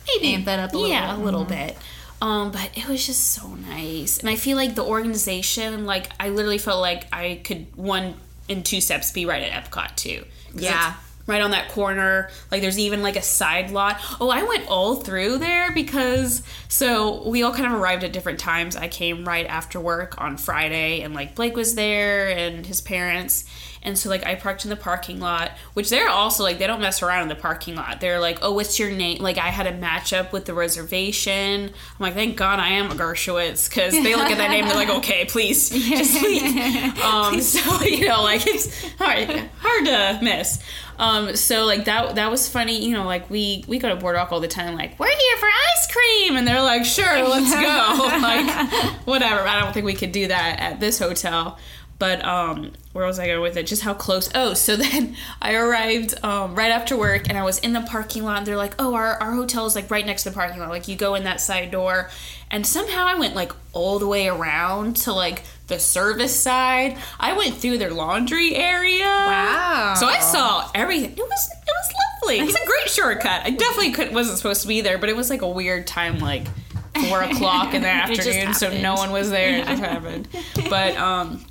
maybe 0.08 0.34
amp 0.34 0.46
that 0.46 0.60
up 0.60 0.74
a 0.74 0.78
little 0.78 0.90
yeah, 0.90 1.12
bit. 1.16 1.22
a 1.22 1.24
little 1.26 1.44
bit. 1.46 1.78
Um, 2.22 2.52
but 2.52 2.76
it 2.76 2.88
was 2.88 3.06
just 3.06 3.32
so 3.32 3.48
nice, 3.48 4.18
and 4.18 4.28
I 4.28 4.36
feel 4.38 4.58
like 4.58 4.74
the 4.74 4.84
organization, 4.84 5.86
like 5.86 6.10
I 6.20 6.30
literally 6.30 6.58
felt 6.58 6.82
like 6.82 7.06
I 7.14 7.42
could 7.44 7.68
one 7.78 8.16
in 8.50 8.64
two 8.64 8.82
steps 8.82 9.12
be 9.12 9.26
right 9.26 9.44
at 9.44 9.64
Epcot 9.72 9.96
too. 9.96 10.26
Yeah. 10.56 10.96
Right 11.28 11.42
on 11.42 11.52
that 11.52 11.70
corner. 11.70 12.30
Like 12.50 12.62
there's 12.62 12.80
even 12.80 13.04
like 13.04 13.16
a 13.18 13.22
side 13.22 13.70
lot. 13.70 14.00
Oh, 14.20 14.30
I 14.30 14.44
went 14.44 14.68
all 14.68 14.96
through 14.96 15.38
there 15.38 15.72
because 15.72 16.42
so 16.70 17.28
we 17.28 17.44
all 17.44 17.54
kind 17.54 17.72
of 17.72 17.80
arrived 17.80 18.04
at 18.04 18.14
different 18.14 18.40
times. 18.40 18.76
I 18.76 18.88
came 18.88 19.28
right 19.28 19.46
after 19.46 19.80
work 19.80 20.20
on 20.20 20.38
Friday, 20.38 21.02
and 21.02 21.14
like 21.14 21.36
Blake 21.36 21.56
was 21.56 21.76
there 21.76 22.30
and 22.30 22.66
his 22.66 22.82
parents. 22.82 23.46
And 23.84 23.98
so 23.98 24.10
like 24.10 24.26
I 24.26 24.36
parked 24.36 24.64
in 24.66 24.70
the 24.70 24.76
parking 24.76 25.20
lot, 25.20 25.52
which 25.74 25.90
they're 25.90 26.10
also 26.10 26.44
like 26.44 26.60
they 26.60 26.68
don't 26.68 26.82
mess 26.82 27.02
around 27.02 27.24
in 27.24 27.28
the 27.30 27.36
parking 27.36 27.76
lot. 27.76 28.02
They're 28.02 28.20
like, 28.20 28.40
"Oh, 28.42 28.52
what's 28.54 28.80
your 28.80 28.92
name?" 28.92 29.22
Like 29.22 29.38
I 29.38 29.50
had 29.50 29.68
a 29.68 29.74
match 29.74 30.14
up 30.14 30.34
with 30.34 30.46
the 30.46 30.54
reservation. 30.54 31.66
I'm 31.66 31.72
like, 32.00 32.14
"Thank 32.14 32.38
God 32.38 32.60
I 32.60 32.70
am 32.70 32.92
a 32.92 32.96
Gershowitz," 32.96 33.70
because 33.70 33.94
they 33.94 34.16
look 34.16 34.30
at 34.30 34.38
that 34.38 34.50
name, 34.50 34.66
they're 34.66 34.76
like, 34.76 34.90
"Okay, 34.90 35.26
please, 35.26 35.70
just 35.90 36.22
leave." 36.22 36.98
Um, 37.00 37.42
so 37.42 37.84
you 37.84 38.08
know, 38.08 38.24
like 38.24 38.46
it's 38.46 38.84
hard 38.96 39.50
hard 39.60 39.86
to 39.86 40.20
miss. 40.24 40.60
Um, 41.00 41.36
so 41.36 41.66
like 41.66 41.86
that 41.86 42.16
that 42.16 42.32
was 42.32 42.50
funny. 42.50 42.84
You 42.84 42.94
know, 42.94 43.06
like 43.06 43.30
we 43.30 43.64
we 43.68 43.78
go 43.80 43.90
to 43.90 43.96
Boardwalk 43.96 44.32
all 44.32 44.40
the 44.40 44.48
time. 44.48 44.76
Like 44.76 45.00
we're 45.00 45.08
here 45.08 45.38
for 45.38 45.48
ice 45.48 45.92
cream, 45.92 46.38
and 46.38 46.48
they're 46.48 46.62
like, 46.62 46.86
"Sure, 46.86 47.28
let's 47.28 47.54
go." 47.54 48.18
like 48.22 49.06
whatever. 49.06 49.42
I 49.42 49.62
don't 49.62 49.74
think 49.74 49.86
we 49.86 49.94
could 49.94 50.12
do 50.12 50.28
that 50.28 50.60
at 50.60 50.80
this 50.80 51.00
hotel. 51.00 51.58
But 52.00 52.24
um, 52.24 52.74
where 52.98 53.06
was 53.06 53.20
I 53.20 53.28
going 53.28 53.42
with 53.42 53.56
it? 53.58 53.68
Just 53.68 53.84
how 53.84 53.94
close? 53.94 54.28
Oh, 54.34 54.56
so 54.56 54.76
then 54.76 55.16
I 55.40 55.54
arrived 55.54 56.16
um, 56.26 56.56
right 56.56 56.72
after 56.72 56.98
work, 56.98 57.30
and 57.30 57.38
I 57.38 57.44
was 57.44 57.60
in 57.60 57.74
the 57.74 57.82
parking 57.82 58.24
lot. 58.24 58.40
And 58.40 58.48
they're 58.48 58.58
like, 58.58 58.74
"Oh, 58.80 58.96
our 58.96 59.22
our 59.22 59.34
hotel 59.34 59.68
is 59.68 59.76
like 59.76 59.92
right 59.92 60.06
next 60.06 60.24
to 60.24 60.32
the 60.32 60.34
parking 60.34 60.60
lot. 60.60 60.70
Like 60.70 60.88
you 60.88 60.96
go 60.96 61.14
in 61.14 61.24
that 61.26 61.40
side 61.40 61.70
door." 61.70 62.10
And 62.50 62.66
somehow 62.66 63.06
I 63.06 63.16
went 63.16 63.36
like 63.36 63.52
all 63.72 64.00
the 64.00 64.08
way 64.08 64.28
around 64.28 64.96
to 64.98 65.14
like 65.14 65.44
the 65.68 65.78
service 65.78 66.36
side. 66.36 66.98
I 67.20 67.34
went 67.34 67.58
through 67.58 67.78
their 67.78 67.92
laundry 67.92 68.56
area. 68.56 69.04
Wow. 69.04 69.94
So 69.96 70.08
I 70.08 70.20
saw 70.20 70.72
everything. 70.74 71.12
It 71.12 71.18
was 71.18 71.50
it 71.52 71.68
was 71.68 71.94
lovely. 72.24 72.40
It's 72.40 72.56
a 72.56 72.66
great 72.66 72.90
shortcut. 72.90 73.46
I 73.46 73.52
definitely 73.52 73.92
couldn't 73.92 74.16
wasn't 74.16 74.38
supposed 74.38 74.64
to 74.64 74.68
be 74.68 74.82
there, 74.82 74.98
but 74.98 75.10
it 75.10 75.16
was 75.16 75.30
like 75.30 75.44
a 75.44 75.48
weird 75.48 75.86
time, 75.86 76.18
like 76.18 76.48
four 76.96 77.22
o'clock 77.22 77.76
in 77.76 77.84
the 77.84 77.90
afternoon, 77.90 78.56
so 78.56 78.76
no 78.76 78.96
one 78.96 79.12
was 79.12 79.30
there. 79.30 79.60
It 79.60 79.68
just 79.68 79.84
happened. 79.84 80.28
But 80.68 80.98
um, 80.98 81.46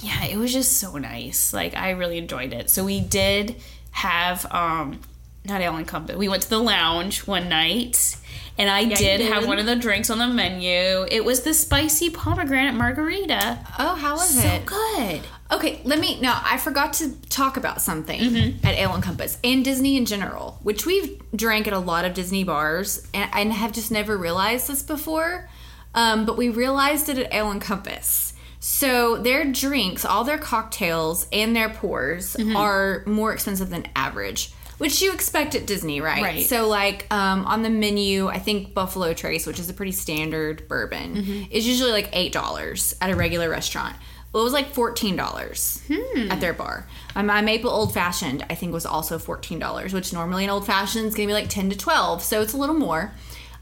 yeah, 0.00 0.24
it 0.24 0.36
was 0.36 0.52
just 0.52 0.78
so 0.78 0.96
nice. 0.98 1.52
Like 1.52 1.76
I 1.76 1.90
really 1.90 2.18
enjoyed 2.18 2.52
it. 2.52 2.70
So 2.70 2.84
we 2.84 3.00
did 3.00 3.56
have 3.92 4.46
um, 4.52 5.00
not 5.44 5.60
Ale 5.60 5.76
and 5.76 5.86
Compass. 5.86 6.16
We 6.16 6.28
went 6.28 6.42
to 6.42 6.50
the 6.50 6.58
lounge 6.58 7.26
one 7.26 7.48
night. 7.48 8.16
And 8.58 8.68
I 8.68 8.84
did, 8.84 9.22
have 9.22 9.46
one 9.46 9.58
of 9.58 9.64
the 9.64 9.76
drinks 9.76 10.10
on 10.10 10.18
the 10.18 10.26
menu. 10.28 11.06
It 11.10 11.24
was 11.24 11.42
the 11.44 11.54
spicy 11.54 12.10
pomegranate 12.10 12.74
margarita. 12.74 13.58
Oh, 13.78 13.94
how 13.94 14.16
was 14.16 14.28
So 14.34 14.46
it? 14.46 14.68
So 14.68 14.76
good. 14.96 15.20
Okay, 15.50 15.80
let 15.84 15.98
me. 15.98 16.20
Now, 16.20 16.42
I 16.44 16.58
forgot 16.58 16.92
to 16.94 17.10
talk 17.30 17.56
about 17.56 17.80
something 17.80 18.20
Mm-hmm. 18.20 18.66
at 18.66 18.74
Ale 18.74 18.92
and 18.92 19.02
Compass 19.02 19.38
and 19.42 19.64
Disney 19.64 19.96
in 19.96 20.04
general, 20.04 20.58
which 20.62 20.84
we've 20.84 21.22
drank 21.34 21.68
at 21.68 21.72
a 21.72 21.78
lot 21.78 22.04
of 22.04 22.12
Disney 22.12 22.44
bars 22.44 23.08
and, 23.14 23.30
and 23.32 23.52
have 23.52 23.72
just 23.72 23.90
never 23.90 24.18
realized 24.18 24.68
this 24.68 24.82
before. 24.82 25.48
Um, 25.94 26.26
but 26.26 26.36
we 26.36 26.50
realized 26.50 27.08
it 27.08 27.16
at 27.16 27.32
Ale 27.32 27.50
and 27.50 27.62
Compass. 27.62 28.29
So 28.60 29.16
their 29.16 29.44
drinks, 29.50 30.04
all 30.04 30.24
their 30.24 30.38
cocktails 30.38 31.26
and 31.32 31.56
their 31.56 31.70
pours 31.70 32.36
Mm-hmm. 32.36 32.56
are 32.56 33.02
more 33.06 33.32
expensive 33.32 33.70
than 33.70 33.86
average. 33.96 34.52
Which 34.78 35.02
you 35.02 35.12
expect 35.12 35.54
at 35.54 35.66
Disney, 35.66 36.00
right? 36.00 36.22
Right. 36.22 36.46
So, 36.46 36.66
like 36.66 37.06
um, 37.12 37.44
on 37.44 37.62
the 37.62 37.68
menu, 37.68 38.28
I 38.28 38.38
think 38.38 38.72
Buffalo 38.72 39.12
Trace, 39.12 39.46
which 39.46 39.58
is 39.58 39.68
a 39.68 39.74
pretty 39.74 39.92
standard 39.92 40.66
bourbon, 40.68 41.16
Mm-hmm. 41.16 41.42
is 41.52 41.68
usually 41.68 41.90
like 41.92 42.08
eight 42.14 42.32
dollars 42.32 42.94
at 43.00 43.10
a 43.10 43.14
regular 43.16 43.50
restaurant. 43.50 43.94
Well, 44.32 44.42
it 44.42 44.44
was 44.44 44.52
like 44.54 44.68
fourteen 44.72 45.16
dollars 45.16 45.82
Hmm. 45.88 46.30
at 46.30 46.40
their 46.40 46.54
bar. 46.54 46.86
Um, 47.14 47.26
my 47.26 47.42
maple 47.42 47.68
old 47.70 47.92
fashioned, 47.92 48.46
I 48.48 48.54
think, 48.54 48.72
was 48.72 48.86
also 48.86 49.18
fourteen 49.18 49.58
dollars, 49.58 49.92
which 49.92 50.14
normally 50.14 50.44
an 50.44 50.50
old 50.50 50.64
fashioned 50.64 51.04
is 51.06 51.14
gonna 51.14 51.26
be 51.26 51.34
like 51.34 51.50
ten 51.50 51.68
to 51.68 51.76
twelve, 51.76 52.22
so 52.22 52.40
it's 52.40 52.54
a 52.54 52.56
little 52.56 52.74
more. 52.76 53.12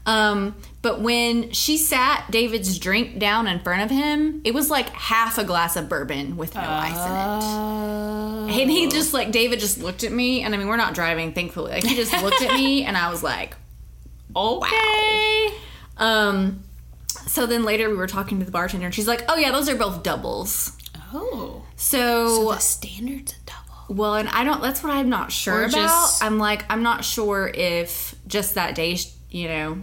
Um, 0.09 0.55
but 0.81 1.01
when 1.01 1.51
she 1.51 1.77
sat 1.77 2.25
David's 2.31 2.79
drink 2.79 3.19
down 3.19 3.47
in 3.47 3.59
front 3.59 3.83
of 3.83 3.89
him, 3.91 4.41
it 4.43 4.53
was 4.53 4.69
like 4.69 4.89
half 4.89 5.37
a 5.37 5.43
glass 5.43 5.75
of 5.75 5.87
bourbon 5.89 6.35
with 6.37 6.55
no 6.55 6.61
ice 6.65 6.95
in 8.47 8.53
it. 8.53 8.61
And 8.61 8.71
he 8.71 8.87
just 8.89 9.13
like 9.13 9.31
David 9.31 9.59
just 9.59 9.77
looked 9.79 10.03
at 10.03 10.11
me, 10.11 10.41
and 10.41 10.55
I 10.55 10.57
mean 10.57 10.67
we're 10.67 10.77
not 10.77 10.93
driving, 10.95 11.33
thankfully. 11.33 11.71
Like 11.73 11.83
he 11.83 11.95
just 11.95 12.11
looked 12.23 12.41
at 12.41 12.53
me, 12.55 12.83
and 12.87 12.97
I 12.97 13.09
was 13.11 13.21
like, 13.21 13.55
Okay. 14.35 15.53
um. 15.97 16.63
So 17.27 17.45
then 17.45 17.63
later 17.63 17.89
we 17.89 17.95
were 17.95 18.07
talking 18.07 18.39
to 18.39 18.45
the 18.45 18.51
bartender, 18.51 18.85
and 18.87 18.95
she's 18.95 19.07
like, 19.07 19.23
"Oh 19.29 19.35
yeah, 19.35 19.51
those 19.51 19.69
are 19.69 19.75
both 19.75 20.01
doubles." 20.03 20.71
Oh. 21.13 21.63
So, 21.75 22.51
the 22.51 22.59
standard's 22.59 23.33
a 23.33 23.35
double. 23.45 23.95
well, 23.95 24.15
and 24.15 24.29
I 24.29 24.43
don't. 24.43 24.61
That's 24.61 24.83
what 24.83 24.91
I'm 24.93 25.09
not 25.09 25.31
sure 25.31 25.55
Or 25.61 25.63
about. 25.63 25.71
just- 25.73 26.23
I'm 26.23 26.37
like, 26.39 26.63
I'm 26.69 26.83
not 26.83 27.03
sure 27.05 27.49
if 27.53 28.15
just 28.27 28.55
that 28.55 28.75
day, 28.75 28.97
you 29.29 29.47
know, 29.47 29.77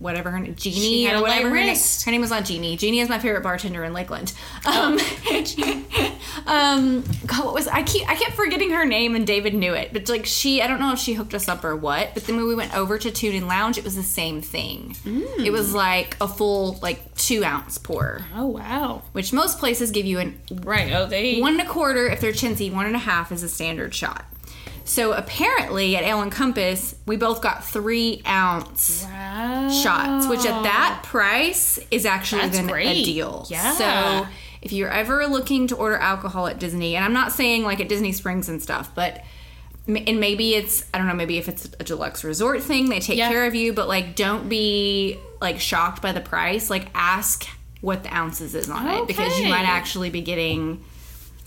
whatever 0.00 0.30
her 0.32 0.40
name, 0.40 0.56
Jeannie 0.56 1.04
had 1.04 1.14
or 1.14 1.18
a 1.18 1.22
whatever 1.22 1.50
her 1.50 1.54
name. 1.54 1.76
Her 2.04 2.10
name 2.10 2.20
was 2.20 2.30
not 2.30 2.44
Jeannie. 2.44 2.76
Jeannie 2.76 2.98
is 3.00 3.08
my 3.08 3.18
favorite 3.20 3.42
bartender 3.42 3.84
in 3.84 3.92
Lakeland. 3.92 4.32
Um, 4.66 4.98
um, 6.46 7.04
God, 7.26 7.44
what 7.44 7.54
was 7.54 7.68
I 7.68 7.82
keep 7.82 8.08
I 8.08 8.14
kept 8.14 8.32
forgetting 8.34 8.70
her 8.70 8.84
name 8.84 9.14
and 9.14 9.26
David 9.26 9.54
knew 9.54 9.74
it, 9.74 9.92
but 9.92 10.08
like 10.08 10.26
she, 10.26 10.62
I 10.62 10.66
don't 10.66 10.80
know 10.80 10.92
if 10.92 10.98
she 10.98 11.12
hooked 11.14 11.34
us 11.34 11.48
up 11.48 11.64
or 11.64 11.76
what. 11.76 12.14
But 12.14 12.24
then 12.24 12.36
when 12.36 12.46
we 12.48 12.54
went 12.54 12.74
over 12.76 12.98
to 12.98 13.10
Tune 13.10 13.34
In 13.34 13.46
Lounge, 13.46 13.78
it 13.78 13.84
was 13.84 13.96
the 13.96 14.02
same 14.02 14.40
thing. 14.40 14.96
Mm. 15.04 15.44
It 15.44 15.50
was 15.50 15.74
like 15.74 16.16
a 16.20 16.28
full 16.28 16.78
like 16.82 17.14
two 17.14 17.44
ounce 17.44 17.78
pour, 17.78 18.24
Oh 18.34 18.46
wow. 18.46 19.02
which 19.12 19.32
most 19.32 19.58
places 19.58 19.90
give 19.90 20.06
you 20.06 20.18
an 20.18 20.40
Right. 20.62 20.92
Oh, 20.92 21.06
they. 21.06 21.40
one 21.40 21.58
and 21.60 21.62
a 21.62 21.70
quarter 21.70 22.06
if 22.08 22.20
they're 22.20 22.32
chintzy, 22.32 22.72
one 22.72 22.86
and 22.86 22.96
a 22.96 23.00
half 23.00 23.30
is 23.32 23.42
a 23.42 23.48
standard 23.48 23.94
shot. 23.94 24.24
So 24.84 25.12
apparently 25.12 25.96
at 25.96 26.02
Ale 26.04 26.20
and 26.22 26.32
Compass, 26.32 26.94
we 27.06 27.16
both 27.16 27.40
got 27.42 27.64
three 27.64 28.22
ounce 28.26 29.04
Wow. 29.04 29.68
shots, 29.70 30.26
which 30.26 30.40
at 30.46 30.62
that 30.64 31.00
price 31.04 31.78
is 31.90 32.04
actually 32.06 32.42
That's 32.42 32.56
then 32.56 32.68
a 32.68 32.72
great. 32.72 33.04
deal. 33.04 33.46
Yeah. 33.48 33.72
So 33.74 34.26
if 34.62 34.72
you're 34.72 34.90
ever 34.90 35.26
looking 35.26 35.66
to 35.68 35.76
order 35.76 35.96
alcohol 35.96 36.46
at 36.46 36.58
Disney, 36.58 36.96
and 36.96 37.04
I'm 37.04 37.12
not 37.12 37.32
saying 37.32 37.62
like 37.62 37.80
at 37.80 37.88
Disney 37.88 38.12
Springs 38.12 38.48
and 38.48 38.60
stuff, 38.62 38.90
but 38.94 39.22
and 39.86 40.20
maybe 40.20 40.54
it's 40.54 40.84
I 40.92 40.98
don't 40.98 41.06
know, 41.06 41.14
maybe 41.14 41.38
if 41.38 41.48
it's 41.48 41.64
a 41.78 41.84
deluxe 41.84 42.22
resort 42.24 42.62
thing, 42.62 42.88
they 42.90 43.00
take 43.00 43.18
Yeah. 43.18 43.28
care 43.28 43.46
of 43.46 43.54
you, 43.54 43.72
but 43.72 43.88
like 43.88 44.14
don't 44.16 44.48
be 44.48 45.18
like 45.40 45.58
shocked 45.60 46.02
by 46.02 46.12
the 46.12 46.20
price. 46.20 46.68
Like 46.70 46.88
ask 46.94 47.46
what 47.80 48.02
the 48.02 48.14
ounces 48.14 48.54
is 48.54 48.68
on 48.68 48.86
it 48.88 49.06
because 49.06 49.38
you 49.40 49.48
might 49.48 49.64
actually 49.66 50.10
be 50.10 50.20
getting 50.20 50.84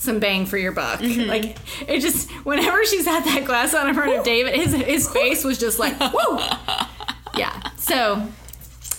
some 0.03 0.19
bang 0.19 0.45
for 0.45 0.57
your 0.57 0.71
buck. 0.71 0.99
Like 1.01 1.57
it 1.87 1.99
just 2.01 2.29
whenever 2.45 2.85
she's 2.85 3.05
had 3.05 3.23
that 3.25 3.45
glass 3.45 3.73
on 3.73 3.87
in 3.87 3.95
front 3.95 4.17
of 4.17 4.23
David, 4.23 4.55
his 4.55 4.73
his 4.73 5.09
face 5.09 5.43
was 5.43 5.57
just 5.57 5.79
like 5.79 5.95
whoa. 5.99 6.37
Yeah. 7.37 7.69
So 7.77 8.27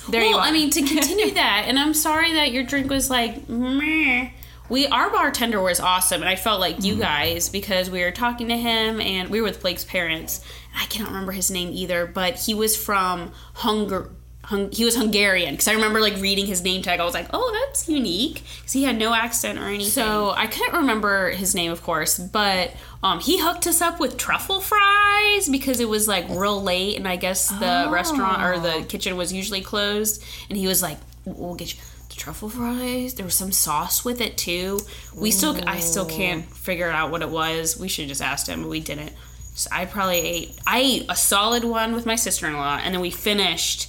there 0.09 0.23
you 0.25 0.31
go. 0.33 0.37
Well, 0.37 0.41
are. 0.41 0.49
I 0.49 0.53
mean, 0.53 0.71
to 0.71 0.83
continue 0.87 1.33
that, 1.35 1.65
and 1.69 1.79
I'm 1.79 1.95
sorry 1.95 2.33
that 2.33 2.53
your 2.53 2.65
drink 2.65 2.91
was 2.91 3.11
like 3.11 3.49
meh. 3.49 4.31
We 4.71 4.87
our 4.87 5.11
bartender 5.11 5.61
was 5.61 5.79
awesome, 5.79 6.23
and 6.23 6.29
I 6.29 6.37
felt 6.37 6.59
like 6.59 6.77
Mm-hmm. 6.77 6.85
you 6.87 6.97
guys 6.97 7.49
because 7.49 7.91
we 7.91 8.03
were 8.03 8.11
talking 8.11 8.49
to 8.49 8.57
him, 8.57 9.01
and 9.01 9.29
we 9.29 9.41
were 9.41 9.49
with 9.49 9.61
Blake's 9.61 9.85
parents. 9.85 10.41
And 10.73 10.83
I 10.83 10.87
cannot 10.87 11.09
remember 11.11 11.33
his 11.33 11.51
name 11.51 11.69
either, 11.73 12.07
but 12.07 12.37
he 12.41 12.55
was 12.55 12.75
from 12.77 13.33
Hungary. 13.55 14.09
Hung- 14.45 14.71
he 14.71 14.85
was 14.85 14.95
Hungarian 14.97 15.55
because 15.55 15.69
I 15.69 15.73
remember 15.73 16.01
like 16.01 16.17
reading 16.21 16.47
his 16.47 16.63
name 16.63 16.83
tag. 16.83 17.01
I 17.01 17.05
was 17.05 17.15
like, 17.15 17.29
"Oh, 17.33 17.51
that's 17.67 17.89
unique," 17.89 18.43
because 18.59 18.73
he 18.73 18.85
had 18.85 18.99
no 18.99 19.15
accent 19.15 19.59
or 19.59 19.65
anything. 19.65 19.91
So 19.91 20.33
I 20.37 20.47
couldn't 20.47 20.75
remember 20.75 21.31
his 21.31 21.55
name, 21.55 21.73
of 21.73 21.83
course, 21.83 22.19
but 22.19 22.73
um, 23.03 23.21
he 23.21 23.41
hooked 23.41 23.67
us 23.67 23.81
up 23.81 24.01
with 24.01 24.17
truffle 24.17 24.61
fries 24.61 25.49
because 25.49 25.81
it 25.81 25.89
was 25.89 26.07
like 26.07 26.29
real 26.29 26.63
late, 26.63 26.97
and 26.97 27.09
I 27.09 27.17
guess 27.17 27.49
the 27.49 27.89
restaurant 27.91 28.43
or 28.43 28.59
the 28.59 28.85
kitchen 28.87 29.17
was 29.17 29.33
usually 29.33 29.63
closed. 29.63 30.23
And 30.49 30.59
he 30.59 30.67
was 30.67 30.83
like, 30.83 30.99
"We'll 31.25 31.55
get 31.55 31.75
you." 31.75 31.81
the 32.11 32.15
Truffle 32.17 32.49
fries. 32.51 33.15
There 33.15 33.25
was 33.25 33.35
some 33.35 33.51
sauce 33.51 34.05
with 34.05 34.21
it 34.21 34.37
too. 34.37 34.79
We 35.17 35.31
still, 35.31 35.59
I 35.67 35.81
still 35.81 36.05
can't 36.07 36.45
figure 36.45 36.89
out 36.91 37.11
what 37.11 37.23
it 37.23 37.31
was. 37.31 37.79
We 37.79 37.89
should 37.89 38.03
have 38.03 38.11
just 38.11 38.23
asked 38.23 38.49
him, 38.49 38.63
but 38.63 38.69
we 38.69 38.81
didn't. 38.81 39.13
So 39.55 39.69
I 39.73 39.85
probably 39.87 40.19
ate. 40.19 40.59
I 40.67 40.79
ate 40.81 41.07
a 41.09 41.17
solid 41.17 41.65
one 41.65 41.95
with 41.95 42.07
my 42.07 42.17
sister 42.17 42.47
in 42.47 42.55
law, 42.55 42.79
and 42.83 42.95
then 42.95 43.01
we 43.01 43.11
finished 43.11 43.89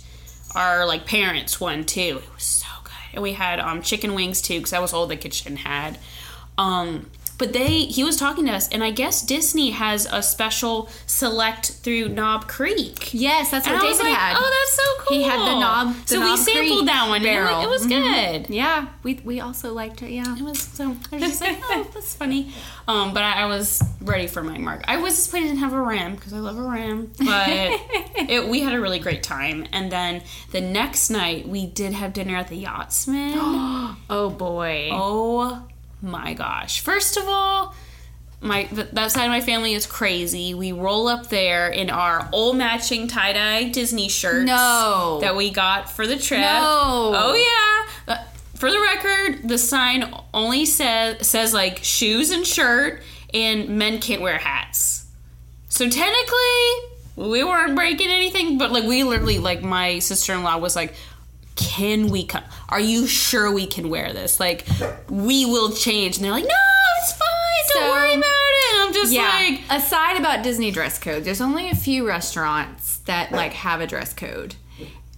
our 0.55 0.85
like 0.85 1.05
parents 1.05 1.59
one 1.59 1.83
too. 1.85 2.21
It 2.23 2.33
was 2.33 2.43
so 2.43 2.67
good, 2.83 2.91
and 3.13 3.23
we 3.23 3.33
had 3.33 3.59
um 3.59 3.81
chicken 3.81 4.13
wings 4.15 4.41
too 4.41 4.55
because 4.55 4.71
that 4.71 4.81
was 4.81 4.93
all 4.93 5.07
the 5.07 5.17
kitchen 5.17 5.57
had. 5.57 5.97
Um, 6.57 7.09
but 7.37 7.53
they 7.53 7.85
he 7.85 8.03
was 8.03 8.17
talking 8.17 8.45
to 8.47 8.51
us, 8.53 8.67
and 8.69 8.83
I 8.83 8.91
guess 8.91 9.21
Disney 9.21 9.71
has 9.71 10.07
a 10.11 10.21
special 10.23 10.89
select 11.05 11.71
through 11.83 12.09
Knob 12.09 12.47
Creek. 12.47 13.13
yes, 13.13 13.51
that's 13.51 13.65
what 13.67 13.75
And 13.75 13.83
I 13.83 13.87
was 13.89 13.97
David 13.97 14.11
like, 14.11 14.19
had. 14.19 14.35
oh, 14.37 14.49
that's 14.59 14.73
so 14.75 15.03
cool. 15.05 15.17
He 15.17 15.23
had 15.23 15.39
the 15.39 15.59
knob- 15.59 15.95
the 16.03 16.07
so 16.07 16.19
we 16.21 16.37
sampled 16.37 16.67
Creek 16.67 16.85
that 16.87 17.07
one. 17.07 17.17
and 17.17 17.25
it 17.25 17.29
wa- 17.41 17.45
barrel. 17.47 17.61
It 17.63 17.69
was 17.69 17.85
Mhm. 17.85 17.89
good. 18.45 18.53
yeah, 18.53 18.87
we 19.03 19.19
we 19.23 19.39
also 19.41 19.73
liked 19.73 20.01
it. 20.01 20.11
Yeah. 20.11 20.35
It 20.37 20.41
was 20.43 20.59
so. 20.61 20.95
I 21.11 21.15
was 21.17 21.21
just 21.23 21.41
like, 21.41 21.57
oh, 21.63 21.87
that's 21.93 22.15
funny. 22.15 22.51
Um, 22.87 23.13
but 23.13 23.23
I, 23.23 23.43
I 23.43 23.45
was 23.47 23.81
ready 24.01 24.27
for 24.27 24.43
my 24.43 24.57
mark. 24.57 24.83
I 24.87 24.97
was 24.97 25.15
disappointed 25.15 25.45
I 25.45 25.47
didn't 25.49 25.59
have 25.61 25.73
a 25.73 25.81
ram 25.81 26.15
because 26.15 26.33
I 26.33 26.37
love 26.37 26.57
a 26.57 26.61
ram. 26.61 27.11
But 27.17 27.47
it, 28.29 28.47
we 28.47 28.61
had 28.61 28.73
a 28.73 28.79
really 28.79 28.99
great 28.99 29.23
time. 29.23 29.65
And 29.71 29.91
then 29.91 30.21
the 30.51 30.61
next 30.61 31.09
night 31.09 31.47
we 31.47 31.65
did 31.65 31.93
have 31.93 32.13
dinner 32.13 32.35
at 32.37 32.47
the 32.49 32.57
Yachtsman. 32.57 33.33
Oh 34.09 34.29
boy. 34.29 34.89
oh 34.91 35.63
my 36.05 36.33
gosh! 36.33 36.81
First 36.81 37.17
of 37.17 37.23
all. 37.27 37.75
My 38.41 38.65
that 38.71 39.11
side 39.11 39.23
of 39.25 39.31
my 39.31 39.41
family 39.41 39.73
is 39.73 39.87
crazy. 39.87 40.53
We 40.53 40.71
roll 40.71 41.07
up 41.07 41.29
there 41.29 41.69
in 41.69 41.89
our 41.89 42.29
all 42.31 42.53
matching 42.53 43.07
tie 43.07 43.33
dye 43.33 43.69
Disney 43.69 44.07
shirts. 44.07 44.45
No. 44.45 45.17
that 45.21 45.35
we 45.35 45.49
got 45.49 45.89
for 45.89 46.05
the 46.05 46.17
trip. 46.17 46.41
No. 46.41 47.11
Oh 47.15 47.33
yeah. 48.07 48.13
Uh, 48.13 48.23
For 48.53 48.69
the 48.69 48.79
record, 48.79 49.47
the 49.49 49.57
sign 49.57 50.13
only 50.31 50.65
says 50.65 51.25
says 51.25 51.53
like 51.55 51.79
shoes 51.83 52.29
and 52.29 52.45
shirt, 52.45 53.01
and 53.33 53.69
men 53.79 53.99
can't 53.99 54.21
wear 54.21 54.37
hats. 54.37 55.07
So 55.69 55.89
technically, 55.89 56.69
we 57.15 57.43
weren't 57.43 57.73
breaking 57.73 58.09
anything, 58.11 58.59
but 58.59 58.71
like 58.71 58.83
we 58.83 59.03
literally 59.03 59.39
like 59.39 59.63
my 59.63 59.97
sister 59.99 60.33
in 60.33 60.43
law 60.43 60.57
was 60.57 60.75
like. 60.75 60.93
Can 61.55 62.07
we 62.09 62.25
come? 62.25 62.43
Are 62.69 62.79
you 62.79 63.07
sure 63.07 63.51
we 63.51 63.65
can 63.67 63.89
wear 63.89 64.11
this? 64.13 64.39
Like, 64.39 64.65
we 65.09 65.45
will 65.45 65.71
change. 65.71 66.17
And 66.17 66.25
they're 66.25 66.31
like, 66.31 66.43
no, 66.43 66.49
it's 67.01 67.13
fine. 67.13 67.29
Don't 67.73 67.83
So- 67.83 67.89
worry 67.91 68.13
about 68.13 68.25
it. 68.25 68.75
I'm 68.87 68.93
just 68.93 69.13
Yeah. 69.13 69.23
like, 69.23 69.61
Aside 69.69 70.17
about 70.17 70.43
Disney 70.43 70.71
dress 70.71 70.99
code, 70.99 71.23
there's 71.23 71.41
only 71.41 71.69
a 71.69 71.75
few 71.75 72.05
restaurants 72.07 72.97
that 73.05 73.31
like 73.31 73.53
have 73.53 73.81
a 73.81 73.87
dress 73.87 74.13
code. 74.13 74.55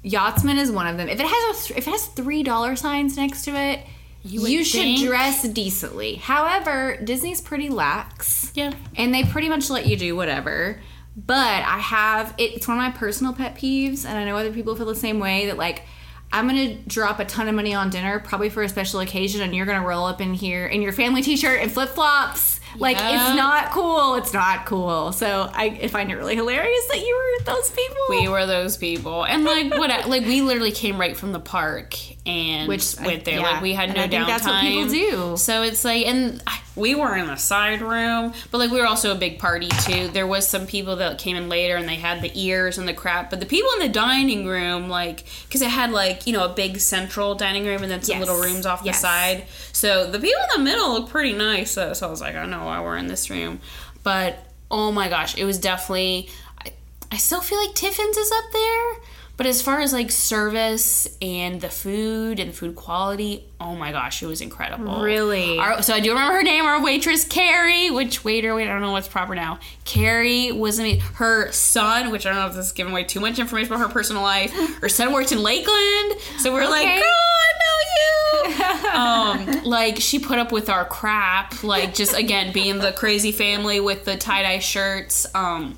Yachtsman 0.03 0.57
is 0.57 0.71
one 0.71 0.87
of 0.87 0.97
them. 0.97 1.09
If 1.09 1.19
it 1.19 1.25
has 1.27 1.69
a 1.71 1.77
if 1.77 1.87
it 1.87 1.91
has 1.91 2.05
three 2.07 2.43
dollar 2.43 2.75
signs 2.75 3.17
next 3.17 3.43
to 3.45 3.51
it, 3.55 3.79
you, 4.23 4.41
would 4.41 4.65
should 4.65 4.81
think- 4.81 5.05
dress 5.07 5.43
decently. 5.47 6.15
However, 6.15 6.97
Disney's 7.03 7.41
pretty 7.41 7.69
lax. 7.69 8.51
yeah. 8.55 8.73
and 8.95 9.13
they 9.13 9.23
pretty 9.23 9.49
much 9.49 9.69
let 9.69 9.85
you 9.87 9.97
do 9.97 10.15
whatever. 10.15 10.79
But 11.15 11.63
I 11.63 11.79
have 11.79 12.33
it, 12.37 12.53
it's 12.53 12.67
one 12.67 12.77
of 12.77 12.83
my 12.83 12.91
personal 12.91 13.33
pet 13.33 13.55
peeves, 13.57 14.05
and 14.05 14.17
I 14.17 14.23
know 14.23 14.37
other 14.37 14.51
people 14.53 14.75
feel 14.75 14.85
the 14.85 14.95
same 14.95 15.19
way. 15.19 15.47
That 15.47 15.57
like 15.57 15.81
I'm 16.31 16.47
gonna 16.47 16.75
drop 16.87 17.19
a 17.19 17.25
ton 17.25 17.47
of 17.47 17.55
money 17.55 17.73
on 17.73 17.89
dinner, 17.89 18.19
probably 18.19 18.49
for 18.49 18.61
a 18.63 18.69
special 18.69 18.99
occasion, 18.99 19.41
and 19.41 19.55
you're 19.55 19.65
gonna 19.65 19.85
roll 19.87 20.05
up 20.05 20.19
in 20.21 20.33
here 20.33 20.65
in 20.67 20.81
your 20.81 20.91
family 20.93 21.21
T-shirt 21.21 21.61
and 21.61 21.71
flip 21.71 21.89
flops. 21.89 22.59
Like 22.77 22.97
Yeah. 22.97 23.27
it's 23.29 23.35
not 23.37 23.71
cool. 23.71 24.15
It's 24.15 24.33
not 24.33 24.65
cool. 24.65 25.11
So 25.13 25.49
I, 25.53 25.79
I 25.83 25.87
find 25.87 26.11
it 26.11 26.15
really 26.15 26.35
hilarious 26.35 26.87
that 26.89 26.99
you 26.99 27.15
were 27.15 27.45
those 27.45 27.71
people. 27.71 27.95
We 28.09 28.27
were 28.27 28.45
those 28.45 28.77
people, 28.77 29.23
and 29.25 29.45
like 29.45 29.71
what? 29.77 30.07
Like 30.09 30.25
we 30.25 30.41
literally 30.41 30.71
came 30.73 30.99
right 30.99 31.15
from 31.15 31.31
the 31.31 31.39
park 31.39 31.95
and 32.27 32.67
Which, 32.67 32.95
went 32.99 33.23
there. 33.25 33.39
yeah, 33.39 33.51
Like 33.53 33.61
we 33.61 33.73
had 33.73 33.89
and 33.89 33.97
no 33.97 34.03
I 34.03 34.07
think 34.07 34.23
downtime. 34.23 34.27
that's 34.27 34.45
what 34.45 34.61
people 34.61 34.87
do. 34.89 35.37
So 35.37 35.61
it's 35.63 35.83
like, 35.85 36.05
and 36.05 36.41
I- 36.45 36.59
we 36.75 36.93
were 36.93 37.15
in 37.15 37.25
the 37.25 37.37
side 37.37 37.81
room, 37.81 38.33
but 38.51 38.59
like 38.59 38.69
we 38.69 38.79
were 38.79 38.85
also 38.85 39.11
a 39.11 39.15
big 39.17 39.39
party 39.39 39.67
too. 39.85 40.09
There 40.09 40.27
was 40.27 40.47
some 40.47 40.67
people 40.67 40.97
that 40.97 41.17
came 41.17 41.35
in 41.35 41.49
later, 41.49 41.75
and 41.75 41.89
they 41.89 41.95
had 41.95 42.21
the 42.21 42.31
ears 42.39 42.77
and 42.77 42.87
the 42.87 42.93
crap. 42.93 43.31
But 43.31 43.39
the 43.39 43.47
people 43.47 43.69
in 43.73 43.79
the 43.79 43.89
dining 43.89 44.45
room, 44.45 44.87
like, 44.87 45.23
because 45.47 45.61
it 45.63 45.69
had 45.69 45.89
like 45.91 46.27
you 46.27 46.33
know 46.33 46.45
a 46.45 46.53
big 46.53 46.79
central 46.79 47.33
dining 47.33 47.65
room 47.65 47.81
and 47.81 47.91
then 47.91 48.03
some 48.03 48.19
Yes. 48.19 48.27
little 48.27 48.39
rooms 48.43 48.67
off 48.67 48.81
Yes. 48.83 48.97
the 48.97 49.07
side. 49.07 49.45
So 49.71 50.05
the 50.11 50.19
people 50.19 50.39
in 50.55 50.63
the 50.63 50.69
middle 50.69 50.93
looked 50.93 51.09
pretty 51.09 51.33
nice. 51.33 51.71
So, 51.71 51.93
so 51.93 52.07
I 52.07 52.11
was 52.11 52.21
like, 52.21 52.35
I 52.35 52.45
know 52.45 52.65
why 52.65 52.79
we're 52.81 52.97
in 52.97 53.07
this 53.07 53.29
room, 53.31 53.59
but 54.03 54.37
oh 54.69 54.91
my 54.91 55.07
gosh, 55.09 55.35
it 55.35 55.45
was 55.45 55.57
definitely. 55.57 56.29
I, 56.63 56.73
I 57.11 57.17
still 57.17 57.41
feel 57.41 57.57
like 57.65 57.73
Tiffin's 57.73 58.17
is 58.17 58.31
up 58.31 58.51
there. 58.53 58.93
But 59.37 59.45
as 59.45 59.61
far 59.61 59.81
as 59.81 59.93
like 59.93 60.09
service 60.09 61.07
and 61.21 61.61
the 61.61 61.69
food 61.69 62.39
and 62.39 62.53
food 62.53 62.75
quality, 62.75 63.45
oh 63.61 63.75
my 63.75 63.91
gosh, 63.91 64.23
it 64.23 64.25
was 64.25 64.41
incredible. 64.41 64.99
Really? 64.99 65.59
Our, 65.59 65.83
so 65.83 65.93
I 65.93 65.99
do 65.99 66.09
remember 66.09 66.33
her 66.33 66.43
name, 66.43 66.65
our 66.65 66.81
waitress 66.83 67.23
Carrie, 67.23 67.91
which 67.91 68.23
waiter, 68.23 68.55
wait, 68.55 68.67
I 68.67 68.71
don't 68.71 68.81
know 68.81 68.91
what's 68.91 69.07
proper 69.07 69.35
now. 69.35 69.59
Carrie 69.85 70.51
was 70.51 70.79
amazing. 70.79 71.01
Her 71.01 71.51
son, 71.51 72.09
which 72.09 72.25
I 72.25 72.29
don't 72.29 72.39
know 72.39 72.47
if 72.47 72.55
this 72.55 72.65
is 72.65 72.71
giving 72.71 72.91
away 72.91 73.03
too 73.03 73.19
much 73.19 73.37
information 73.37 73.73
about 73.73 73.87
her 73.87 73.93
personal 73.93 74.23
life. 74.23 74.51
Her 74.81 74.89
son 74.89 75.13
worked 75.13 75.31
in 75.31 75.41
Lakeland, 75.41 76.19
so 76.39 76.51
we're 76.51 76.67
like, 76.67 76.85
girl, 76.85 77.03
I 77.03 77.53
know 77.59 77.77
you. 77.97 78.89
um, 78.89 79.63
like 79.65 79.97
she 79.97 80.17
put 80.19 80.39
up 80.39 80.51
with 80.51 80.69
our 80.69 80.85
crap, 80.85 81.63
like 81.63 81.93
just 81.93 82.17
again 82.17 82.51
being 82.53 82.79
the 82.79 82.91
crazy 82.91 83.31
family 83.31 83.79
with 83.79 84.05
the 84.05 84.17
tie 84.17 84.43
dye 84.43 84.59
shirts. 84.59 85.27
Um, 85.35 85.77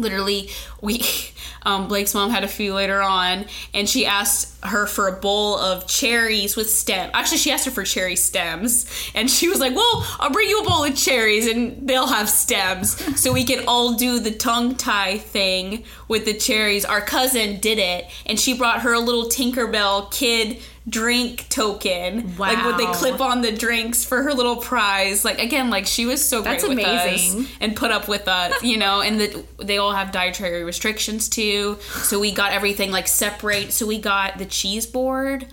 literally 0.00 0.50
we 0.80 1.02
um, 1.62 1.88
blake's 1.88 2.14
mom 2.14 2.30
had 2.30 2.44
a 2.44 2.48
few 2.48 2.74
later 2.74 3.02
on 3.02 3.44
and 3.74 3.88
she 3.88 4.06
asked 4.06 4.64
her 4.64 4.86
for 4.86 5.08
a 5.08 5.12
bowl 5.12 5.58
of 5.58 5.86
cherries 5.86 6.56
with 6.56 6.70
stem 6.70 7.10
actually 7.12 7.38
she 7.38 7.50
asked 7.50 7.64
her 7.64 7.70
for 7.70 7.84
cherry 7.84 8.16
stems 8.16 8.90
and 9.14 9.30
she 9.30 9.48
was 9.48 9.60
like 9.60 9.74
well 9.74 10.06
i'll 10.18 10.30
bring 10.30 10.48
you 10.48 10.60
a 10.60 10.64
bowl 10.64 10.84
of 10.84 10.96
cherries 10.96 11.46
and 11.46 11.86
they'll 11.86 12.06
have 12.06 12.28
stems. 12.28 13.20
So 13.20 13.32
we 13.32 13.44
can 13.44 13.64
all 13.66 13.94
do 13.94 14.18
the 14.18 14.30
tongue 14.30 14.74
tie 14.76 15.18
thing 15.18 15.84
with 16.08 16.24
the 16.24 16.34
cherries. 16.34 16.84
Our 16.84 17.00
cousin 17.00 17.60
did 17.60 17.78
it 17.78 18.06
and 18.26 18.38
she 18.38 18.54
brought 18.54 18.82
her 18.82 18.92
a 18.92 19.00
little 19.00 19.24
tinkerbell 19.24 20.10
kid 20.12 20.62
drink 20.88 21.46
token 21.50 22.36
like 22.38 22.56
what 22.64 22.78
they 22.78 22.86
clip 22.86 23.20
on 23.20 23.42
the 23.42 23.52
drinks 23.52 24.02
for 24.02 24.22
her 24.22 24.32
little 24.32 24.56
prize 24.56 25.24
like 25.26 25.38
again 25.38 25.68
like 25.68 25.86
she 25.86 26.06
was 26.06 26.26
so 26.26 26.40
That's 26.40 26.64
great 26.64 26.78
with 26.78 26.86
amazing. 26.86 27.42
us 27.42 27.48
and 27.60 27.76
put 27.76 27.90
up 27.90 28.08
with 28.08 28.26
us, 28.28 28.62
you 28.62 28.76
know, 28.76 29.00
and 29.02 29.20
the, 29.20 29.44
they 29.62 29.78
all 29.78 29.92
have 29.92 30.10
dietary 30.10 30.64
restrictions 30.64 31.28
too. 31.28 31.78
So 31.80 32.18
we 32.18 32.32
got 32.32 32.52
everything 32.52 32.90
like 32.90 33.08
separate. 33.08 33.72
So 33.72 33.86
we 33.86 33.98
got 33.98 34.38
the 34.38 34.46
cheese 34.46 34.86
board. 34.86 35.46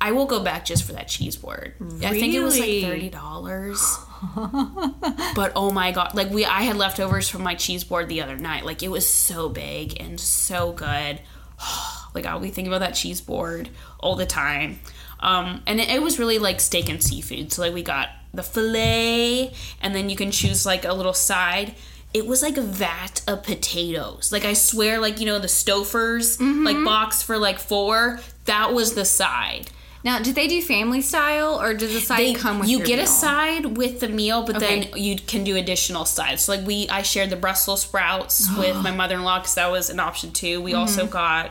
I 0.00 0.12
will 0.12 0.26
go 0.26 0.42
back 0.42 0.64
just 0.64 0.84
for 0.84 0.92
that 0.92 1.08
cheese 1.08 1.36
board. 1.36 1.74
I 2.02 2.10
think 2.10 2.34
it 2.34 2.40
was 2.40 2.58
like 2.58 2.82
thirty 2.82 3.08
dollars. 3.08 3.98
but 4.34 5.52
oh 5.56 5.70
my 5.72 5.92
god, 5.92 6.14
like 6.14 6.30
we 6.30 6.44
I 6.44 6.62
had 6.62 6.76
leftovers 6.76 7.28
from 7.28 7.42
my 7.42 7.54
cheese 7.54 7.84
board 7.84 8.08
the 8.08 8.20
other 8.20 8.36
night. 8.36 8.64
Like 8.64 8.82
it 8.82 8.88
was 8.88 9.08
so 9.08 9.48
big 9.48 10.00
and 10.00 10.20
so 10.20 10.72
good. 10.72 11.20
like 12.14 12.26
I'll 12.26 12.40
be 12.40 12.50
thinking 12.50 12.72
about 12.72 12.80
that 12.80 12.94
cheese 12.94 13.20
board 13.20 13.70
all 14.00 14.16
the 14.16 14.26
time. 14.26 14.80
Um, 15.20 15.62
and 15.66 15.80
it, 15.80 15.88
it 15.88 16.02
was 16.02 16.18
really 16.18 16.38
like 16.38 16.60
steak 16.60 16.88
and 16.88 17.02
seafood. 17.02 17.52
So 17.52 17.62
like 17.62 17.74
we 17.74 17.82
got 17.82 18.10
the 18.34 18.42
fillet, 18.42 19.52
and 19.80 19.94
then 19.94 20.10
you 20.10 20.16
can 20.16 20.30
choose 20.30 20.66
like 20.66 20.84
a 20.84 20.92
little 20.92 21.14
side. 21.14 21.74
It 22.14 22.26
was 22.26 22.42
like 22.42 22.56
a 22.56 22.62
vat 22.62 23.22
of 23.26 23.42
potatoes. 23.42 24.32
Like 24.32 24.44
I 24.44 24.52
swear, 24.52 24.98
like 25.00 25.20
you 25.20 25.26
know 25.26 25.38
the 25.38 25.48
Stouffer's 25.48 26.40
like 26.40 26.82
box 26.84 27.22
for 27.22 27.38
like 27.38 27.58
four. 27.58 28.20
That 28.44 28.72
was 28.72 28.94
the 28.94 29.04
side. 29.04 29.70
Now, 30.04 30.20
did 30.20 30.34
they 30.36 30.46
do 30.46 30.62
family 30.62 31.00
style 31.02 31.60
or 31.60 31.74
does 31.74 31.92
the 31.92 32.00
side 32.00 32.18
They, 32.20 32.34
come 32.34 32.60
with 32.60 32.68
you 32.68 32.84
get 32.84 32.98
a 33.00 33.06
side 33.06 33.76
with 33.76 33.98
the 34.00 34.08
meal, 34.08 34.44
but 34.44 34.56
Okay. 34.56 34.80
then 34.90 34.96
you 35.02 35.16
can 35.16 35.42
do 35.44 35.56
additional 35.56 36.04
sides. 36.04 36.42
So 36.42 36.52
like 36.56 36.66
we, 36.66 36.88
I 36.88 37.02
shared 37.02 37.30
the 37.30 37.36
Brussels 37.36 37.82
sprouts 37.82 38.48
with 38.58 38.76
my 38.82 38.90
mother 38.92 39.16
in 39.16 39.24
law 39.24 39.38
because 39.40 39.54
that 39.56 39.70
was 39.70 39.90
an 39.90 39.98
option 40.00 40.32
too. 40.32 40.60
We 40.60 40.72
Mm-hmm. 40.72 40.80
also 40.80 41.06
got 41.06 41.50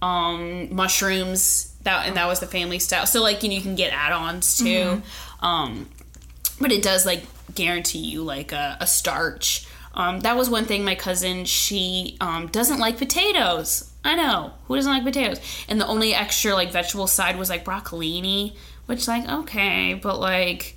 um, 0.00 0.74
mushrooms 0.74 1.74
that 1.82 2.06
and 2.06 2.16
that 2.16 2.26
was 2.26 2.40
the 2.40 2.46
family 2.46 2.78
style. 2.78 3.06
So 3.06 3.22
like 3.22 3.42
you 3.42 3.48
know 3.48 3.54
you 3.56 3.60
can 3.62 3.74
get 3.76 3.92
add-ons 3.92 4.58
too, 4.58 4.64
Mm-hmm. 4.64 5.44
um, 5.44 5.88
but 6.60 6.72
it 6.72 6.82
does 6.82 7.06
like 7.06 7.22
guarantee 7.54 7.98
you 7.98 8.22
like 8.22 8.52
a, 8.52 8.76
a 8.80 8.86
starch. 8.86 9.66
Um, 9.94 10.20
that 10.20 10.36
was 10.36 10.48
one 10.48 10.64
thing. 10.64 10.84
My 10.84 10.94
cousin 10.94 11.44
she 11.44 12.16
um, 12.20 12.46
doesn't 12.48 12.78
like 12.80 12.96
potatoes. 12.98 13.91
I 14.04 14.14
know 14.16 14.52
who 14.66 14.74
doesn't 14.76 14.90
like 14.92 15.04
potatoes, 15.04 15.40
and 15.68 15.80
the 15.80 15.86
only 15.86 16.14
extra 16.14 16.54
like 16.54 16.72
vegetable 16.72 17.06
side 17.06 17.38
was 17.38 17.48
like 17.50 17.64
broccolini, 17.64 18.56
which 18.86 19.06
like 19.08 19.28
okay, 19.28 19.94
but 19.94 20.18
like 20.18 20.76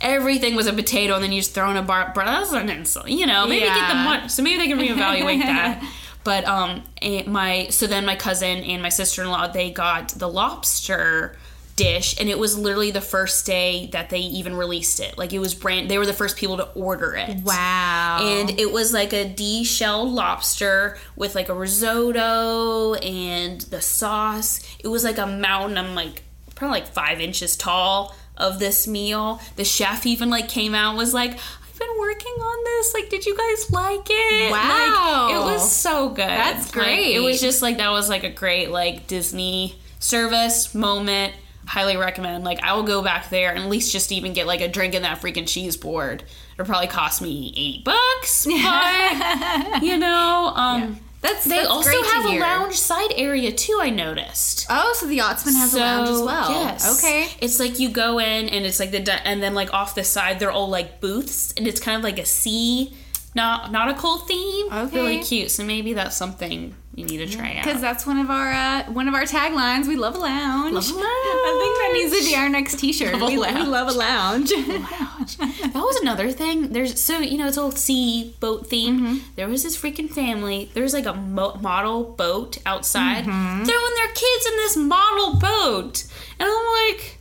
everything 0.00 0.54
was 0.56 0.66
a 0.66 0.72
potato, 0.72 1.14
and 1.14 1.22
then 1.22 1.32
you 1.32 1.40
just 1.40 1.54
throw 1.54 1.70
in 1.70 1.76
a 1.76 1.82
bar. 1.82 2.12
But 2.14 2.24
that's 2.24 2.52
an 2.52 2.68
insult, 2.70 3.08
you 3.08 3.26
know. 3.26 3.46
Maybe 3.46 3.60
get 3.66 3.74
the 3.88 3.94
Yeah. 3.94 4.04
money, 4.04 4.28
so 4.28 4.42
maybe 4.42 4.56
they 4.58 4.68
can 4.68 4.78
reevaluate 4.78 5.38
that. 5.40 5.82
But 6.24 6.44
um, 6.44 6.84
my 7.26 7.66
so 7.70 7.88
then 7.88 8.06
my 8.06 8.14
cousin 8.14 8.58
and 8.62 8.80
my 8.80 8.90
sister 8.90 9.22
in 9.22 9.28
law 9.30 9.48
they 9.48 9.72
got 9.72 10.10
the 10.10 10.28
lobster 10.28 11.36
dish, 11.76 12.18
and 12.20 12.28
it 12.28 12.38
was 12.38 12.58
literally 12.58 12.90
the 12.90 13.00
first 13.00 13.46
day 13.46 13.88
that 13.92 14.10
they 14.10 14.18
even 14.20 14.54
released 14.56 15.00
it. 15.00 15.16
Like 15.18 15.32
it 15.32 15.38
was 15.38 15.54
brand. 15.54 15.90
They 15.90 15.98
were 15.98 16.06
the 16.06 16.12
first 16.12 16.36
people 16.36 16.56
to 16.58 16.68
order 16.72 17.14
it. 17.14 17.38
Wow. 17.42 18.18
And 18.22 18.50
it 18.60 18.70
was 18.72 18.92
like 18.92 19.12
a 19.12 19.28
de-shelled 19.28 20.10
lobster 20.10 20.98
with 21.16 21.34
like 21.34 21.48
a 21.48 21.54
risotto 21.54 22.94
and 22.94 23.60
the 23.62 23.80
sauce. 23.80 24.60
It 24.80 24.88
was 24.88 25.04
like 25.04 25.18
a 25.18 25.26
mountain. 25.26 25.78
I'm 25.78 25.94
like 25.94 26.22
probably 26.54 26.80
like 26.80 26.88
five 26.88 27.20
inches 27.20 27.56
tall 27.56 28.14
of 28.36 28.58
this 28.58 28.86
meal. 28.86 29.40
The 29.56 29.64
chef 29.64 30.06
even 30.06 30.30
like 30.30 30.48
came 30.48 30.74
out 30.74 30.90
and 30.90 30.98
was 30.98 31.14
like, 31.14 31.32
I've 31.32 31.78
been 31.78 31.98
working 31.98 32.32
on 32.32 32.64
this. 32.64 32.94
Like, 32.94 33.08
did 33.10 33.26
you 33.26 33.36
guys 33.36 33.70
like 33.70 34.06
it? 34.08 34.50
Wow. 34.52 35.26
Like, 35.30 35.34
it 35.36 35.54
was 35.54 35.72
so 35.74 36.08
good. 36.10 36.18
That's 36.28 36.66
Like, 36.66 36.84
great. 36.84 37.14
it 37.16 37.20
was 37.20 37.40
just 37.40 37.62
like 37.62 37.78
that 37.78 37.90
was 37.90 38.08
like 38.08 38.24
a 38.24 38.30
great 38.30 38.70
like 38.70 39.06
Disney 39.06 39.76
service 39.98 40.74
moment. 40.74 41.34
Highly 41.72 41.96
recommend. 41.96 42.44
Like 42.44 42.62
I 42.62 42.74
will 42.74 42.82
go 42.82 43.02
back 43.02 43.30
there 43.30 43.48
and 43.50 43.60
at 43.60 43.70
least 43.70 43.92
just 43.92 44.12
even 44.12 44.34
get 44.34 44.46
like 44.46 44.60
a 44.60 44.68
drink 44.68 44.92
in 44.92 45.00
that 45.02 45.22
freaking 45.22 45.48
cheese 45.48 45.74
board. 45.74 46.22
It'll 46.52 46.66
probably 46.66 46.88
cost 46.88 47.22
me 47.22 47.48
eighty 47.56 47.82
bucks, 47.82 48.44
but 48.46 49.82
you 49.82 49.96
know, 49.96 50.52
um, 50.54 51.00
that's 51.22 51.44
they 51.44 51.56
that's 51.56 51.68
also 51.70 52.02
have 52.02 52.26
a 52.26 52.38
lounge 52.38 52.74
side 52.74 53.12
area 53.16 53.50
too. 53.52 53.78
I 53.80 53.88
noticed. 53.88 54.66
Oh, 54.68 54.94
so 54.98 55.06
the 55.06 55.14
Yachtsman 55.16 55.54
has 55.54 55.72
a 55.72 55.78
lounge 55.78 56.10
as 56.10 56.20
well. 56.20 56.50
Yes. 56.50 56.98
Okay. 57.02 57.28
It's 57.40 57.58
like 57.58 57.78
you 57.78 57.88
go 57.88 58.18
in 58.18 58.50
and 58.50 58.66
it's 58.66 58.78
like 58.78 58.90
the 58.90 59.00
di- 59.00 59.22
and 59.24 59.42
then 59.42 59.54
like 59.54 59.72
off 59.72 59.94
the 59.94 60.04
side 60.04 60.40
they're 60.40 60.52
all 60.52 60.68
like 60.68 61.00
booths 61.00 61.54
and 61.56 61.66
it's 61.66 61.80
kind 61.80 61.96
of 61.96 62.04
like 62.04 62.18
a 62.18 62.26
sea 62.26 62.94
not 63.34 63.70
a 63.70 63.72
nautical 63.72 64.18
theme. 64.18 64.70
Okay. 64.70 64.94
Really 64.94 65.22
cute. 65.22 65.50
So 65.50 65.64
maybe 65.64 65.94
that's 65.94 66.14
something 66.16 66.74
you 66.94 67.04
need 67.06 67.18
to 67.18 67.26
try 67.26 67.56
out. 67.56 67.64
Because 67.64 67.80
that's 67.80 68.06
one 68.06 68.18
of 68.18 68.28
our 68.30 68.52
uh, 68.52 68.84
one 68.92 69.08
of 69.08 69.14
our 69.14 69.22
taglines. 69.22 69.86
We 69.88 69.96
love 69.96 70.14
a 70.14 70.18
lounge. 70.18 70.74
Love 70.74 70.90
a 70.90 70.92
I 71.00 71.58
think 71.62 71.78
that 71.78 71.90
needs 71.94 72.18
to 72.18 72.30
be 72.30 72.36
our 72.36 72.48
next 72.48 72.78
T-shirt. 72.78 73.14
Love 73.18 73.30
we, 73.30 73.38
we 73.38 73.62
love 73.62 73.88
a 73.88 73.92
lounge. 73.92 74.50
that 74.50 75.72
was 75.74 75.96
another 76.02 76.30
thing. 76.30 76.72
There's 76.72 77.00
so 77.00 77.18
you 77.18 77.38
know 77.38 77.46
it's 77.48 77.58
all 77.58 77.70
sea 77.70 78.34
boat 78.40 78.68
themed. 78.68 79.00
Mm-hmm. 79.00 79.18
There 79.36 79.48
was 79.48 79.62
this 79.62 79.76
freaking 79.76 80.10
family. 80.10 80.70
There 80.74 80.82
was 80.82 80.92
like 80.92 81.06
a 81.06 81.14
mo- 81.14 81.54
model 81.60 82.04
boat 82.04 82.58
outside 82.66 83.24
Mm-hmm. 83.24 83.64
throwing 83.64 83.94
their 83.96 84.08
kids 84.08 84.46
in 84.46 84.56
this 84.56 84.76
model 84.76 85.38
boat, 85.38 86.04
and 86.38 86.48
I'm 86.50 86.88
like, 86.90 87.18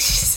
is 0.00 0.36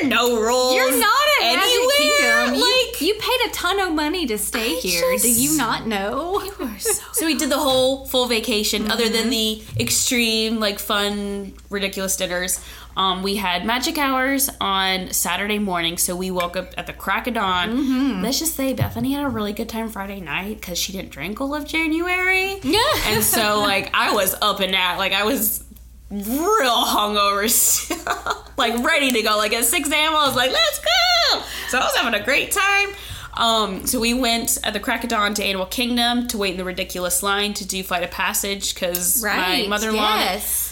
there 0.00 0.08
no 0.08 0.40
rules? 0.40 0.74
You're 0.74 0.98
not 0.98 1.26
at 1.42 1.56
Magic 1.56 1.64
anywhere? 1.70 2.46
Kingdom. 2.46 2.60
Like 2.60 3.00
you 3.00 3.14
paid 3.14 3.48
a 3.48 3.50
ton 3.52 3.80
of 3.80 3.92
money 3.92 4.26
to 4.26 4.38
stay 4.38 4.76
I 4.76 4.80
here. 4.80 5.18
Do 5.18 5.30
you 5.30 5.56
not 5.56 5.86
know? 5.86 6.40
so 7.12 7.26
we 7.26 7.36
did 7.36 7.50
the 7.50 7.58
whole 7.58 8.06
full 8.06 8.26
vacation 8.26 8.90
other 8.90 9.08
than 9.08 9.30
the 9.30 9.44
Mm-hmm. 9.64 9.80
extreme 9.80 10.58
like 10.60 10.78
fun 10.78 11.52
ridiculous 11.70 12.16
dinners 12.16 12.60
um, 12.96 13.22
we 13.22 13.36
had 13.36 13.64
magic 13.66 13.98
hours 13.98 14.48
on 14.60 15.10
saturday 15.12 15.58
morning 15.58 15.98
so 15.98 16.14
we 16.16 16.30
woke 16.30 16.56
up 16.56 16.72
at 16.78 16.86
the 16.86 16.92
crack 16.92 17.26
of 17.26 17.34
dawn 17.34 17.70
Mm-hmm. 17.76 18.22
let's 18.22 18.38
just 18.38 18.54
say 18.54 18.72
bethany 18.72 19.12
had 19.12 19.24
a 19.24 19.28
really 19.28 19.52
good 19.52 19.68
time 19.68 19.88
friday 19.90 20.20
night 20.20 20.60
because 20.60 20.78
she 20.78 20.92
didn't 20.92 21.10
drink 21.10 21.40
all 21.40 21.54
of 21.54 21.66
january 21.66 22.58
Yeah. 22.62 22.78
and 23.06 23.22
so 23.22 23.60
like 23.60 23.90
i 23.94 24.12
was 24.14 24.34
up 24.40 24.60
and 24.60 24.74
at 24.74 24.96
like 24.96 25.12
i 25.12 25.24
was 25.24 25.63
real 26.10 26.84
hungover 26.84 27.48
still 27.50 28.44
like 28.56 28.84
ready 28.84 29.10
to 29.10 29.22
go 29.22 29.36
like 29.36 29.52
at 29.52 29.64
6 29.64 29.90
a.m 29.90 30.14
i 30.14 30.26
was 30.26 30.36
like 30.36 30.52
let's 30.52 30.78
go 30.78 31.42
so 31.68 31.78
i 31.78 31.82
was 31.82 31.94
having 31.96 32.20
a 32.20 32.24
great 32.24 32.52
time 32.52 32.90
um, 33.36 33.86
so 33.86 33.98
we 34.00 34.14
went 34.14 34.58
at 34.62 34.72
the 34.72 34.80
crack 34.80 35.02
of 35.02 35.10
dawn 35.10 35.34
to 35.34 35.44
Animal 35.44 35.66
Kingdom 35.66 36.28
to 36.28 36.38
wait 36.38 36.52
in 36.52 36.56
the 36.56 36.64
ridiculous 36.64 37.22
line 37.22 37.52
to 37.54 37.66
do 37.66 37.82
Flight 37.82 38.04
of 38.04 38.10
Passage 38.10 38.74
because 38.74 39.22
my 39.22 39.66
mother-in-law. 39.68 40.18
Yes. 40.18 40.70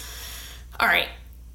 All 0.78 0.86
right, 0.86 1.08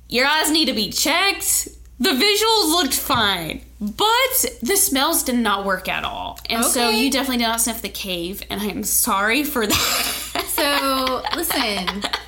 your 0.10 0.28
eyes 0.28 0.52
need 0.52 0.66
to 0.66 0.74
be 0.74 0.92
checked. 0.92 1.70
The 2.00 2.10
visuals 2.10 2.70
looked 2.72 2.94
fine, 2.94 3.62
but 3.80 4.46
the 4.62 4.76
smells 4.78 5.24
did 5.24 5.36
not 5.38 5.66
work 5.66 5.88
at 5.90 6.04
all, 6.04 6.40
and 6.50 6.64
so 6.64 6.90
you 6.90 7.10
definitely 7.10 7.38
did 7.38 7.48
not 7.48 7.62
sniff 7.62 7.82
the 7.82 7.90
cave, 7.90 8.44
and 8.50 8.62
I 8.62 8.66
am 8.66 8.84
sorry 8.84 9.44
for 9.44 9.66
that. 9.66 10.44
So 10.50 11.24
listen, 11.36 12.04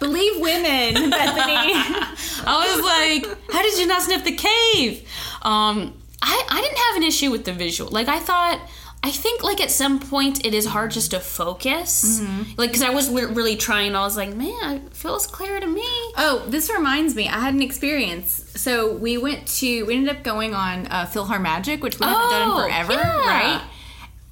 believe 0.00 0.40
women, 0.40 1.10
Bethany. 1.10 1.72
I 2.46 2.74
was 2.74 2.84
like, 2.84 3.38
how 3.52 3.62
did 3.62 3.78
you 3.78 3.86
not 3.86 4.02
sniff 4.02 4.24
the 4.24 4.34
cave? 4.36 5.08
Um, 5.42 5.94
I, 6.22 6.44
I 6.48 6.60
didn't 6.60 6.78
have 6.78 6.96
an 6.96 7.02
issue 7.04 7.30
with 7.30 7.44
the 7.44 7.52
visual. 7.52 7.90
Like, 7.90 8.08
I 8.08 8.18
thought, 8.18 8.60
I 9.02 9.10
think, 9.10 9.42
like, 9.42 9.60
at 9.62 9.70
some 9.70 9.98
point 10.00 10.44
it 10.44 10.52
is 10.52 10.66
hard 10.66 10.90
just 10.90 11.12
to 11.12 11.20
focus. 11.20 12.20
Like, 12.58 12.70
because 12.70 12.82
I 12.82 12.90
was 12.90 13.08
really 13.08 13.56
trying, 13.56 13.94
I 13.94 14.00
was 14.00 14.16
like, 14.16 14.34
man, 14.34 14.76
it 14.86 14.94
feels 14.94 15.26
clear 15.26 15.58
to 15.58 15.66
me. 15.66 15.86
Oh, 16.18 16.44
this 16.48 16.70
reminds 16.70 17.14
me. 17.14 17.26
I 17.28 17.38
had 17.40 17.54
an 17.54 17.62
experience. 17.62 18.52
So 18.56 18.92
we 18.94 19.16
went 19.16 19.46
to. 19.58 19.84
We 19.86 19.94
ended 19.96 20.14
up 20.14 20.22
going 20.22 20.54
on 20.54 20.86
uh, 20.88 21.06
PhilharMagic, 21.06 21.80
which 21.80 21.98
we 21.98 22.04
haven't 22.06 22.30
done 22.30 22.50
Oh, 22.50 22.58
in 22.58 22.70
forever, 22.70 22.92
yeah. 22.92 23.26
right? 23.26 23.62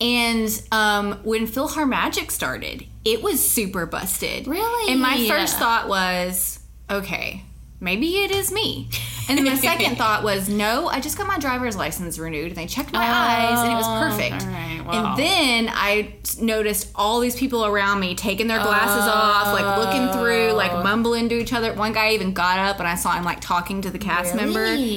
And 0.01 0.63
um, 0.71 1.21
when 1.25 1.47
PhilharMagic 1.47 2.31
started, 2.31 2.87
it 3.05 3.23
was 3.23 3.47
super 3.47 3.85
busted. 3.87 4.47
Really? 4.47 4.93
And 4.93 5.01
my 5.01 5.27
first 5.27 5.59
thought 5.59 5.89
was, 5.89 6.61
okay, 6.89 7.45
maybe 7.81 8.19
it 8.19 8.31
is 8.31 8.51
me. 8.53 8.89
And 9.29 9.37
then 9.37 9.45
my 9.45 9.57
second 9.57 9.97
thought 9.99 10.25
was, 10.25 10.49
no, 10.49 10.89
I 10.89 11.01
just 11.01 11.19
got 11.19 11.27
my 11.27 11.39
driver's 11.39 11.77
license 11.77 12.19
renewed, 12.19 12.49
and 12.49 12.57
they 12.57 12.67
checked 12.67 12.93
my 12.93 13.05
eyes, 13.07 13.59
and 13.61 13.73
it 13.73 13.77
was 13.77 13.87
perfect. 13.87 14.43
right, 14.47 14.83
wow. 14.87 15.11
And 15.15 15.19
then 15.19 15.71
I 15.75 16.15
noticed 16.41 16.91
all 16.95 17.21
these 17.21 17.37
people 17.37 17.67
around 17.67 18.01
me 18.01 18.15
taking 18.15 18.47
their 18.47 18.63
glasses 18.63 19.05
off, 19.07 19.53
like 19.53 19.79
looking 19.79 20.11
through, 20.19 20.53
like 20.53 20.73
mumbling 20.83 21.29
to 21.29 21.35
each 21.39 21.53
other. 21.53 21.75
One 21.75 21.93
guy 21.93 22.13
even 22.13 22.33
got 22.33 22.59
up, 22.59 22.79
and 22.79 22.89
I 22.89 22.95
saw 22.95 23.13
him 23.13 23.25
like 23.25 23.41
talking 23.41 23.83
to 23.83 23.91
the 23.91 23.99
cast 23.99 24.35
Really? 24.35 24.47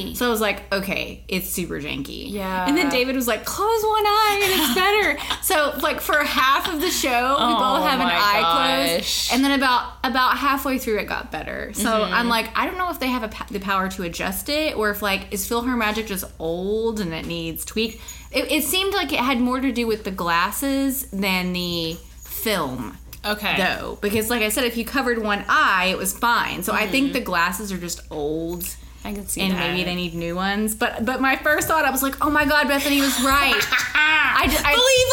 member. 0.05 0.15
So 0.15 0.27
I 0.27 0.29
was 0.29 0.39
like, 0.41 0.71
okay, 0.73 1.23
it's 1.27 1.49
super 1.49 1.81
janky. 1.81 2.31
Yeah. 2.31 2.67
And 2.67 2.77
then 2.77 2.89
David 2.89 3.15
was 3.17 3.27
like, 3.27 3.43
close 3.43 3.83
one 3.83 4.05
eye, 4.05 4.39
and 4.43 4.61
it's 4.61 4.75
better. 4.75 5.41
so 5.43 5.77
like 5.83 5.99
for 5.99 6.23
half 6.23 6.73
of 6.73 6.79
the 6.79 6.89
show, 6.89 7.09
we 7.09 7.53
Oh 7.53 7.59
both 7.59 7.89
have 7.89 7.99
an 7.99 8.07
eye 8.07 8.39
gosh. 8.41 8.89
closed, 8.95 9.33
and 9.33 9.43
then 9.43 9.59
about 9.59 9.91
about 10.05 10.37
halfway 10.37 10.77
through, 10.77 10.99
it 10.99 11.07
got 11.07 11.31
better. 11.31 11.73
So 11.73 11.89
Mm-hmm. 11.91 12.13
I'm 12.13 12.29
like, 12.29 12.49
I 12.57 12.65
don't 12.65 12.70
know 12.77 12.89
if 12.89 12.99
they 12.99 13.07
have 13.07 13.23
a, 13.23 13.53
the 13.53 13.59
power 13.59 13.89
to 13.89 14.03
adjust 14.03 14.49
it, 14.49 14.75
or 14.75 14.89
if 14.89 15.01
like 15.01 15.31
is 15.33 15.47
PhilharMagic 15.49 16.07
just 16.07 16.25
old 16.39 16.99
and 16.99 17.13
it 17.13 17.25
needs 17.25 17.63
tweak. 17.65 18.01
It, 18.31 18.51
it 18.51 18.63
seemed 18.63 18.93
like 18.93 19.11
it 19.13 19.19
had 19.19 19.39
more 19.39 19.59
to 19.59 19.71
do 19.71 19.87
with 19.87 20.03
the 20.03 20.11
glasses 20.11 21.05
than 21.11 21.53
the 21.53 21.97
film 22.17 22.97
Okay. 23.23 23.55
though 23.57 23.99
because 24.01 24.31
like 24.31 24.41
i 24.41 24.49
said 24.49 24.63
if 24.63 24.75
you 24.77 24.83
covered 24.85 25.21
one 25.21 25.45
eye 25.47 25.89
it 25.91 25.97
was 25.97 26.17
fine 26.17 26.63
so 26.63 26.73
i 26.73 26.81
Mm-hmm. 26.83 26.91
think 26.91 27.13
the 27.13 27.19
glasses 27.19 27.71
are 27.71 27.77
just 27.77 28.01
old 28.09 28.63
I 29.03 29.13
can 29.13 29.27
see 29.27 29.41
and 29.41 29.53
that. 29.53 29.71
maybe 29.71 29.83
they 29.83 29.95
need 29.95 30.13
new 30.13 30.35
ones 30.35 30.75
but 30.75 31.05
but 31.05 31.19
my 31.21 31.35
first 31.37 31.67
thought 31.67 31.85
i 31.85 31.91
was 31.91 32.03
like 32.03 32.23
oh 32.23 32.29
my 32.29 32.45
god 32.45 32.67
bethany 32.67 33.01
was 33.01 33.19
right 33.23 33.61
I, 34.43 34.47
believe 34.47 35.07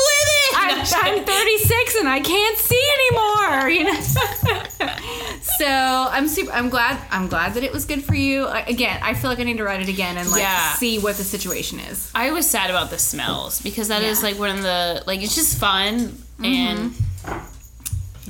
I'm, 0.55 1.19
I'm 1.19 1.25
36 1.25 1.97
and 1.97 2.09
I 2.09 2.21
can't 2.21 2.59
see 2.59 2.91
anymore. 2.99 3.69
You 3.69 3.85
know. 3.85 4.01
so 5.59 5.67
I'm 5.67 6.29
super. 6.29 6.53
I'm 6.53 6.69
glad. 6.69 7.01
I'm 7.11 7.29
glad 7.29 7.55
that 7.55 7.65
it 7.65 7.73
was 7.73 7.85
good 7.85 8.05
for 8.05 8.15
you. 8.15 8.47
I, 8.47 8.61
again, 8.61 8.99
I 9.03 9.15
feel 9.15 9.31
like 9.31 9.41
I 9.41 9.45
need 9.45 9.59
to 9.59 9.65
write 9.65 9.81
it 9.81 9.89
again 9.89 10.17
and 10.17 10.31
like 10.31 10.41
Yeah. 10.41 10.73
see 10.75 10.99
what 10.99 11.17
the 11.17 11.25
situation 11.25 11.81
is. 11.81 12.11
I 12.15 12.31
was 12.31 12.49
sad 12.49 12.71
about 12.71 12.91
the 12.91 12.99
smells 12.99 13.61
because 13.61 13.89
that 13.89 14.03
is 14.03 14.23
Yeah. 14.23 14.29
like 14.29 14.39
one 14.39 14.51
of 14.51 14.63
the 14.63 15.03
like 15.07 15.23
it's 15.23 15.35
just 15.35 15.59
fun 15.59 16.23
and 16.43 16.91
mm-hmm. 16.91 17.05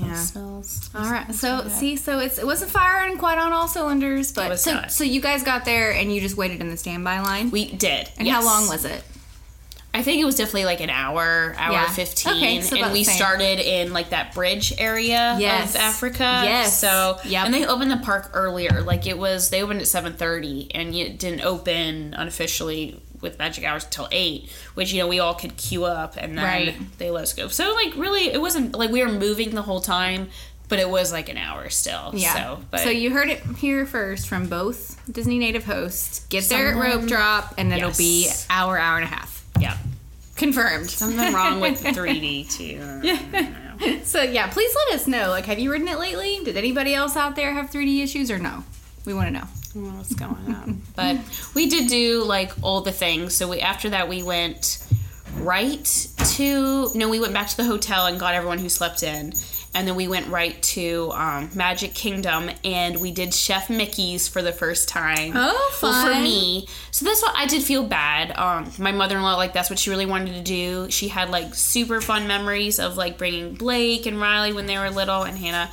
Yeah. 0.06 0.14
smells. 0.14 0.90
All 0.94 1.10
right. 1.10 1.34
So 1.34 1.68
see, 1.68 1.96
so 1.96 2.18
it's 2.18 2.38
it 2.38 2.46
wasn't 2.46 2.70
firing 2.70 3.18
quite 3.18 3.38
on 3.38 3.52
all 3.52 3.68
cylinders, 3.68 4.32
but 4.32 4.50
was 4.50 4.62
so 4.62 4.74
not. 4.74 4.92
so 4.92 5.04
you 5.04 5.20
guys 5.20 5.42
got 5.42 5.64
there 5.64 5.92
and 5.92 6.12
you 6.14 6.20
just 6.20 6.36
waited 6.36 6.60
in 6.60 6.70
the 6.70 6.76
standby 6.76 7.20
line. 7.20 7.50
We 7.50 7.70
did. 7.72 8.08
and 8.18 8.26
how 8.28 8.44
long 8.44 8.68
was 8.68 8.84
it? 8.84 9.02
I 9.94 10.02
think 10.02 10.20
it 10.20 10.24
was 10.26 10.34
definitely 10.36 10.66
like 10.66 10.80
an 10.80 10.90
hour, 10.90 11.54
hour 11.58 11.72
Yeah. 11.72 11.88
fifteen, 11.88 12.34
Okay, 12.36 12.60
so 12.60 12.76
and 12.76 12.92
we 12.92 13.04
same. 13.04 13.16
started 13.16 13.58
in 13.58 13.92
like 13.92 14.10
that 14.10 14.34
bridge 14.34 14.72
area 14.78 15.36
Yes. 15.40 15.74
of 15.74 15.80
Africa. 15.80 16.42
Yes. 16.44 16.78
So 16.78 17.18
yeah, 17.24 17.44
and 17.46 17.54
they 17.54 17.66
opened 17.66 17.90
the 17.90 17.96
park 17.96 18.30
earlier. 18.34 18.82
Like 18.82 19.06
it 19.06 19.18
was 19.18 19.48
they 19.50 19.62
opened 19.62 19.80
at 19.80 19.88
seven 19.88 20.12
thirty, 20.12 20.70
and 20.74 20.94
it 20.94 21.18
didn't 21.18 21.40
open 21.40 22.14
unofficially 22.14 23.02
with 23.20 23.38
magic 23.38 23.64
hours 23.64 23.84
until 23.84 24.08
eight. 24.12 24.50
Which 24.74 24.92
you 24.92 25.00
know 25.00 25.08
we 25.08 25.20
all 25.20 25.34
could 25.34 25.56
queue 25.56 25.84
up, 25.84 26.16
and 26.16 26.36
then 26.36 26.44
Right. 26.44 26.98
they 26.98 27.10
let 27.10 27.22
us 27.24 27.32
go. 27.32 27.48
So 27.48 27.74
like 27.74 27.94
really, 27.96 28.30
it 28.32 28.40
wasn't 28.40 28.76
like 28.76 28.90
we 28.90 29.02
were 29.04 29.10
moving 29.12 29.50
the 29.54 29.62
whole 29.62 29.80
time. 29.80 30.28
But 30.68 30.78
it 30.80 30.90
was 30.90 31.12
like 31.14 31.30
an 31.30 31.38
hour 31.38 31.70
still. 31.70 32.10
Yeah. 32.12 32.34
So, 32.34 32.60
but 32.70 32.80
so 32.80 32.90
you 32.90 33.10
heard 33.10 33.30
it 33.30 33.40
here 33.56 33.86
first 33.86 34.28
from 34.28 34.48
both 34.48 35.00
Disney 35.10 35.38
native 35.38 35.64
hosts. 35.64 36.26
Get 36.28 36.44
there 36.50 36.68
at 36.68 36.76
rope 36.76 37.06
drop, 37.08 37.54
and 37.56 37.72
it'll 37.72 37.90
be 37.96 38.28
hour, 38.50 38.76
hour 38.78 38.96
and 38.98 39.04
a 39.04 39.08
half. 39.08 39.46
yeah, 39.58 39.78
Confirmed. 40.36 40.90
something 40.90 41.32
wrong 41.32 41.60
with 41.60 41.82
3D 41.82 42.50
too. 42.54 44.04
So 44.04 44.20
yeah, 44.22 44.48
please 44.48 44.74
let 44.90 44.96
us 45.00 45.06
know. 45.06 45.30
Like, 45.30 45.46
have 45.46 45.58
you 45.58 45.72
ridden 45.72 45.88
it 45.88 45.98
lately? 45.98 46.40
Did 46.44 46.58
anybody 46.58 46.94
else 46.94 47.16
out 47.16 47.34
there 47.34 47.54
have 47.54 47.70
3D 47.70 48.02
issues 48.02 48.30
or 48.30 48.38
no? 48.38 48.62
We 49.06 49.14
want 49.14 49.28
to 49.28 49.32
know. 49.32 49.44
What's 49.86 50.14
going 50.14 50.54
on. 50.54 50.82
But 50.96 51.18
we 51.54 51.68
did 51.68 51.88
do 51.88 52.24
like 52.24 52.52
all 52.62 52.80
the 52.80 52.92
things. 52.92 53.34
So 53.36 53.48
we 53.48 53.60
after 53.60 53.90
that 53.90 54.08
we 54.08 54.22
went 54.22 54.82
right 55.36 56.08
to 56.36 56.90
no, 56.94 57.08
we 57.08 57.20
went 57.20 57.32
back 57.32 57.48
to 57.48 57.56
the 57.56 57.64
hotel 57.64 58.06
and 58.06 58.18
got 58.18 58.34
everyone 58.34 58.58
who 58.58 58.68
slept 58.68 59.02
in. 59.02 59.32
And 59.74 59.86
then 59.86 59.96
we 59.96 60.08
went 60.08 60.26
right 60.28 60.60
to 60.74 61.10
um, 61.12 61.50
Magic 61.54 61.92
Kingdom 61.94 62.50
and 62.64 63.00
we 63.00 63.12
did 63.12 63.34
Chef 63.34 63.68
Mickey's 63.68 64.26
for 64.26 64.40
the 64.40 64.50
first 64.50 64.88
time. 64.88 65.32
Oh, 65.36 65.78
Well, 65.82 66.06
for 66.06 66.20
me. 66.20 66.66
So 66.90 67.04
that's 67.04 67.22
what 67.22 67.36
I 67.36 67.46
did 67.46 67.62
feel 67.62 67.84
bad. 67.84 68.32
Um, 68.36 68.72
my 68.78 68.92
mother 68.92 69.16
in 69.18 69.22
law, 69.22 69.36
like, 69.36 69.52
that's 69.52 69.68
what 69.68 69.78
she 69.78 69.90
really 69.90 70.06
wanted 70.06 70.32
to 70.34 70.40
do. 70.42 70.90
She 70.90 71.08
had 71.08 71.28
like 71.30 71.54
super 71.54 72.00
fun 72.00 72.26
memories 72.26 72.80
of 72.80 72.96
like 72.96 73.18
bringing 73.18 73.54
Blake 73.54 74.06
and 74.06 74.18
Riley 74.20 74.54
when 74.54 74.66
they 74.66 74.78
were 74.78 74.88
little 74.90 75.22
and 75.22 75.36
Hannah. 75.38 75.70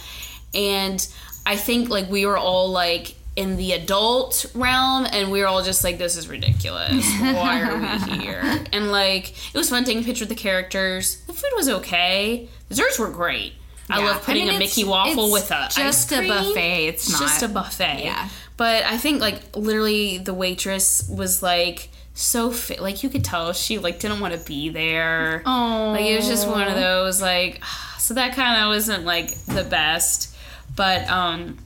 And 0.54 1.06
I 1.46 1.56
think 1.56 1.90
like 1.90 2.10
we 2.10 2.26
were 2.26 2.38
all 2.38 2.70
like 2.70 3.16
in 3.36 3.58
the 3.58 3.74
adult 3.74 4.46
realm 4.56 5.06
and 5.12 5.32
we 5.32 5.42
were 5.42 5.48
all 5.48 5.62
just 5.62 5.84
like, 5.84 5.98
this 5.98 6.16
is 6.16 6.28
ridiculous. 6.30 7.06
Why 7.20 7.62
are 7.62 7.78
we 7.78 8.18
here? 8.20 8.42
And 8.72 8.92
like, 8.92 9.32
it 9.54 9.58
was 9.58 9.70
fun 9.70 9.84
taking 9.84 10.04
a 10.04 10.06
picture 10.06 10.24
with 10.24 10.30
the 10.30 10.36
characters. 10.36 11.18
The 11.28 11.34
food 11.34 11.52
was 11.56 11.70
okay. 11.70 12.48
Desserts 12.70 12.98
were 12.98 13.10
great. 13.10 13.54
I 13.90 14.04
love 14.04 14.24
putting 14.24 14.44
I 14.44 14.48
mean, 14.48 14.56
a 14.56 14.60
Mickey 14.60 14.84
waffle 14.84 15.32
with 15.32 15.52
a 15.52 15.70
just 15.72 16.12
a 16.12 16.28
buffet. 16.28 16.88
It's 16.88 17.08
It's 17.08 17.20
just 17.20 17.44
a 17.44 17.48
buffet. 17.48 18.04
Yeah. 18.04 18.30
But 18.58 18.84
I 18.86 18.98
think 18.98 19.22
like 19.22 19.56
literally 19.56 20.18
the 20.18 20.34
waitress 20.34 21.08
was 21.08 21.44
like 21.44 21.90
so 22.16 22.50
fit. 22.50 22.80
Like 22.80 23.04
you 23.04 23.10
could 23.10 23.24
tell 23.24 23.54
she 23.54 23.78
like 23.78 24.00
didn't 24.00 24.22
want 24.22 24.34
to 24.34 24.40
be 24.40 24.70
there. 24.70 25.44
Oh. 25.46 25.92
Like 25.92 26.06
it 26.06 26.16
was 26.16 26.28
just 26.28 26.48
one 26.48 26.68
of 26.68 26.76
those 26.76 27.22
like. 27.22 27.62
So 27.98 28.14
that 28.14 28.36
kind 28.36 28.62
of 28.62 28.68
wasn't 28.68 29.04
like 29.04 29.32
the 29.46 29.64
best. 29.64 30.38
But 30.76 31.10
um, 31.10 31.58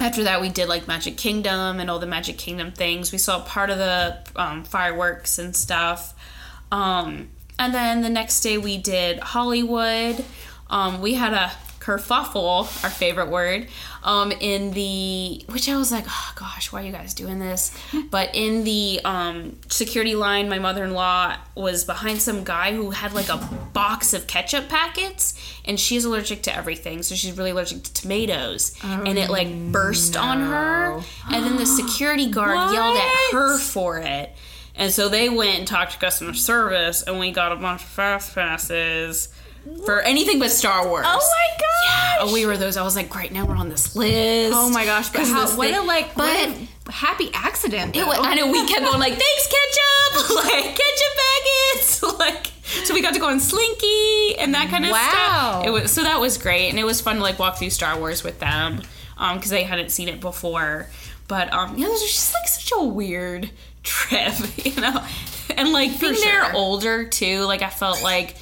after 0.00 0.24
that 0.24 0.40
we 0.40 0.48
did 0.48 0.68
like 0.68 0.86
Magic 0.86 1.16
Kingdom 1.16 1.80
and 1.80 1.90
all 1.90 1.98
the 1.98 2.06
Magic 2.06 2.38
Kingdom 2.38 2.72
things. 2.72 3.12
We 3.12 3.18
saw 3.18 3.40
part 3.40 3.70
of 3.70 3.78
the 3.78 4.18
um, 4.36 4.64
fireworks 4.64 5.38
and 5.38 5.54
stuff. 5.54 6.14
Um, 6.70 7.28
and 7.58 7.74
then 7.74 8.02
the 8.02 8.10
next 8.10 8.40
day 8.40 8.58
we 8.58 8.78
did 8.78 9.18
Hollywood. 9.18 10.24
Um, 10.70 11.00
we 11.00 11.14
had 11.14 11.32
a 11.32 11.50
kerfuffle, 11.88 12.84
our 12.84 12.90
favorite 12.90 13.30
word, 13.30 13.66
um, 14.02 14.30
in 14.30 14.72
the 14.72 15.42
which 15.48 15.68
I 15.70 15.76
was 15.76 15.90
like, 15.90 16.04
oh 16.06 16.32
gosh, 16.36 16.70
why 16.70 16.82
are 16.82 16.84
you 16.84 16.92
guys 16.92 17.14
doing 17.14 17.38
this? 17.38 17.76
But 18.10 18.30
in 18.34 18.64
the 18.64 19.00
um, 19.04 19.58
security 19.68 20.14
line, 20.14 20.48
my 20.48 20.58
mother-in-law 20.58 21.36
was 21.54 21.84
behind 21.84 22.22
some 22.22 22.42
guy 22.42 22.74
who 22.74 22.90
had 22.90 23.12
like 23.12 23.28
a 23.28 23.36
box 23.72 24.14
of 24.14 24.26
ketchup 24.26 24.68
packets, 24.68 25.34
and 25.64 25.78
she's 25.80 26.04
allergic 26.04 26.42
to 26.42 26.54
everything, 26.54 27.02
so 27.02 27.14
she's 27.14 27.36
really 27.36 27.50
allergic 27.50 27.82
to 27.84 27.92
tomatoes, 27.92 28.74
and 28.82 29.18
it 29.18 29.30
like 29.30 29.48
burst 29.72 30.16
on 30.16 30.40
her, 30.40 31.02
and 31.30 31.44
then 31.44 31.56
the 31.56 31.66
security 31.80 32.30
guard 32.30 32.72
yelled 32.72 32.96
at 32.96 33.32
her 33.32 33.58
for 33.58 33.98
it. 33.98 34.34
And 34.74 34.92
so 34.92 35.08
they 35.08 35.28
went 35.28 35.58
and 35.58 35.66
talked 35.66 35.92
to 35.92 35.98
customer 35.98 36.34
service, 36.34 37.02
and 37.02 37.18
we 37.18 37.30
got 37.32 37.52
a 37.52 37.56
bunch 37.56 37.82
of 37.82 37.88
fast 37.88 38.34
passes 38.34 39.28
for 39.86 40.00
anything 40.00 40.38
but 40.38 40.50
Star 40.50 40.86
Wars. 40.88 41.04
Oh 41.08 41.16
my 41.18 41.56
gosh. 41.58 42.16
Oh, 42.20 42.32
we 42.32 42.46
were 42.46 42.56
those. 42.56 42.76
I 42.76 42.82
was 42.82 42.96
like, 42.96 43.08
great, 43.10 43.32
now 43.32 43.46
we're 43.46 43.56
on 43.56 43.68
this 43.68 43.94
list. 43.94 44.52
Oh 44.56 44.70
my 44.70 44.84
gosh! 44.84 45.08
But 45.10 45.26
how, 45.26 45.48
what 45.56 45.72
a 45.72 45.82
like, 45.82 46.14
but 46.14 46.48
a 46.86 46.92
happy 46.92 47.30
accident. 47.32 47.94
it 47.96 48.04
was, 48.06 48.18
I 48.20 48.34
know 48.34 48.50
we 48.50 48.66
kept 48.66 48.80
going 48.84 48.98
like, 48.98 49.14
thanks 49.14 49.46
ketchup, 49.46 50.30
like 50.44 50.64
ketchup 50.64 51.16
packets, 51.16 52.02
like. 52.18 52.46
So 52.84 52.92
we 52.94 53.00
got 53.02 53.14
to 53.14 53.20
go 53.20 53.28
on 53.28 53.40
Slinky 53.40 54.36
and 54.38 54.54
that 54.54 54.68
kind 54.68 54.84
of 54.84 54.90
Wow. 54.90 54.98
stuff. 55.60 55.66
It 55.66 55.70
was 55.70 55.90
so 55.92 56.02
that 56.02 56.20
was 56.20 56.38
great, 56.38 56.68
and 56.70 56.78
it 56.78 56.84
was 56.84 57.00
fun 57.00 57.16
to 57.16 57.22
like 57.22 57.38
walk 57.38 57.56
through 57.58 57.70
Star 57.70 57.98
Wars 57.98 58.22
with 58.24 58.40
them, 58.40 58.82
um, 59.16 59.36
because 59.36 59.50
they 59.50 59.62
hadn't 59.62 59.90
seen 59.90 60.08
it 60.08 60.20
before. 60.20 60.88
But 61.28 61.52
um, 61.52 61.78
yeah, 61.78 61.86
it 61.86 61.90
was 61.90 62.02
just 62.02 62.34
like 62.34 62.48
such 62.48 62.72
a 62.76 62.82
weird 62.82 63.50
trip, 63.82 64.34
you 64.64 64.80
know, 64.80 65.02
and 65.56 65.72
like 65.72 65.98
being 66.00 66.14
there 66.14 66.52
older 66.54 67.04
too. 67.04 67.42
Like 67.44 67.62
I 67.62 67.70
felt 67.70 68.02
like 68.02 68.36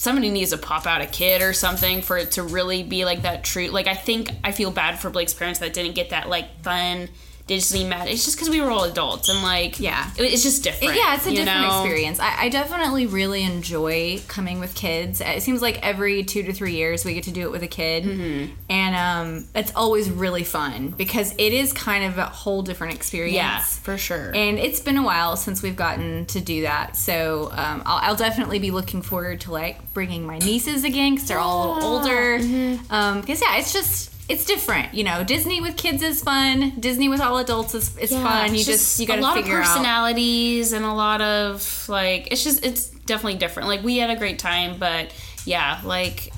somebody 0.00 0.30
needs 0.30 0.48
to 0.48 0.56
pop 0.56 0.86
out 0.86 1.02
a 1.02 1.06
kid 1.06 1.42
or 1.42 1.52
something 1.52 2.00
for 2.00 2.16
it 2.16 2.30
to 2.30 2.42
really 2.42 2.82
be 2.82 3.04
like 3.04 3.20
that 3.20 3.44
true. 3.44 3.66
Like 3.66 3.86
I 3.86 3.92
think 3.92 4.30
I 4.42 4.50
feel 4.50 4.70
bad 4.70 4.98
for 4.98 5.10
Blake's 5.10 5.34
parents 5.34 5.60
that 5.60 5.74
didn't 5.74 5.94
get 5.94 6.08
that 6.08 6.26
like 6.26 6.62
fun 6.62 7.10
Disney 7.46 7.84
mad. 7.84 8.06
It's 8.08 8.24
just 8.24 8.36
because 8.36 8.48
we 8.48 8.60
were 8.60 8.70
all 8.70 8.84
adults 8.84 9.28
and 9.28 9.42
like 9.42 9.80
Yeah. 9.80 10.08
it- 10.16 10.32
it's 10.32 10.42
just 10.42 10.62
different. 10.62 10.94
yeah, 10.94 11.14
it's 11.16 11.26
a 11.26 11.30
different 11.30 11.62
know? 11.62 11.82
experience. 11.82 12.20
I, 12.20 12.42
I 12.44 12.48
definitely 12.48 13.06
really 13.06 13.42
enjoy 13.42 14.20
coming 14.28 14.60
with 14.60 14.74
kids. 14.74 15.20
It 15.20 15.42
seems 15.42 15.60
like 15.60 15.84
every 15.84 16.22
two 16.22 16.42
to 16.44 16.52
three 16.52 16.74
years 16.74 17.04
we 17.04 17.14
get 17.14 17.24
to 17.24 17.32
do 17.32 17.42
it 17.42 17.50
with 17.50 17.62
a 17.62 17.68
kid, 17.68 18.04
Mm-hmm. 18.04 18.52
and 18.68 18.94
um, 18.96 19.48
it's 19.54 19.72
always 19.74 20.08
really 20.10 20.44
fun 20.44 20.90
because 20.90 21.32
it 21.38 21.52
is 21.52 21.72
kind 21.72 22.04
of 22.04 22.18
a 22.18 22.26
whole 22.26 22.62
different 22.62 22.94
experience. 22.94 23.34
Yeah, 23.34 23.58
for 23.60 23.98
sure. 23.98 24.30
And 24.34 24.58
it's 24.58 24.80
been 24.80 24.96
a 24.96 25.02
while 25.02 25.36
since 25.36 25.62
we've 25.62 25.76
gotten 25.76 26.26
to 26.26 26.40
do 26.40 26.62
that, 26.62 26.96
so 26.96 27.50
um, 27.52 27.82
I'll, 27.84 28.10
I'll 28.10 28.16
definitely 28.16 28.58
be 28.60 28.70
looking 28.70 29.02
forward 29.02 29.40
to 29.42 29.52
like 29.52 29.92
bringing 29.92 30.24
my 30.26 30.38
nieces 30.38 30.84
again 30.84 31.14
because 31.14 31.28
they're 31.28 31.38
all 31.38 31.74
little 31.74 31.90
older. 31.98 32.38
Mm-hmm. 32.38 33.20
Because 33.20 33.40
yeah, 33.40 33.56
it's 33.56 33.72
just. 33.72 34.09
It's 34.30 34.44
different, 34.44 34.94
you 34.94 35.02
know. 35.04 35.24
Disney 35.24 35.60
with 35.60 35.76
kids 35.76 36.02
is 36.02 36.22
fun. 36.22 36.74
Disney 36.78 37.08
with 37.08 37.20
all 37.20 37.38
adults 37.38 37.74
is, 37.74 37.96
is 37.98 38.12
Yeah, 38.12 38.22
fun. 38.22 38.50
You 38.54 38.60
it's 38.60 38.66
just, 38.66 39.00
you 39.00 39.06
got 39.06 39.14
a 39.18 39.20
to 39.20 39.22
lot 39.26 39.36
of 39.38 39.42
figure 39.44 39.58
out. 39.60 39.66
personalities 39.66 40.72
and 40.72 40.84
a 40.84 40.92
lot 40.94 41.20
of 41.20 41.88
like 41.88 42.28
it's 42.30 42.44
just 42.44 42.64
it's 42.64 42.86
definitely 42.90 43.38
different. 43.38 43.68
Like 43.68 43.82
we 43.82 43.98
had 43.98 44.10
a 44.10 44.16
great 44.16 44.38
time, 44.38 44.78
but 44.78 45.12
yeah, 45.44 45.80
like 45.84 46.32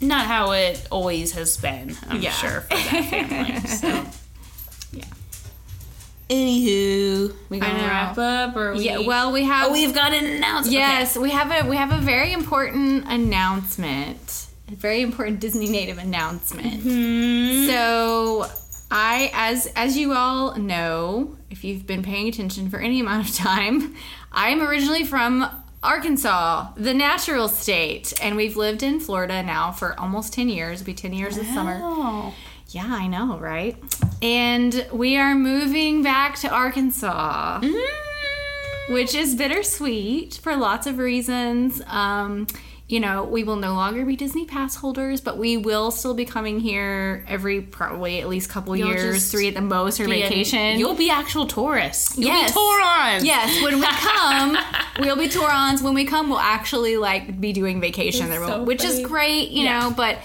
not 0.00 0.26
how 0.26 0.52
it 0.52 0.86
always 0.90 1.32
has 1.32 1.56
been. 1.58 1.96
I'm 2.08 2.20
Yeah. 2.22 2.30
sure 2.32 2.60
for 2.62 2.68
that 2.76 3.04
family. 3.10 3.60
So 3.68 3.88
yeah. 4.92 5.04
Anywho, 6.30 7.34
we 7.48 7.58
gonna 7.58 7.74
wrap 7.78 8.16
up 8.18 8.56
or 8.56 8.74
we, 8.74 8.84
Yeah, 8.84 9.00
well, 9.00 9.32
we 9.32 9.44
have. 9.44 9.68
oh 9.68 9.72
we've 9.72 9.94
got 9.94 10.12
an 10.12 10.24
announcement. 10.24 10.72
Yes, 10.72 11.16
we 11.16 11.30
have 11.30 11.50
a 11.50 11.68
we 11.68 11.76
have 11.76 11.92
a 11.92 11.98
very 11.98 12.32
important 12.32 13.04
announcement. 13.08 14.46
A 14.70 14.74
very 14.74 15.00
important 15.00 15.40
Disney 15.40 15.68
native 15.68 15.98
announcement. 15.98 16.82
Mm-hmm. 16.82 17.66
So, 17.66 18.46
I 18.90 19.30
as 19.32 19.66
as 19.74 19.96
you 19.96 20.12
all 20.12 20.56
know, 20.56 21.36
if 21.50 21.64
you've 21.64 21.86
been 21.86 22.02
paying 22.02 22.28
attention 22.28 22.70
for 22.70 22.78
any 22.78 23.00
amount 23.00 23.28
of 23.28 23.34
time, 23.34 23.94
I 24.32 24.50
am 24.50 24.60
originally 24.60 25.04
from 25.04 25.48
Arkansas, 25.82 26.72
the 26.76 26.92
natural 26.92 27.48
state, 27.48 28.12
and 28.20 28.36
we've 28.36 28.56
lived 28.56 28.82
in 28.82 29.00
Florida 29.00 29.42
now 29.42 29.70
for 29.70 29.98
almost 29.98 30.32
10 30.32 30.48
years. 30.48 30.80
It'll 30.80 30.86
be 30.86 30.94
10 30.94 31.12
years 31.12 31.36
this 31.36 31.46
summer. 31.54 32.32
Yeah, 32.70 32.86
I 32.86 33.06
know, 33.06 33.38
right? 33.38 33.76
And 34.20 34.86
we 34.92 35.16
are 35.16 35.34
moving 35.34 36.02
back 36.02 36.36
to 36.40 36.50
Arkansas 36.50 37.60
which 38.88 39.14
is 39.14 39.34
bittersweet 39.34 40.34
for 40.42 40.56
lots 40.56 40.86
of 40.86 40.98
reasons. 40.98 41.82
Um, 41.86 42.46
you 42.88 43.00
know, 43.00 43.22
we 43.24 43.44
will 43.44 43.56
no 43.56 43.74
longer 43.74 44.04
be 44.06 44.16
Disney 44.16 44.46
pass 44.46 44.76
holders, 44.76 45.20
but 45.20 45.36
we 45.36 45.58
will 45.58 45.90
still 45.90 46.14
be 46.14 46.24
coming 46.24 46.58
here 46.58 47.22
every 47.28 47.60
probably 47.60 48.20
at 48.20 48.28
least 48.28 48.48
couple 48.48 48.74
You'll 48.74 48.88
years, 48.88 49.30
three 49.30 49.46
at 49.48 49.54
the 49.54 49.60
most, 49.60 50.00
or 50.00 50.04
an- 50.04 50.10
vacation. 50.10 50.78
You'll 50.78 50.94
be 50.94 51.10
actual 51.10 51.46
tourists. 51.46 52.16
You'll 52.16 52.28
Yes. 52.28 52.50
be 52.50 52.54
Tourons. 52.58 53.24
Yes, 53.24 53.62
when 53.62 53.78
we 53.78 53.86
come, 53.86 54.56
we'll 55.00 55.16
be 55.16 55.28
Tourons. 55.28 55.82
When 55.82 55.92
we 55.92 56.06
come, 56.06 56.30
we'll 56.30 56.38
actually 56.38 56.96
like 56.96 57.38
be 57.38 57.52
doing 57.52 57.78
vacation 57.80 58.30
there, 58.30 58.46
so 58.46 58.62
which 58.62 58.82
is 58.82 59.00
great, 59.06 59.50
you 59.50 59.64
Yeah. 59.64 59.80
know. 59.80 59.90
But 59.90 60.18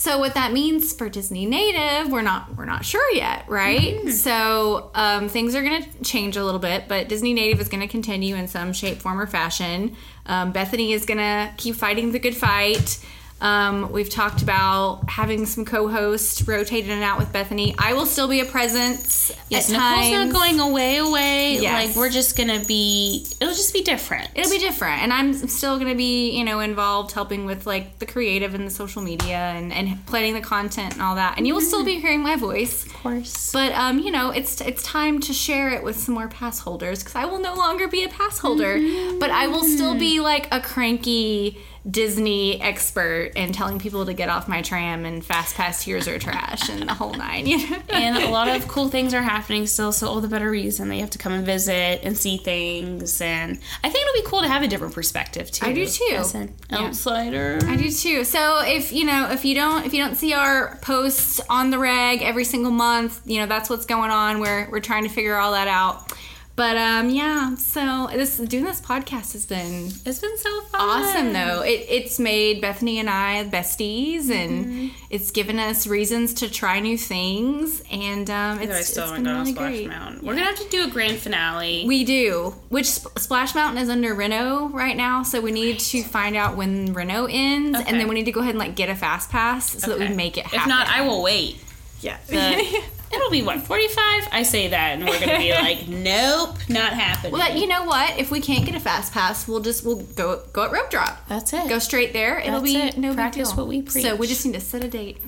so 0.00 0.16
what 0.16 0.32
that 0.32 0.54
means 0.54 0.94
for 0.94 1.10
Disney 1.10 1.44
native, 1.44 2.10
we're 2.10 2.22
not 2.22 2.56
we're 2.56 2.64
not 2.64 2.86
sure 2.86 3.12
yet, 3.12 3.44
right? 3.48 3.96
Mm-hmm. 3.96 4.08
So 4.08 4.90
um, 4.94 5.28
things 5.28 5.54
are 5.54 5.62
going 5.62 5.82
to 5.82 6.02
change 6.02 6.38
a 6.38 6.42
little 6.42 6.58
bit, 6.58 6.88
but 6.88 7.10
Disney 7.10 7.34
native 7.34 7.60
is 7.60 7.68
going 7.68 7.82
to 7.82 7.86
continue 7.86 8.34
in 8.34 8.48
some 8.48 8.72
shape, 8.72 9.02
form, 9.02 9.20
or 9.20 9.26
fashion. 9.26 9.94
Um, 10.24 10.52
Bethany 10.52 10.94
is 10.94 11.04
going 11.04 11.18
to 11.18 11.52
keep 11.58 11.74
fighting 11.74 12.12
the 12.12 12.18
good 12.18 12.34
fight. 12.34 12.98
Um, 13.40 13.90
we've 13.92 14.10
talked 14.10 14.42
about 14.42 15.08
having 15.08 15.46
some 15.46 15.64
co-hosts 15.64 16.46
rotate 16.46 16.84
in 16.84 16.90
and 16.90 17.02
out 17.02 17.18
with 17.18 17.32
Bethany. 17.32 17.74
I 17.78 17.94
will 17.94 18.06
still 18.06 18.28
be 18.28 18.40
a 18.40 18.44
presence 18.44 19.32
Yes, 19.48 19.70
Nicole's 19.70 19.88
times. 19.88 20.10
not 20.12 20.32
going 20.32 20.60
away. 20.60 20.98
Away. 20.98 21.58
Yes. 21.58 21.88
Like 21.88 21.96
we're 21.96 22.10
just 22.10 22.36
gonna 22.36 22.62
be. 22.64 23.26
It'll 23.40 23.54
just 23.54 23.72
be 23.72 23.82
different. 23.82 24.28
It'll 24.34 24.50
be 24.50 24.58
different, 24.58 25.02
and 25.02 25.12
I'm 25.12 25.32
still 25.48 25.76
going 25.78 25.88
to 25.88 25.96
be, 25.96 26.30
you 26.36 26.44
know, 26.44 26.60
involved 26.60 27.12
helping 27.12 27.46
with 27.46 27.66
like 27.66 27.98
the 27.98 28.06
creative 28.06 28.54
and 28.54 28.66
the 28.66 28.70
social 28.70 29.02
media 29.02 29.36
and, 29.36 29.72
and 29.72 30.04
planning 30.06 30.34
the 30.34 30.40
content 30.40 30.92
and 30.94 31.02
all 31.02 31.14
that. 31.14 31.36
And 31.36 31.46
you 31.46 31.54
will 31.54 31.60
still 31.60 31.84
be 31.84 31.98
hearing 32.00 32.22
my 32.22 32.36
voice, 32.36 32.84
of 32.86 32.92
course. 32.92 33.52
but 33.52 33.72
um, 33.72 33.98
you 33.98 34.10
know, 34.10 34.30
it's 34.30 34.60
it's 34.60 34.82
time 34.82 35.20
to 35.20 35.32
share 35.32 35.70
it 35.70 35.82
with 35.82 35.96
some 35.98 36.14
more 36.14 36.28
pass 36.28 36.58
holders 36.60 37.00
because 37.00 37.14
I 37.14 37.24
will 37.24 37.40
no 37.40 37.54
longer 37.54 37.88
be 37.88 38.04
a 38.04 38.08
pass 38.08 38.38
holder, 38.38 38.78
but 39.18 39.30
I 39.30 39.46
will 39.46 39.64
still 39.64 39.94
be 39.94 40.20
like 40.20 40.46
a 40.52 40.60
cranky 40.60 41.58
Disney 41.88 42.60
expert 42.60 43.32
and 43.36 43.54
telling 43.54 43.78
people 43.78 44.04
to 44.06 44.12
get 44.12 44.28
off 44.28 44.48
my 44.48 44.60
tram 44.62 45.04
and 45.06 45.24
fast 45.24 45.54
pass 45.54 45.84
tiers 45.84 46.06
are 46.08 46.18
trash 46.18 46.68
and 46.68 46.88
the 46.88 46.94
whole 46.94 47.14
nine. 47.14 47.46
You 47.46 47.70
know? 47.70 47.78
and 47.88 48.16
a 48.18 48.28
lot 48.28 48.48
of 48.48 48.68
cool 48.68 48.88
things 48.88 49.14
are 49.14 49.22
happening 49.22 49.66
still, 49.66 49.90
so 49.92 50.06
all 50.08 50.20
the 50.20 50.28
better 50.28 50.50
reason 50.50 50.88
they 50.88 50.98
have 51.00 51.10
to 51.10 51.18
come 51.18 51.32
and 51.32 51.44
visit 51.46 52.00
and 52.02 52.16
see 52.16 52.36
things. 52.36 53.20
And 53.20 53.58
I 53.82 53.88
think 53.88 54.06
it'll 54.06 54.22
be 54.22 54.28
cool 54.28 54.42
to 54.42 54.48
have 54.48 54.62
a 54.62 54.68
different 54.68 54.94
perspective 54.94 55.50
too. 55.50 55.66
I 55.66 55.72
do 55.72 55.86
too. 55.86 56.16
As 56.16 56.34
an 56.34 56.54
Yeah. 56.70 56.78
outsider. 56.86 57.58
I 57.66 57.76
do 57.76 57.90
too. 57.90 58.24
So 58.24 58.60
if 58.64 58.92
you 58.92 59.04
know 59.04 59.30
if 59.30 59.44
you 59.44 59.54
don't 59.54 59.86
if 59.86 59.94
you 59.94 60.02
don't 60.02 60.16
see 60.16 60.32
our 60.34 60.76
posts 60.82 61.40
on 61.48 61.70
the 61.70 61.78
reg 61.78 62.22
every 62.22 62.44
single 62.44 62.72
month, 62.72 63.20
you 63.24 63.40
know 63.40 63.46
that's 63.46 63.70
what's 63.70 63.86
going 63.86 64.10
on. 64.10 64.40
We're 64.40 64.68
we're 64.70 64.80
trying 64.80 65.04
to 65.04 65.08
figure 65.10 65.36
all 65.36 65.52
that 65.52 65.68
out. 65.68 66.12
But 66.60 66.76
um 66.76 67.08
yeah, 67.08 67.54
so 67.54 68.08
this 68.12 68.36
doing 68.36 68.64
this 68.64 68.82
podcast 68.82 69.32
has 69.32 69.46
been 69.46 69.86
It's 70.04 70.18
been 70.18 70.36
so 70.36 70.60
fun. 70.62 70.80
awesome 70.82 71.32
though. 71.32 71.62
It 71.62 71.86
it's 71.88 72.18
made 72.18 72.60
Bethany 72.60 72.98
and 72.98 73.08
I 73.08 73.44
besties 73.48 74.28
and 74.30 74.66
Mm-hmm. 74.66 74.88
it's 75.08 75.30
given 75.30 75.58
us 75.58 75.86
reasons 75.86 76.34
to 76.34 76.50
try 76.50 76.80
new 76.80 76.98
things 76.98 77.82
and 77.90 78.28
um 78.28 78.60
it's, 78.60 78.74
I 78.74 78.80
still 78.82 79.04
it's 79.04 79.10
haven't 79.12 79.24
been 79.24 79.36
really 79.38 79.52
Splash 79.52 79.70
great. 79.72 79.88
Mountain. 79.88 80.26
We're 80.26 80.34
gonna 80.34 80.44
have 80.46 80.58
to 80.58 80.68
do 80.68 80.84
a 80.84 80.90
grand 80.90 81.16
finale. 81.16 81.84
We 81.86 82.04
do. 82.04 82.54
Which 82.68 82.88
Splash 82.88 83.54
Mountain 83.54 83.82
is 83.82 83.88
under 83.88 84.12
Reno 84.14 84.68
right 84.68 84.96
now, 84.98 85.22
so 85.22 85.40
we 85.40 85.52
need 85.52 85.78
to 85.80 86.02
find 86.02 86.36
out 86.36 86.58
when 86.58 86.92
Reno 86.92 87.24
ends, 87.30 87.78
Okay. 87.78 87.88
and 87.90 87.98
then 87.98 88.06
we 88.06 88.14
need 88.16 88.26
to 88.26 88.32
go 88.32 88.40
ahead 88.40 88.50
and 88.50 88.58
like 88.58 88.74
get 88.76 88.90
a 88.90 88.94
fast 88.94 89.30
pass 89.30 89.70
so 89.80 89.86
that 89.92 89.94
Okay. 89.96 90.10
we 90.10 90.14
make 90.14 90.36
it 90.36 90.44
happen. 90.44 90.60
If 90.60 90.66
not, 90.66 90.88
I 90.88 91.00
will 91.08 91.22
wait. 91.22 91.56
yeah. 92.02 92.18
The- 92.28 92.82
it'll 93.12 93.30
be 93.30 93.42
what 93.42 93.60
forty 93.60 93.88
five. 93.88 94.28
I 94.32 94.42
say 94.42 94.68
that, 94.68 94.94
and 94.98 95.04
we're 95.06 95.18
gonna 95.20 95.38
be 95.38 95.52
like, 95.54 95.88
nope, 95.88 96.56
not 96.68 96.92
happening. 96.92 97.32
well, 97.32 97.56
you 97.56 97.66
know 97.66 97.84
what? 97.84 98.18
If 98.18 98.30
we 98.30 98.40
can't 98.40 98.64
get 98.64 98.74
a 98.74 98.80
fast 98.80 99.12
pass, 99.12 99.46
we'll 99.48 99.60
just 99.60 99.84
we'll 99.84 100.02
go 100.14 100.42
go 100.52 100.64
at 100.64 100.72
rope 100.72 100.90
drop. 100.90 101.26
That's 101.28 101.52
it. 101.52 101.68
Go 101.68 101.78
straight 101.78 102.12
there. 102.12 102.38
It'll 102.38 102.60
That's 102.60 102.72
be 102.72 102.78
it. 102.78 102.98
no 102.98 103.14
Practice 103.14 103.48
big 103.50 103.56
deal. 103.56 103.64
what 103.64 103.68
we 103.68 103.86
So 103.86 104.16
we 104.16 104.26
just 104.26 104.44
need 104.46 104.54
to 104.54 104.60
set 104.60 104.84
a 104.84 104.88
date. 104.88 105.18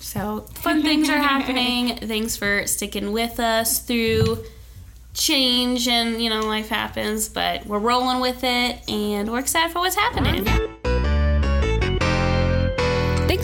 So 0.00 0.40
fun 0.54 0.82
things 0.82 1.08
are 1.08 1.18
happening. 1.18 1.96
Thanks 2.02 2.36
for 2.36 2.66
sticking 2.66 3.12
with 3.12 3.38
us 3.40 3.78
through 3.80 4.44
change 5.14 5.88
and 5.88 6.22
you 6.22 6.30
know 6.30 6.40
life 6.40 6.68
happens, 6.68 7.28
but 7.28 7.66
we're 7.66 7.78
rolling 7.78 8.20
with 8.20 8.42
it 8.44 8.88
and 8.88 9.30
we're 9.30 9.38
excited 9.40 9.72
for 9.72 9.78
what's 9.80 9.94
happening. 9.96 10.46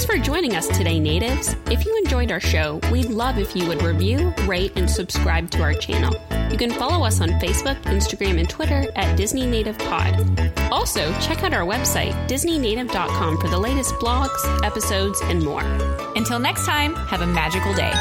For 0.09 0.17
joining 0.17 0.57
us 0.57 0.67
today, 0.69 0.99
natives. 0.99 1.55
If 1.67 1.85
you 1.85 1.95
enjoyed 1.99 2.33
our 2.33 2.41
show, 2.41 2.81
we'd 2.91 3.11
love 3.11 3.37
if 3.37 3.55
you 3.55 3.69
would 3.69 3.83
review, 3.83 4.33
rate, 4.47 4.73
and 4.75 4.89
subscribe 4.89 5.51
to 5.51 5.61
our 5.61 5.75
channel. 5.75 6.17
You 6.51 6.57
can 6.57 6.71
follow 6.71 7.05
us 7.05 7.21
on 7.21 7.29
Facebook, 7.33 7.79
Instagram, 7.83 8.39
and 8.39 8.49
Twitter 8.49 8.91
at 8.97 9.19
Disney 9.19 9.45
Native 9.45 9.77
Pod. 9.77 10.51
Also, 10.73 11.13
check 11.21 11.45
out 11.45 11.53
our 11.53 11.67
website, 11.67 12.15
DisneyNative.com, 12.27 13.39
for 13.39 13.49
the 13.49 13.59
latest 13.59 13.93
blogs, 13.97 14.65
episodes, 14.65 15.21
and 15.25 15.45
more. 15.45 15.65
Until 16.17 16.39
next 16.39 16.65
time, 16.65 16.95
have 16.95 17.21
a 17.21 17.27
magical 17.27 17.75
day. 17.75 17.93